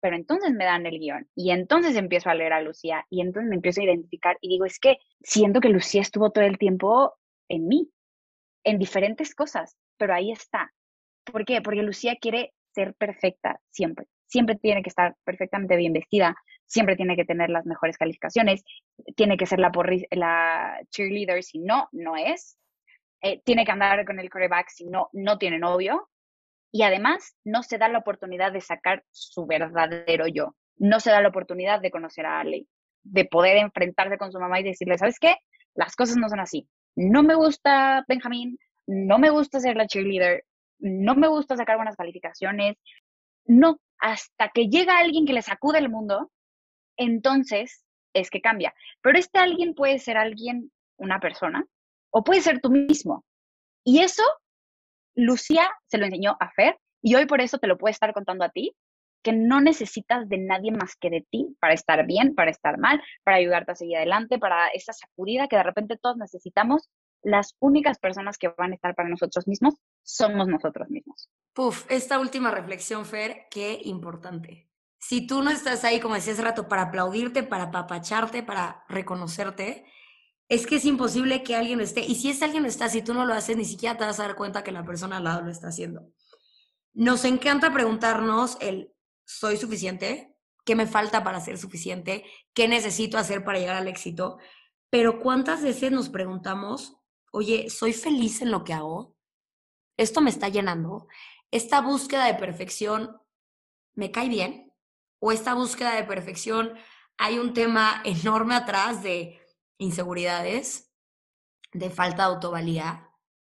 Pero 0.00 0.16
entonces 0.16 0.52
me 0.52 0.64
dan 0.64 0.86
el 0.86 0.98
guion 0.98 1.28
y 1.36 1.50
entonces 1.52 1.94
empiezo 1.94 2.30
a 2.30 2.34
leer 2.34 2.54
a 2.54 2.62
Lucía 2.62 3.06
y 3.10 3.20
entonces 3.20 3.48
me 3.48 3.56
empiezo 3.56 3.82
a 3.82 3.84
identificar 3.84 4.36
y 4.40 4.48
digo, 4.48 4.64
es 4.64 4.80
que 4.80 4.96
siento 5.22 5.60
que 5.60 5.68
Lucía 5.68 6.00
estuvo 6.00 6.30
todo 6.30 6.44
el 6.44 6.58
tiempo 6.58 7.14
en 7.48 7.68
mí, 7.68 7.90
en 8.64 8.78
diferentes 8.78 9.34
cosas, 9.34 9.76
pero 9.98 10.14
ahí 10.14 10.32
está. 10.32 10.72
¿Por 11.24 11.44
qué? 11.44 11.60
Porque 11.60 11.82
Lucía 11.82 12.16
quiere 12.20 12.52
ser 12.74 12.94
perfecta 12.94 13.60
siempre. 13.70 14.06
Siempre 14.32 14.56
tiene 14.56 14.82
que 14.82 14.88
estar 14.88 15.14
perfectamente 15.24 15.76
bien 15.76 15.92
vestida, 15.92 16.34
siempre 16.64 16.96
tiene 16.96 17.16
que 17.16 17.26
tener 17.26 17.50
las 17.50 17.66
mejores 17.66 17.98
calificaciones, 17.98 18.64
tiene 19.14 19.36
que 19.36 19.44
ser 19.44 19.58
la, 19.58 20.80
cheerleader, 20.90 21.42
si 21.42 21.58
no, 21.58 21.88
no 21.92 22.16
es. 22.16 22.56
Eh, 23.20 23.42
tiene 23.44 23.64
que 23.64 23.72
andar 23.72 24.04
con 24.06 24.18
el 24.18 24.30
coreback, 24.30 24.68
si 24.70 24.86
no, 24.86 25.10
no 25.12 25.36
tiene 25.36 25.58
novio. 25.58 26.08
Y 26.72 26.82
además, 26.82 27.36
no 27.44 27.62
se 27.62 27.76
da 27.76 27.88
la 27.88 27.98
oportunidad 27.98 28.52
de 28.52 28.62
sacar 28.62 29.04
su 29.10 29.44
verdadero 29.46 30.26
yo. 30.26 30.56
No 30.78 31.00
se 31.00 31.10
da 31.10 31.20
la 31.20 31.28
oportunidad 31.28 31.82
de 31.82 31.90
conocer 31.90 32.24
a 32.24 32.40
Ale, 32.40 32.66
de 33.02 33.26
poder 33.26 33.58
enfrentarse 33.58 34.16
con 34.16 34.32
su 34.32 34.40
mamá 34.40 34.60
y 34.60 34.64
decirle, 34.64 34.96
¿sabes 34.96 35.18
qué? 35.18 35.36
Las 35.74 35.94
cosas 35.94 36.16
no 36.16 36.30
son 36.30 36.40
así 36.40 36.66
no 36.96 37.22
me 37.22 37.34
gusta 37.34 38.04
Benjamín, 38.08 38.58
no 38.86 39.18
me 39.18 39.30
gusta 39.30 39.60
ser 39.60 39.76
la 39.76 39.86
cheerleader, 39.86 40.44
no 40.78 41.14
me 41.14 41.28
gusta 41.28 41.56
sacar 41.56 41.76
buenas 41.76 41.96
calificaciones. 41.96 42.76
No, 43.44 43.78
hasta 43.98 44.50
que 44.50 44.68
llega 44.68 44.98
alguien 44.98 45.26
que 45.26 45.32
le 45.32 45.42
sacude 45.42 45.78
el 45.78 45.88
mundo, 45.88 46.30
entonces 46.96 47.84
es 48.14 48.30
que 48.30 48.40
cambia. 48.40 48.74
Pero 49.00 49.18
este 49.18 49.38
alguien 49.38 49.74
puede 49.74 49.98
ser 49.98 50.16
alguien, 50.16 50.70
una 50.96 51.20
persona, 51.20 51.64
o 52.10 52.24
puede 52.24 52.40
ser 52.40 52.60
tú 52.60 52.70
mismo. 52.70 53.24
Y 53.84 54.00
eso, 54.00 54.22
Lucía 55.14 55.68
se 55.86 55.98
lo 55.98 56.04
enseñó 56.04 56.36
a 56.38 56.50
Fer, 56.50 56.78
y 57.02 57.14
hoy 57.16 57.26
por 57.26 57.40
eso 57.40 57.58
te 57.58 57.66
lo 57.66 57.78
puedo 57.78 57.90
estar 57.90 58.12
contando 58.12 58.44
a 58.44 58.50
ti, 58.50 58.74
que 59.22 59.32
no 59.32 59.60
necesitas 59.60 60.28
de 60.28 60.38
nadie 60.38 60.72
más 60.72 60.96
que 60.96 61.10
de 61.10 61.24
ti 61.30 61.56
para 61.60 61.74
estar 61.74 62.04
bien, 62.06 62.34
para 62.34 62.50
estar 62.50 62.78
mal, 62.78 63.02
para 63.24 63.36
ayudarte 63.36 63.72
a 63.72 63.76
seguir 63.76 63.96
adelante, 63.96 64.38
para 64.38 64.68
esa 64.68 64.92
sacudida 64.92 65.48
que 65.48 65.56
de 65.56 65.62
repente 65.62 65.96
todos 65.96 66.16
necesitamos. 66.16 66.88
Las 67.22 67.54
únicas 67.60 67.98
personas 67.98 68.36
que 68.36 68.48
van 68.48 68.72
a 68.72 68.74
estar 68.74 68.94
para 68.94 69.08
nosotros 69.08 69.46
mismos 69.46 69.74
somos 70.02 70.48
nosotros 70.48 70.90
mismos. 70.90 71.28
Puf, 71.52 71.84
esta 71.90 72.18
última 72.18 72.50
reflexión, 72.50 73.04
Fer, 73.04 73.46
qué 73.50 73.80
importante. 73.84 74.68
Si 74.98 75.26
tú 75.26 75.42
no 75.42 75.50
estás 75.50 75.84
ahí, 75.84 76.00
como 76.00 76.14
decía 76.14 76.32
hace 76.32 76.42
rato, 76.42 76.68
para 76.68 76.82
aplaudirte, 76.82 77.42
para 77.42 77.70
papacharte, 77.70 78.42
para 78.42 78.84
reconocerte, 78.88 79.84
es 80.48 80.66
que 80.66 80.76
es 80.76 80.84
imposible 80.84 81.42
que 81.42 81.56
alguien 81.56 81.78
lo 81.78 81.84
esté. 81.84 82.00
Y 82.00 82.14
si 82.14 82.30
ese 82.30 82.44
alguien 82.44 82.62
lo 82.62 82.68
está, 82.68 82.88
si 82.88 83.02
tú 83.02 83.12
no 83.12 83.26
lo 83.26 83.34
haces, 83.34 83.56
ni 83.56 83.64
siquiera 83.64 83.96
te 83.96 84.04
vas 84.04 84.20
a 84.20 84.24
dar 84.24 84.36
cuenta 84.36 84.62
que 84.62 84.72
la 84.72 84.84
persona 84.84 85.16
al 85.16 85.24
lado 85.24 85.42
lo 85.42 85.50
está 85.50 85.68
haciendo. 85.68 86.08
Nos 86.94 87.24
encanta 87.24 87.72
preguntarnos 87.72 88.56
el 88.60 88.92
soy 89.24 89.56
suficiente, 89.56 90.36
qué 90.64 90.74
me 90.74 90.86
falta 90.86 91.24
para 91.24 91.40
ser 91.40 91.58
suficiente, 91.58 92.24
qué 92.54 92.68
necesito 92.68 93.18
hacer 93.18 93.44
para 93.44 93.58
llegar 93.58 93.76
al 93.76 93.88
éxito. 93.88 94.38
Pero 94.90 95.20
¿cuántas 95.20 95.62
veces 95.62 95.90
nos 95.90 96.10
preguntamos, 96.10 96.96
oye, 97.32 97.70
¿soy 97.70 97.92
feliz 97.92 98.42
en 98.42 98.50
lo 98.50 98.62
que 98.62 98.74
hago? 98.74 99.16
¿Esto 99.96 100.20
me 100.20 100.30
está 100.30 100.48
llenando? 100.48 101.08
¿Esta 101.52 101.80
búsqueda 101.80 102.24
de 102.24 102.34
perfección 102.34 103.20
me 103.94 104.10
cae 104.10 104.28
bien? 104.28 104.74
¿O 105.20 105.30
esta 105.30 105.54
búsqueda 105.54 105.94
de 105.94 106.02
perfección 106.02 106.72
hay 107.16 107.38
un 107.38 107.54
tema 107.54 108.02
enorme 108.04 108.56
atrás 108.56 109.04
de 109.04 109.40
inseguridades, 109.78 110.92
de 111.72 111.90
falta 111.90 112.24
de 112.24 112.34
autovalía, 112.34 113.08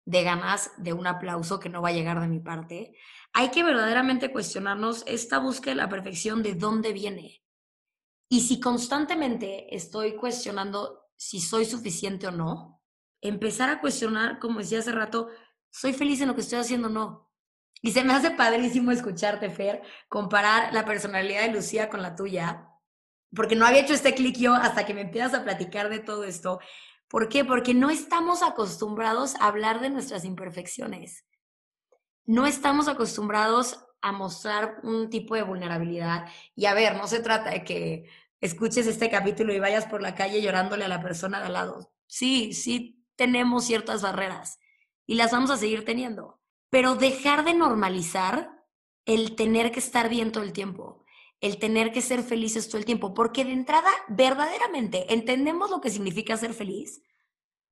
de 0.06 0.24
ganas 0.24 0.72
de 0.76 0.92
un 0.92 1.08
aplauso 1.08 1.62
que 1.62 1.70
no 1.70 1.82
va 1.82 1.90
a 1.90 1.94
llegar 1.94 2.20
de 2.20 2.28
mi 2.28 2.42
parte? 2.42 2.98
hay 3.34 3.50
que 3.50 3.64
verdaderamente 3.64 4.32
cuestionarnos 4.32 5.04
esta 5.08 5.40
búsqueda 5.40 5.72
de 5.72 5.78
la 5.78 5.90
perfección 5.90 6.44
de 6.44 6.54
dónde 6.54 6.94
viene. 6.94 7.44
Y 8.30 8.42
si 8.42 8.60
constantemente 8.60 9.76
estoy 9.76 10.16
cuestionando 10.16 11.10
si 11.18 11.40
soy 11.42 11.66
suficiente 11.66 12.28
o 12.28 12.32
no, 12.32 12.82
empezar 13.22 13.70
a 13.70 13.82
cuestionar, 13.82 14.40
como 14.40 14.60
decía 14.60 14.80
hace 14.80 14.92
rato, 14.92 15.30
¿soy 15.72 15.94
feliz 15.94 16.22
en 16.22 16.28
lo 16.28 16.36
que 16.36 16.42
estoy 16.42 16.60
haciendo 16.60 16.88
o 16.88 16.92
no? 16.92 17.33
Y 17.82 17.92
se 17.92 18.04
me 18.04 18.14
hace 18.14 18.32
padrísimo 18.32 18.92
escucharte, 18.92 19.50
Fer, 19.50 19.82
comparar 20.08 20.74
la 20.74 20.86
personalidad 20.86 21.42
de 21.42 21.52
Lucía 21.52 21.90
con 21.90 22.02
la 22.02 22.16
tuya, 22.16 22.70
porque 23.36 23.56
no 23.56 23.66
había 23.66 23.82
hecho 23.82 23.94
este 23.94 24.14
clic 24.14 24.38
yo 24.38 24.54
hasta 24.54 24.86
que 24.86 24.94
me 24.94 25.02
empiezas 25.02 25.34
a 25.34 25.44
platicar 25.44 25.90
de 25.90 26.00
todo 26.00 26.24
esto. 26.24 26.60
¿Por 27.08 27.30
qué? 27.30 27.44
Porque 27.44 27.74
no 27.74 27.90
estamos 27.90 28.42
acostumbrados 28.44 29.36
a 29.36 29.48
hablar 29.48 29.82
de 29.82 29.90
nuestras 29.90 30.24
imperfecciones. 30.24 31.26
No 32.26 32.46
estamos 32.46 32.88
acostumbrados 32.88 33.86
a 34.02 34.12
mostrar 34.12 34.80
un 34.84 35.10
tipo 35.10 35.36
de 35.36 35.44
vulnerabilidad. 35.44 36.28
Y 36.56 36.66
a 36.66 36.74
ver, 36.74 36.96
no 36.96 37.08
se 37.08 37.22
trata 37.22 37.52
de 37.52 37.64
que 37.64 38.10
escuches 38.42 38.86
este 38.88 39.10
capítulo 39.10 39.54
y 39.54 39.60
vayas 39.60 39.86
por 39.86 40.02
la 40.02 40.16
calle 40.16 40.42
llorándole 40.42 40.86
a 40.86 40.90
la 40.90 41.02
persona 41.02 41.40
de 41.40 41.46
al 41.46 41.54
lado. 41.54 41.94
Sí, 42.08 42.54
sí 42.54 43.04
tenemos 43.16 43.66
ciertas 43.66 44.02
barreras 44.02 44.60
y 45.06 45.16
las 45.16 45.32
vamos 45.32 45.50
a 45.52 45.58
seguir 45.58 45.86
teniendo 45.86 46.42
pero 46.74 46.96
dejar 46.96 47.46
de 47.46 47.54
normalizar 47.54 48.66
el 49.06 49.36
tener 49.36 49.72
que 49.72 49.78
estar 49.78 50.10
bien 50.10 50.32
todo 50.32 50.44
el 50.44 50.54
tiempo, 50.54 51.06
el 51.40 51.60
tener 51.60 51.92
que 51.92 52.02
ser 52.02 52.24
felices 52.24 52.68
todo 52.68 52.80
el 52.80 52.86
tiempo, 52.86 53.14
porque 53.14 53.46
de 53.46 53.52
entrada 53.52 53.92
verdaderamente 54.08 55.14
entendemos 55.14 55.70
lo 55.70 55.82
que 55.82 55.92
significa 55.92 56.36
ser 56.36 56.52
feliz. 56.56 57.04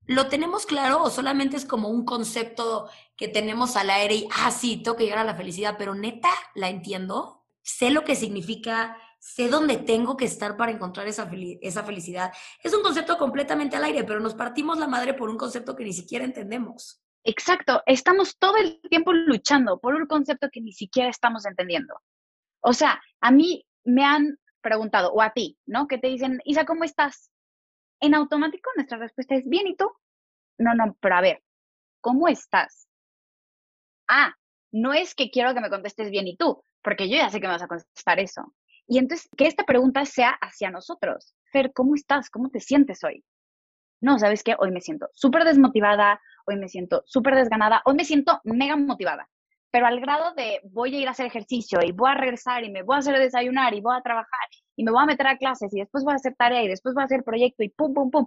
¿Lo 0.05 0.27
tenemos 0.27 0.67
claro 0.67 1.01
o 1.01 1.09
solamente 1.09 1.57
es 1.57 1.65
como 1.65 1.89
un 1.89 2.05
concepto 2.05 2.91
que 3.17 3.27
tenemos 3.27 3.75
al 3.75 3.89
aire 3.89 4.13
y, 4.13 4.27
ah, 4.37 4.51
sí, 4.51 4.77
tengo 4.77 4.97
que 4.97 5.05
llegar 5.05 5.17
a 5.17 5.23
la 5.23 5.33
felicidad, 5.33 5.77
pero 5.79 5.95
neta, 5.95 6.29
la 6.53 6.69
entiendo? 6.69 7.43
Sé 7.63 7.89
lo 7.89 8.03
que 8.03 8.15
significa, 8.15 8.95
sé 9.19 9.49
dónde 9.49 9.77
tengo 9.77 10.15
que 10.15 10.25
estar 10.25 10.57
para 10.57 10.73
encontrar 10.73 11.07
esa, 11.07 11.27
esa 11.61 11.83
felicidad. 11.83 12.31
Es 12.63 12.71
un 12.71 12.83
concepto 12.83 13.17
completamente 13.17 13.77
al 13.77 13.83
aire, 13.83 14.03
pero 14.03 14.19
nos 14.19 14.35
partimos 14.35 14.77
la 14.77 14.85
madre 14.85 15.15
por 15.15 15.27
un 15.31 15.37
concepto 15.39 15.75
que 15.75 15.85
ni 15.85 15.93
siquiera 15.93 16.23
entendemos. 16.23 17.01
Exacto, 17.23 17.83
estamos 17.85 18.37
todo 18.37 18.57
el 18.57 18.81
tiempo 18.89 19.13
luchando 19.13 19.79
por 19.79 19.93
un 19.95 20.07
concepto 20.07 20.49
que 20.51 20.61
ni 20.61 20.71
siquiera 20.73 21.09
estamos 21.09 21.45
entendiendo. 21.45 21.93
O 22.61 22.73
sea, 22.73 23.01
a 23.21 23.31
mí 23.31 23.65
me 23.83 24.03
han 24.05 24.39
preguntado, 24.61 25.11
o 25.13 25.21
a 25.21 25.31
ti, 25.31 25.57
¿no? 25.65 25.87
Que 25.87 25.97
te 25.99 26.07
dicen, 26.07 26.39
Isa, 26.45 26.65
¿cómo 26.65 26.83
estás? 26.83 27.31
En 27.99 28.15
automático 28.15 28.69
nuestra 28.75 28.97
respuesta 28.97 29.35
es, 29.35 29.47
bien, 29.47 29.67
¿y 29.67 29.75
tú? 29.75 29.91
No, 30.57 30.73
no, 30.75 30.97
pero 31.01 31.15
a 31.15 31.21
ver, 31.21 31.43
¿cómo 32.01 32.27
estás? 32.27 32.87
Ah, 34.07 34.35
no 34.71 34.93
es 34.93 35.15
que 35.15 35.29
quiero 35.31 35.53
que 35.53 35.61
me 35.61 35.69
contestes 35.69 36.09
bien 36.11 36.27
y 36.27 36.37
tú, 36.37 36.63
porque 36.83 37.09
yo 37.09 37.17
ya 37.17 37.29
sé 37.29 37.39
que 37.39 37.47
me 37.47 37.53
vas 37.53 37.63
a 37.63 37.67
contestar 37.67 38.19
eso. 38.19 38.53
Y 38.87 38.97
entonces, 38.97 39.29
que 39.37 39.47
esta 39.47 39.63
pregunta 39.65 40.05
sea 40.05 40.31
hacia 40.41 40.71
nosotros. 40.71 41.33
Fer, 41.51 41.71
¿cómo 41.73 41.95
estás? 41.95 42.29
¿Cómo 42.29 42.49
te 42.49 42.59
sientes 42.59 43.03
hoy? 43.03 43.23
No, 44.01 44.17
¿sabes 44.17 44.43
qué? 44.43 44.55
Hoy 44.57 44.71
me 44.71 44.81
siento 44.81 45.09
súper 45.13 45.43
desmotivada, 45.43 46.19
hoy 46.45 46.55
me 46.57 46.67
siento 46.67 47.03
súper 47.05 47.35
desganada, 47.35 47.81
hoy 47.85 47.95
me 47.95 48.03
siento 48.03 48.41
mega 48.43 48.75
motivada, 48.75 49.29
pero 49.69 49.85
al 49.85 49.99
grado 50.01 50.33
de 50.33 50.59
voy 50.63 50.95
a 50.95 50.99
ir 50.99 51.07
a 51.07 51.11
hacer 51.11 51.27
ejercicio 51.27 51.79
y 51.83 51.91
voy 51.91 52.09
a 52.09 52.15
regresar 52.15 52.63
y 52.63 52.71
me 52.71 52.81
voy 52.81 52.95
a 52.95 52.99
hacer 52.99 53.17
desayunar 53.19 53.73
y 53.75 53.81
voy 53.81 53.95
a 53.95 54.01
trabajar 54.01 54.47
y 54.75 54.83
me 54.83 54.91
voy 54.91 55.03
a 55.03 55.05
meter 55.05 55.27
a 55.27 55.37
clases 55.37 55.73
y 55.73 55.79
después 55.79 56.03
voy 56.03 56.13
a 56.13 56.15
hacer 56.15 56.35
tarea 56.35 56.63
y 56.63 56.67
después 56.67 56.95
voy 56.95 57.03
a 57.03 57.05
hacer 57.05 57.23
proyecto 57.23 57.63
y 57.63 57.69
pum, 57.69 57.93
pum, 57.93 58.09
pum. 58.09 58.25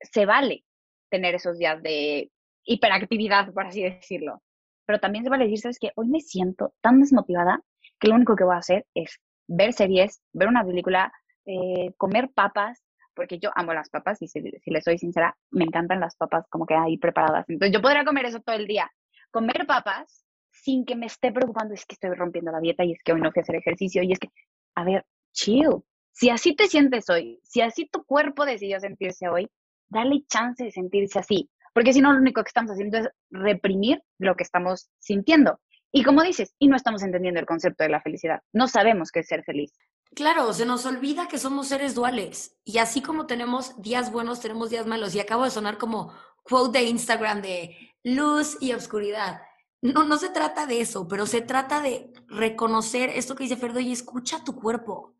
Se 0.00 0.24
vale 0.26 0.64
tener 1.10 1.34
esos 1.34 1.58
días 1.58 1.82
de 1.82 2.30
hiperactividad, 2.64 3.52
por 3.52 3.66
así 3.66 3.82
decirlo. 3.82 4.42
Pero 4.86 5.00
también 5.00 5.24
se 5.24 5.30
vale 5.30 5.44
decir, 5.44 5.60
¿sabes 5.60 5.78
qué? 5.78 5.92
Hoy 5.96 6.08
me 6.08 6.20
siento 6.20 6.74
tan 6.80 7.00
desmotivada 7.00 7.60
que 8.00 8.08
lo 8.08 8.14
único 8.14 8.36
que 8.36 8.44
voy 8.44 8.54
a 8.54 8.58
hacer 8.58 8.86
es 8.94 9.20
ver 9.46 9.72
series, 9.74 10.22
ver 10.32 10.48
una 10.48 10.64
película, 10.64 11.12
eh, 11.44 11.92
comer 11.98 12.30
papas, 12.34 12.82
porque 13.18 13.40
yo 13.40 13.50
amo 13.56 13.74
las 13.74 13.90
papas 13.90 14.22
y 14.22 14.28
si, 14.28 14.40
si 14.40 14.70
les 14.70 14.84
soy 14.84 14.96
sincera, 14.96 15.36
me 15.50 15.64
encantan 15.64 15.98
las 15.98 16.14
papas 16.14 16.46
como 16.48 16.66
que 16.66 16.74
ahí 16.74 16.98
preparadas. 16.98 17.44
Entonces 17.48 17.74
yo 17.74 17.82
podría 17.82 18.04
comer 18.04 18.26
eso 18.26 18.38
todo 18.38 18.54
el 18.54 18.68
día. 18.68 18.88
Comer 19.32 19.66
papas 19.66 20.24
sin 20.52 20.84
que 20.84 20.94
me 20.94 21.06
esté 21.06 21.32
preocupando, 21.32 21.74
es 21.74 21.84
que 21.84 21.94
estoy 21.94 22.14
rompiendo 22.14 22.52
la 22.52 22.60
dieta 22.60 22.84
y 22.84 22.92
es 22.92 23.02
que 23.02 23.12
hoy 23.12 23.20
no 23.20 23.32
fui 23.32 23.40
a 23.40 23.42
hacer 23.42 23.56
ejercicio 23.56 24.04
y 24.04 24.12
es 24.12 24.20
que, 24.20 24.28
a 24.76 24.84
ver, 24.84 25.04
chill. 25.32 25.82
Si 26.12 26.30
así 26.30 26.54
te 26.54 26.68
sientes 26.68 27.10
hoy, 27.10 27.40
si 27.42 27.60
así 27.60 27.88
tu 27.88 28.04
cuerpo 28.04 28.44
decidió 28.44 28.78
sentirse 28.78 29.28
hoy, 29.28 29.48
dale 29.88 30.22
chance 30.28 30.62
de 30.62 30.70
sentirse 30.70 31.18
así. 31.18 31.50
Porque 31.74 31.92
si 31.92 32.00
no, 32.00 32.12
lo 32.12 32.20
único 32.20 32.42
que 32.44 32.48
estamos 32.48 32.70
haciendo 32.70 32.98
es 32.98 33.08
reprimir 33.30 34.00
lo 34.18 34.36
que 34.36 34.44
estamos 34.44 34.90
sintiendo. 35.00 35.58
Y 35.90 36.04
como 36.04 36.22
dices, 36.22 36.54
y 36.58 36.68
no 36.68 36.76
estamos 36.76 37.02
entendiendo 37.02 37.40
el 37.40 37.46
concepto 37.46 37.82
de 37.82 37.90
la 37.90 38.00
felicidad. 38.00 38.40
No 38.52 38.68
sabemos 38.68 39.10
qué 39.10 39.20
es 39.20 39.26
ser 39.26 39.42
feliz. 39.42 39.72
Claro, 40.14 40.52
se 40.52 40.66
nos 40.66 40.84
olvida 40.86 41.28
que 41.28 41.38
somos 41.38 41.68
seres 41.68 41.94
duales 41.94 42.56
y 42.64 42.78
así 42.78 43.02
como 43.02 43.26
tenemos 43.26 43.80
días 43.80 44.10
buenos, 44.10 44.40
tenemos 44.40 44.70
días 44.70 44.86
malos. 44.86 45.14
Y 45.14 45.20
acabo 45.20 45.44
de 45.44 45.50
sonar 45.50 45.78
como 45.78 46.12
quote 46.42 46.78
de 46.78 46.84
Instagram 46.84 47.42
de 47.42 47.94
luz 48.02 48.56
y 48.60 48.72
oscuridad. 48.72 49.42
No, 49.80 50.02
no 50.02 50.18
se 50.18 50.30
trata 50.30 50.66
de 50.66 50.80
eso, 50.80 51.06
pero 51.06 51.26
se 51.26 51.40
trata 51.40 51.80
de 51.80 52.12
reconocer 52.26 53.10
esto 53.10 53.36
que 53.36 53.44
dice 53.44 53.56
Ferdo 53.56 53.80
y 53.80 53.92
escucha 53.92 54.42
tu 54.42 54.56
cuerpo. 54.56 55.14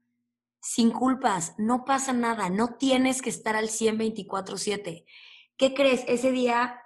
Sin 0.61 0.91
culpas, 0.91 1.55
no 1.59 1.85
pasa 1.85 2.13
nada, 2.13 2.51
no 2.51 2.75
tienes 2.75 3.23
que 3.23 3.31
estar 3.31 3.55
al 3.55 3.69
100 3.69 3.99
24/7. 3.99 5.05
¿Qué 5.57 5.75
crees? 5.75 6.03
Ese 6.09 6.33
día 6.33 6.81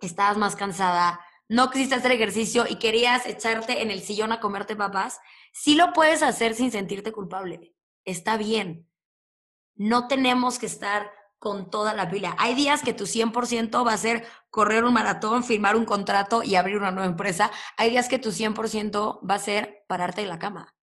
estabas 0.00 0.38
más 0.38 0.56
cansada, 0.56 1.20
no 1.48 1.70
quisiste 1.70 1.94
hacer 1.94 2.12
ejercicio 2.12 2.64
y 2.68 2.76
querías 2.76 3.26
echarte 3.26 3.82
en 3.82 3.90
el 3.90 4.00
sillón 4.00 4.32
a 4.32 4.40
comerte 4.40 4.76
papas 4.76 5.20
Sí 5.52 5.74
lo 5.74 5.92
puedes 5.92 6.22
hacer 6.22 6.54
sin 6.54 6.72
sentirte 6.72 7.12
culpable. 7.12 7.74
Está 8.04 8.36
bien. 8.38 8.88
No 9.74 10.08
tenemos 10.08 10.58
que 10.58 10.66
estar 10.66 11.10
con 11.38 11.70
toda 11.70 11.92
la 11.92 12.08
pila. 12.08 12.34
Hay 12.38 12.54
días 12.54 12.82
que 12.82 12.94
tu 12.94 13.04
100% 13.04 13.86
va 13.86 13.92
a 13.92 13.98
ser 13.98 14.26
correr 14.48 14.84
un 14.84 14.94
maratón, 14.94 15.44
firmar 15.44 15.76
un 15.76 15.84
contrato 15.84 16.42
y 16.42 16.54
abrir 16.54 16.78
una 16.78 16.90
nueva 16.90 17.08
empresa. 17.08 17.50
Hay 17.76 17.90
días 17.90 18.08
que 18.08 18.18
tu 18.18 18.30
100% 18.30 19.28
va 19.28 19.34
a 19.34 19.40
ser 19.40 19.84
pararte 19.88 20.22
de 20.22 20.28
la 20.28 20.38
cama. 20.38 20.74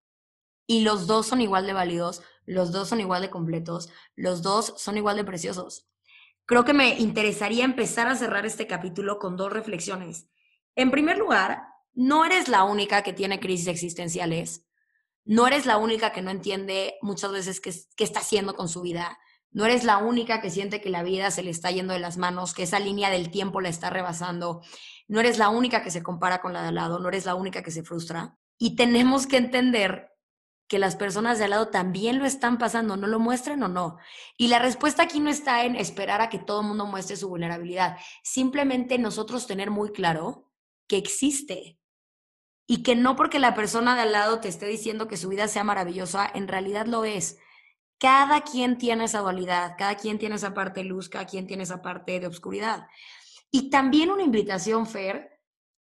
Y 0.68 0.82
los 0.82 1.07
dos 1.07 1.26
son 1.26 1.41
igual 1.41 1.66
de 1.66 1.74
válidos, 1.74 2.22
los 2.45 2.72
dos 2.72 2.89
son 2.89 2.99
igual 2.99 3.24
de 3.24 3.32
completos, 3.32 3.89
los 4.16 4.43
dos 4.43 4.76
son 4.78 4.97
igual 4.97 5.18
de 5.18 5.24
preciosos. 5.24 5.89
Creo 6.45 6.64
que 6.64 6.74
me 6.74 6.99
interesaría 6.99 7.66
empezar 7.66 8.07
a 8.07 8.16
cerrar 8.16 8.45
este 8.45 8.68
capítulo 8.68 9.18
con 9.18 9.36
dos 9.36 9.51
reflexiones. 9.51 10.30
En 10.80 10.92
primer 10.92 11.18
lugar, 11.18 11.68
no 11.94 12.24
eres 12.24 12.48
la 12.48 12.64
única 12.64 13.02
que 13.02 13.12
tiene 13.12 13.42
crisis 13.42 13.68
existenciales, 13.68 14.66
no 15.26 15.46
eres 15.46 15.66
la 15.66 15.76
única 15.76 16.14
que 16.14 16.22
no 16.22 16.32
entiende 16.32 16.96
muchas 17.02 17.34
veces 17.34 17.60
qué, 17.60 17.74
está 18.02 18.22
haciendo 18.22 18.56
con 18.56 18.70
su 18.70 18.82
vida, 18.82 19.20
no 19.52 19.66
eres 19.66 19.84
la 19.84 19.98
única 19.98 20.40
que 20.40 20.50
siente 20.50 20.80
que 20.80 20.90
la 20.90 21.04
vida 21.04 21.32
se 21.32 21.44
le 21.44 21.50
está 21.50 21.70
yendo 21.70 21.92
de 21.92 22.00
las 22.00 22.16
manos, 22.16 22.54
que 22.54 22.64
esa 22.64 22.80
línea 22.80 23.10
del 23.10 23.30
tiempo 23.30 23.60
la 23.60 23.68
está 23.68 23.90
rebasando, 23.90 24.62
no 25.10 25.20
eres 25.20 25.38
la 25.38 25.50
única 25.50 25.84
que 25.84 25.92
se 25.92 26.02
compara 26.02 26.40
con 26.40 26.54
la 26.54 26.62
de 26.62 26.70
al 26.70 26.76
lado, 26.76 26.98
no 27.00 27.10
eres 27.10 27.26
la 27.26 27.36
única 27.36 27.62
que 27.62 27.72
se 27.72 27.84
frustra. 27.84 28.38
Y 28.58 28.78
tenemos 28.78 29.28
que 29.28 29.36
entender 29.36 30.14
que 30.70 30.80
las 30.80 30.96
personas 30.96 31.40
de 31.40 31.44
al 31.44 31.50
lado 31.50 31.68
también 31.68 32.20
lo 32.20 32.26
están 32.26 32.58
pasando, 32.58 32.96
no 32.96 33.08
lo 33.08 33.20
muestren 33.20 33.62
o 33.64 33.68
no. 33.68 33.98
Y 34.38 34.48
la 34.48 34.60
respuesta 34.60 35.04
aquí 35.04 35.20
no 35.20 35.30
está 35.30 35.66
en 35.66 35.76
esperar 35.76 36.22
a 36.22 36.30
que 36.30 36.40
todo 36.40 36.62
el 36.62 36.68
mundo 36.68 36.86
muestre 36.86 37.18
su 37.18 37.28
vulnerabilidad, 37.28 37.98
simplemente 38.24 38.98
nosotros 38.98 39.46
tener 39.46 39.72
muy 39.72 39.92
claro 39.92 40.49
que 40.90 40.98
existe 40.98 41.80
y 42.68 42.84
que 42.84 42.96
no 42.96 43.16
porque 43.16 43.40
la 43.40 43.56
persona 43.56 43.96
de 43.96 44.02
al 44.02 44.12
lado 44.12 44.42
te 44.42 44.50
esté 44.50 44.66
diciendo 44.66 45.08
que 45.08 45.18
su 45.18 45.30
vida 45.30 45.48
sea 45.48 45.64
maravillosa, 45.64 46.30
en 46.34 46.48
realidad 46.48 46.86
lo 46.86 47.06
es. 47.06 47.38
Cada 48.00 48.42
quien 48.42 48.78
tiene 48.78 49.06
esa 49.06 49.20
dualidad, 49.22 49.76
cada 49.78 49.96
quien 49.96 50.20
tiene 50.20 50.36
esa 50.36 50.54
parte 50.54 50.84
luz, 50.84 51.10
cada 51.10 51.26
quien 51.26 51.48
tiene 51.48 51.64
esa 51.64 51.82
parte 51.82 52.20
de 52.20 52.28
oscuridad. 52.28 52.88
Y 53.52 53.70
también 53.70 54.12
una 54.12 54.24
invitación, 54.24 54.86
Fer, 54.86 55.40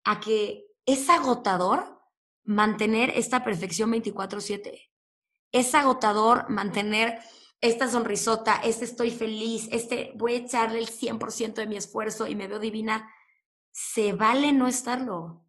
a 0.04 0.20
que 0.20 0.66
es 0.86 1.10
agotador 1.10 2.02
mantener 2.44 3.12
esta 3.16 3.44
perfección 3.44 3.92
24/7. 3.92 4.92
Es 5.52 5.74
agotador 5.74 6.50
mantener 6.50 7.20
esta 7.62 7.88
sonrisota, 7.88 8.62
este 8.64 8.86
estoy 8.86 9.12
feliz, 9.12 9.68
este 9.72 10.12
voy 10.16 10.34
a 10.34 10.38
echarle 10.38 10.80
el 10.80 10.90
100% 10.90 11.62
de 11.62 11.68
mi 11.68 11.78
esfuerzo 11.78 12.28
y 12.28 12.36
me 12.36 12.48
veo 12.48 12.60
divina. 12.60 13.10
Se 13.78 14.14
vale 14.14 14.54
no 14.54 14.68
estarlo 14.68 15.44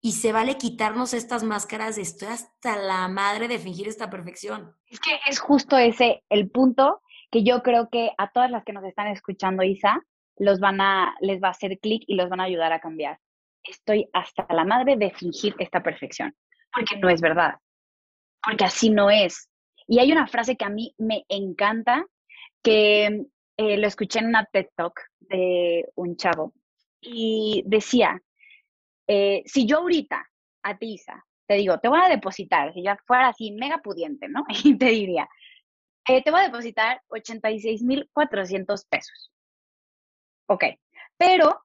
y 0.00 0.12
se 0.12 0.32
vale 0.32 0.56
quitarnos 0.56 1.12
estas 1.12 1.44
máscaras 1.44 1.98
estoy 1.98 2.28
hasta 2.28 2.78
la 2.78 3.08
madre 3.08 3.46
de 3.46 3.58
fingir 3.58 3.88
esta 3.88 4.08
perfección. 4.08 4.74
Es 4.86 5.00
que 5.00 5.10
es 5.26 5.38
justo 5.38 5.76
ese 5.76 6.24
el 6.30 6.50
punto 6.50 7.02
que 7.30 7.44
yo 7.44 7.62
creo 7.62 7.90
que 7.90 8.10
a 8.16 8.30
todas 8.30 8.50
las 8.50 8.64
que 8.64 8.72
nos 8.72 8.84
están 8.84 9.08
escuchando, 9.08 9.62
Isa, 9.62 10.02
los 10.38 10.60
van 10.60 10.80
a, 10.80 11.14
les 11.20 11.42
va 11.42 11.48
a 11.48 11.50
hacer 11.50 11.78
clic 11.78 12.04
y 12.06 12.14
los 12.14 12.30
van 12.30 12.40
a 12.40 12.44
ayudar 12.44 12.72
a 12.72 12.80
cambiar. 12.80 13.18
Estoy 13.62 14.08
hasta 14.14 14.46
la 14.54 14.64
madre 14.64 14.96
de 14.96 15.10
fingir 15.10 15.54
esta 15.58 15.82
perfección, 15.82 16.34
porque 16.72 16.96
no 16.96 17.10
es 17.10 17.20
verdad, 17.20 17.56
porque 18.42 18.64
así 18.64 18.88
no 18.88 19.10
es. 19.10 19.50
Y 19.86 19.98
hay 19.98 20.10
una 20.10 20.26
frase 20.26 20.56
que 20.56 20.64
a 20.64 20.70
mí 20.70 20.94
me 20.96 21.26
encanta, 21.28 22.06
que 22.62 23.26
eh, 23.58 23.76
lo 23.76 23.86
escuché 23.86 24.20
en 24.20 24.28
una 24.28 24.46
TED 24.46 24.68
Talk 24.74 24.98
de 25.20 25.86
un 25.96 26.16
chavo, 26.16 26.54
y 27.06 27.62
decía, 27.66 28.20
eh, 29.06 29.42
si 29.46 29.66
yo 29.66 29.78
ahorita 29.78 30.28
a 30.62 30.76
ti, 30.76 30.94
Isa, 30.94 31.24
te 31.46 31.54
digo, 31.54 31.78
te 31.78 31.88
voy 31.88 32.00
a 32.02 32.08
depositar, 32.08 32.72
si 32.74 32.82
ya 32.82 32.98
fuera 33.06 33.28
así 33.28 33.52
mega 33.52 33.78
pudiente, 33.78 34.28
¿no? 34.28 34.44
Y 34.64 34.76
te 34.76 34.86
diría, 34.86 35.28
eh, 36.08 36.22
te 36.22 36.30
voy 36.30 36.40
a 36.40 36.44
depositar 36.44 37.02
86,400 37.08 38.84
pesos. 38.86 39.32
Ok, 40.48 40.64
pero, 41.16 41.64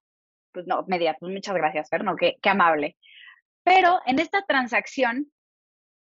pues 0.51 0.67
no, 0.67 0.83
me 0.87 0.99
pues 1.19 1.31
muchas 1.31 1.55
gracias, 1.55 1.89
Fer, 1.89 2.03
no, 2.03 2.15
qué, 2.15 2.37
qué 2.41 2.49
amable. 2.49 2.97
Pero 3.63 3.99
en 4.05 4.19
esta 4.19 4.43
transacción 4.43 5.31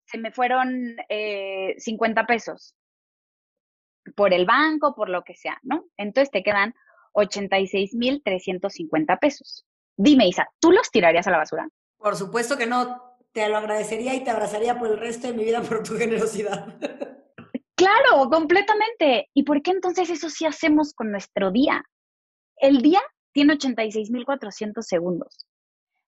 se 0.06 0.18
me 0.18 0.32
fueron 0.32 0.96
50 1.78 2.22
eh, 2.22 2.26
pesos 2.26 2.76
por 4.16 4.34
el 4.34 4.46
banco, 4.46 4.96
por 4.96 5.10
lo 5.10 5.24
que 5.24 5.36
sea, 5.36 5.60
¿no? 5.64 5.86
Entonces 5.98 6.32
te 6.32 6.44
quedan 6.44 6.74
86,350 7.18 9.18
pesos. 9.18 9.66
Dime, 9.96 10.28
Isa, 10.28 10.48
¿tú 10.60 10.72
los 10.72 10.92
tirarías 10.92 11.28
a 11.28 11.32
la 11.32 11.38
basura? 11.38 11.68
Por 11.98 12.16
supuesto 12.16 12.58
que 12.58 12.68
no. 12.68 13.04
Te 13.34 13.50
lo 13.50 13.58
agradecería 13.58 14.16
y 14.16 14.24
te 14.24 14.30
abrazaría 14.32 14.80
por 14.80 14.90
el 14.90 14.98
resto 14.98 15.28
de 15.28 15.34
mi 15.34 15.44
vida 15.44 15.62
por 15.62 15.84
tu 15.84 15.98
generosidad. 15.98 16.76
Claro, 17.76 18.30
completamente. 18.32 19.30
¿Y 19.36 19.44
por 19.44 19.62
qué 19.62 19.72
entonces 19.72 20.10
eso 20.10 20.30
sí 20.30 20.46
hacemos 20.48 20.94
con 20.94 21.12
nuestro 21.12 21.52
día? 21.52 21.84
El 22.56 22.82
día 22.82 23.02
tiene 23.34 23.54
86.400 23.54 24.82
segundos. 24.82 25.46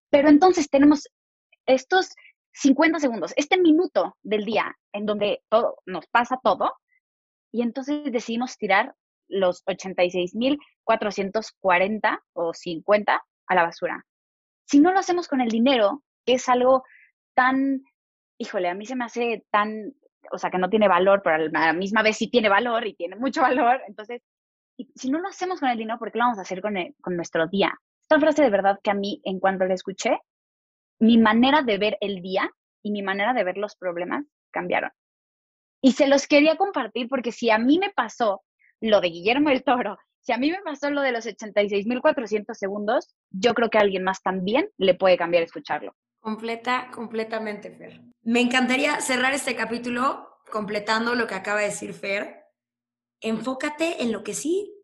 Pero 0.10 0.30
entonces 0.30 0.70
tenemos 0.70 1.08
estos 1.68 2.16
50 2.54 3.00
segundos, 3.00 3.34
este 3.36 3.60
minuto 3.60 4.16
del 4.24 4.46
día 4.46 4.76
en 4.92 5.06
donde 5.06 5.44
todo 5.50 5.78
nos 5.86 6.08
pasa 6.08 6.40
todo, 6.44 6.74
y 7.52 7.62
entonces 7.62 8.12
decidimos 8.12 8.58
tirar 8.58 8.96
los 9.30 9.66
86.440 9.66 12.22
o 12.34 12.54
50 12.54 13.26
a 13.48 13.56
la 13.56 13.64
basura. 13.64 14.06
Si 14.66 14.80
no 14.80 14.92
lo 14.92 15.00
hacemos 15.00 15.28
con 15.28 15.42
el 15.42 15.50
dinero, 15.50 16.04
que 16.26 16.34
es 16.34 16.48
algo 16.50 16.84
tan, 17.34 17.82
híjole, 18.38 18.70
a 18.70 18.76
mí 18.76 18.86
se 18.86 18.96
me 18.96 19.06
hace 19.06 19.46
tan, 19.52 19.96
o 20.32 20.38
sea, 20.38 20.52
que 20.52 20.58
no 20.58 20.70
tiene 20.70 20.88
valor, 20.88 21.22
pero 21.24 21.36
a 21.36 21.40
la 21.50 21.74
misma 21.74 22.04
vez 22.04 22.18
sí 22.18 22.30
tiene 22.30 22.50
valor 22.50 22.86
y 22.86 22.96
tiene 22.96 23.16
mucho 23.16 23.42
valor, 23.42 23.82
entonces, 23.88 24.22
si 24.96 25.10
no 25.10 25.20
lo 25.20 25.28
hacemos 25.28 25.60
con 25.60 25.70
el 25.70 25.78
dinero, 25.78 26.00
¿por 26.00 26.12
qué 26.12 26.20
lo 26.20 26.26
vamos 26.26 26.40
a 26.40 26.44
hacer 26.44 26.62
con, 26.62 26.76
con 27.02 27.16
nuestro 27.16 27.48
día? 27.48 27.74
Esta 28.02 28.20
frase 28.20 28.44
de 28.44 28.50
verdad 28.50 28.80
que 28.84 28.92
a 28.92 28.94
mí, 28.94 29.22
en 29.24 29.40
cuanto 29.40 29.66
la 29.66 29.74
escuché, 29.74 30.20
mi 31.00 31.18
manera 31.18 31.62
de 31.62 31.78
ver 31.78 31.98
el 32.02 32.22
día 32.22 32.50
y 32.84 32.92
mi 32.92 33.02
manera 33.02 33.34
de 33.34 33.44
ver 33.44 33.58
los 33.58 33.76
problemas 33.76 34.26
cambiaron. 34.52 34.92
Y 35.82 35.94
se 35.94 36.08
los 36.08 36.28
quería 36.28 36.58
compartir 36.58 37.08
porque 37.08 37.32
si 37.32 37.50
a 37.50 37.58
mí 37.58 37.80
me 37.80 37.92
pasó 37.92 38.42
lo 38.82 39.02
de 39.02 39.10
Guillermo 39.10 39.50
el 39.50 39.64
Toro, 39.64 39.98
si 40.22 40.34
a 40.34 40.38
mí 40.38 40.52
me 40.52 40.62
pasó 40.62 40.90
lo 40.90 41.02
de 41.02 41.12
los 41.12 41.26
86.400 41.26 42.54
segundos, 42.54 43.16
yo 43.32 43.54
creo 43.54 43.70
que 43.70 43.78
a 43.78 43.82
alguien 43.82 44.04
más 44.04 44.22
también 44.22 44.70
le 44.78 44.94
puede 44.94 45.18
cambiar 45.18 45.44
escucharlo. 45.44 45.96
Completa, 46.20 46.92
completamente, 46.94 47.72
Fer. 47.72 48.02
Me 48.24 48.42
encantaría 48.42 49.00
cerrar 49.00 49.34
este 49.34 49.56
capítulo 49.56 50.42
completando 50.52 51.16
lo 51.16 51.28
que 51.28 51.36
acaba 51.36 51.62
de 51.62 51.68
decir 51.68 51.94
Fer. 51.94 52.44
Enfócate 53.22 54.04
en 54.04 54.12
lo 54.12 54.24
que 54.24 54.34
sí. 54.34 54.76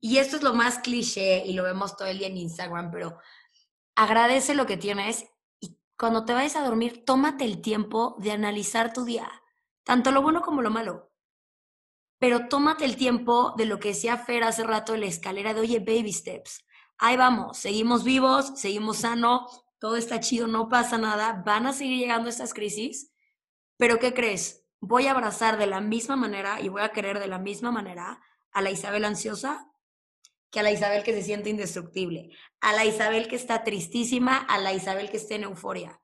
Y 0.00 0.18
esto 0.18 0.36
es 0.36 0.42
lo 0.42 0.52
más 0.52 0.78
cliché 0.80 1.44
y 1.46 1.54
lo 1.54 1.62
vemos 1.62 1.96
todo 1.96 2.08
el 2.08 2.18
día 2.18 2.26
en 2.26 2.36
Instagram, 2.36 2.90
pero 2.90 3.18
agradece 3.94 4.54
lo 4.54 4.66
que 4.66 4.76
tienes 4.76 5.24
y 5.60 5.78
cuando 5.96 6.24
te 6.24 6.34
vayas 6.34 6.56
a 6.56 6.64
dormir, 6.64 7.04
tómate 7.06 7.44
el 7.44 7.62
tiempo 7.62 8.16
de 8.18 8.32
analizar 8.32 8.92
tu 8.92 9.04
día, 9.04 9.30
tanto 9.84 10.10
lo 10.10 10.20
bueno 10.20 10.42
como 10.42 10.60
lo 10.60 10.70
malo. 10.70 11.13
Pero 12.18 12.48
tómate 12.48 12.84
el 12.84 12.96
tiempo 12.96 13.54
de 13.56 13.66
lo 13.66 13.78
que 13.78 13.88
decía 13.88 14.16
Fer 14.16 14.44
hace 14.44 14.64
rato 14.64 14.94
en 14.94 15.00
la 15.00 15.06
escalera 15.06 15.54
de, 15.54 15.60
oye, 15.60 15.78
baby 15.80 16.12
steps. 16.12 16.64
Ahí 16.98 17.16
vamos, 17.16 17.58
seguimos 17.58 18.04
vivos, 18.04 18.52
seguimos 18.56 18.98
sano, 18.98 19.46
todo 19.78 19.96
está 19.96 20.20
chido, 20.20 20.46
no 20.46 20.68
pasa 20.68 20.96
nada, 20.96 21.42
van 21.44 21.66
a 21.66 21.72
seguir 21.72 21.98
llegando 21.98 22.28
estas 22.28 22.54
crisis, 22.54 23.12
pero 23.76 23.98
¿qué 23.98 24.14
crees? 24.14 24.64
Voy 24.80 25.06
a 25.06 25.10
abrazar 25.10 25.58
de 25.58 25.66
la 25.66 25.80
misma 25.80 26.16
manera 26.16 26.60
y 26.60 26.68
voy 26.68 26.82
a 26.82 26.90
querer 26.90 27.18
de 27.18 27.26
la 27.26 27.38
misma 27.38 27.70
manera 27.70 28.20
a 28.52 28.62
la 28.62 28.70
Isabel 28.70 29.04
ansiosa 29.04 29.70
que 30.50 30.60
a 30.60 30.62
la 30.62 30.70
Isabel 30.70 31.02
que 31.02 31.12
se 31.12 31.22
siente 31.22 31.50
indestructible, 31.50 32.30
a 32.60 32.72
la 32.74 32.84
Isabel 32.84 33.26
que 33.26 33.34
está 33.34 33.64
tristísima, 33.64 34.36
a 34.36 34.58
la 34.58 34.72
Isabel 34.72 35.10
que 35.10 35.16
está 35.16 35.34
en 35.34 35.42
euforia. 35.42 36.00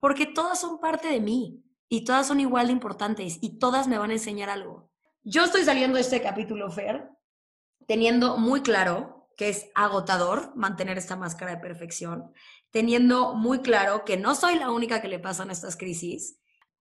Porque 0.00 0.24
todas 0.24 0.60
son 0.60 0.80
parte 0.80 1.08
de 1.08 1.20
mí 1.20 1.62
y 1.90 2.04
todas 2.04 2.26
son 2.26 2.40
igual 2.40 2.68
de 2.68 2.72
importantes 2.72 3.38
y 3.42 3.58
todas 3.58 3.88
me 3.88 3.98
van 3.98 4.10
a 4.10 4.14
enseñar 4.14 4.48
algo. 4.48 4.90
Yo 5.24 5.44
estoy 5.44 5.62
saliendo 5.62 5.96
de 5.96 6.00
este 6.00 6.20
capítulo, 6.20 6.70
Fer, 6.70 7.08
teniendo 7.86 8.38
muy 8.38 8.62
claro 8.62 9.28
que 9.36 9.48
es 9.48 9.70
agotador 9.74 10.54
mantener 10.56 10.98
esta 10.98 11.14
máscara 11.14 11.52
de 11.52 11.60
perfección, 11.60 12.32
teniendo 12.70 13.34
muy 13.34 13.60
claro 13.60 14.04
que 14.04 14.16
no 14.16 14.34
soy 14.34 14.56
la 14.56 14.70
única 14.70 15.00
que 15.00 15.08
le 15.08 15.20
pasan 15.20 15.50
estas 15.50 15.76
crisis. 15.76 16.40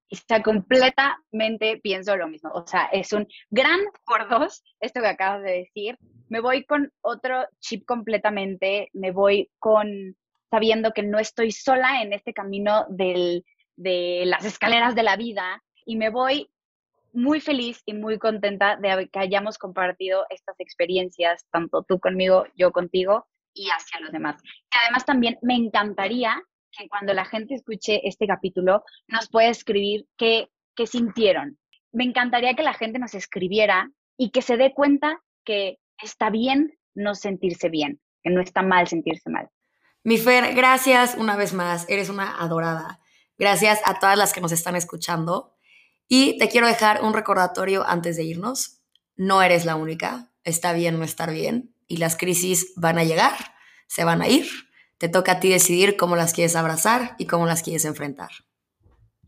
Está 0.09 0.41
completamente 0.41 1.79
pienso 1.83 2.17
lo 2.17 2.27
mismo. 2.27 2.49
O 2.53 2.65
sea, 2.65 2.85
es 2.85 3.13
un 3.13 3.27
gran 3.49 3.79
por 4.05 4.27
dos 4.27 4.63
esto 4.79 5.01
que 5.01 5.07
acabas 5.07 5.43
de 5.43 5.51
decir 5.51 5.97
me 6.31 6.39
voy 6.39 6.63
con 6.63 6.91
otro 7.01 7.45
chip 7.59 7.85
completamente, 7.85 8.89
me 8.93 9.11
voy 9.11 9.51
con 9.59 10.15
sabiendo 10.49 10.93
que 10.93 11.03
no 11.03 11.19
estoy 11.19 11.51
sola 11.51 12.01
en 12.01 12.13
este 12.13 12.33
camino 12.33 12.85
de 12.87 13.43
las 14.25 14.45
escaleras 14.45 14.95
de 14.95 15.03
la 15.03 15.17
vida 15.17 15.61
y 15.85 15.97
me 15.97 16.09
voy 16.09 16.49
muy 17.13 17.41
feliz 17.41 17.81
y 17.85 17.93
muy 17.93 18.17
contenta 18.17 18.77
de 18.77 19.09
que 19.09 19.19
hayamos 19.19 19.57
compartido 19.57 20.25
estas 20.29 20.59
experiencias, 20.59 21.45
tanto 21.51 21.83
tú 21.83 21.99
conmigo, 21.99 22.45
yo 22.55 22.71
contigo 22.71 23.27
y 23.53 23.69
hacia 23.69 23.99
los 23.99 24.11
demás. 24.11 24.41
Y 24.43 24.77
además 24.83 25.05
también 25.05 25.37
me 25.41 25.55
encantaría 25.55 26.41
que 26.71 26.87
cuando 26.87 27.13
la 27.13 27.25
gente 27.25 27.55
escuche 27.55 28.01
este 28.07 28.27
capítulo 28.27 28.83
nos 29.07 29.29
pueda 29.29 29.49
escribir 29.49 30.05
qué, 30.17 30.49
qué 30.75 30.87
sintieron. 30.87 31.57
Me 31.91 32.05
encantaría 32.05 32.53
que 32.53 32.63
la 32.63 32.73
gente 32.73 32.99
nos 32.99 33.13
escribiera 33.13 33.91
y 34.17 34.31
que 34.31 34.41
se 34.41 34.57
dé 34.57 34.73
cuenta 34.73 35.21
que 35.43 35.79
está 36.01 36.29
bien 36.29 36.77
no 36.93 37.15
sentirse 37.15 37.69
bien, 37.69 37.99
que 38.23 38.29
no 38.29 38.41
está 38.41 38.61
mal 38.61 38.87
sentirse 38.87 39.29
mal. 39.29 39.49
Mi 40.03 40.17
Fer, 40.17 40.55
gracias 40.55 41.15
una 41.17 41.35
vez 41.35 41.53
más, 41.53 41.87
eres 41.89 42.09
una 42.09 42.41
adorada. 42.41 42.99
Gracias 43.37 43.81
a 43.85 43.99
todas 43.99 44.17
las 44.17 44.33
que 44.33 44.41
nos 44.41 44.51
están 44.51 44.75
escuchando. 44.75 45.55
Y 46.13 46.37
te 46.37 46.49
quiero 46.49 46.67
dejar 46.67 47.05
un 47.05 47.13
recordatorio 47.13 47.87
antes 47.87 48.17
de 48.17 48.23
irnos. 48.25 48.81
No 49.15 49.41
eres 49.41 49.63
la 49.63 49.77
única, 49.77 50.29
está 50.43 50.73
bien 50.73 50.99
no 50.99 51.05
estar 51.05 51.31
bien 51.31 51.73
y 51.87 51.97
las 51.97 52.17
crisis 52.17 52.73
van 52.75 52.97
a 52.97 53.05
llegar, 53.05 53.33
se 53.87 54.03
van 54.03 54.21
a 54.21 54.27
ir. 54.27 54.45
Te 54.97 55.07
toca 55.07 55.31
a 55.31 55.39
ti 55.39 55.47
decidir 55.47 55.95
cómo 55.95 56.17
las 56.17 56.33
quieres 56.33 56.57
abrazar 56.57 57.15
y 57.17 57.27
cómo 57.27 57.45
las 57.45 57.63
quieres 57.63 57.85
enfrentar. 57.85 58.29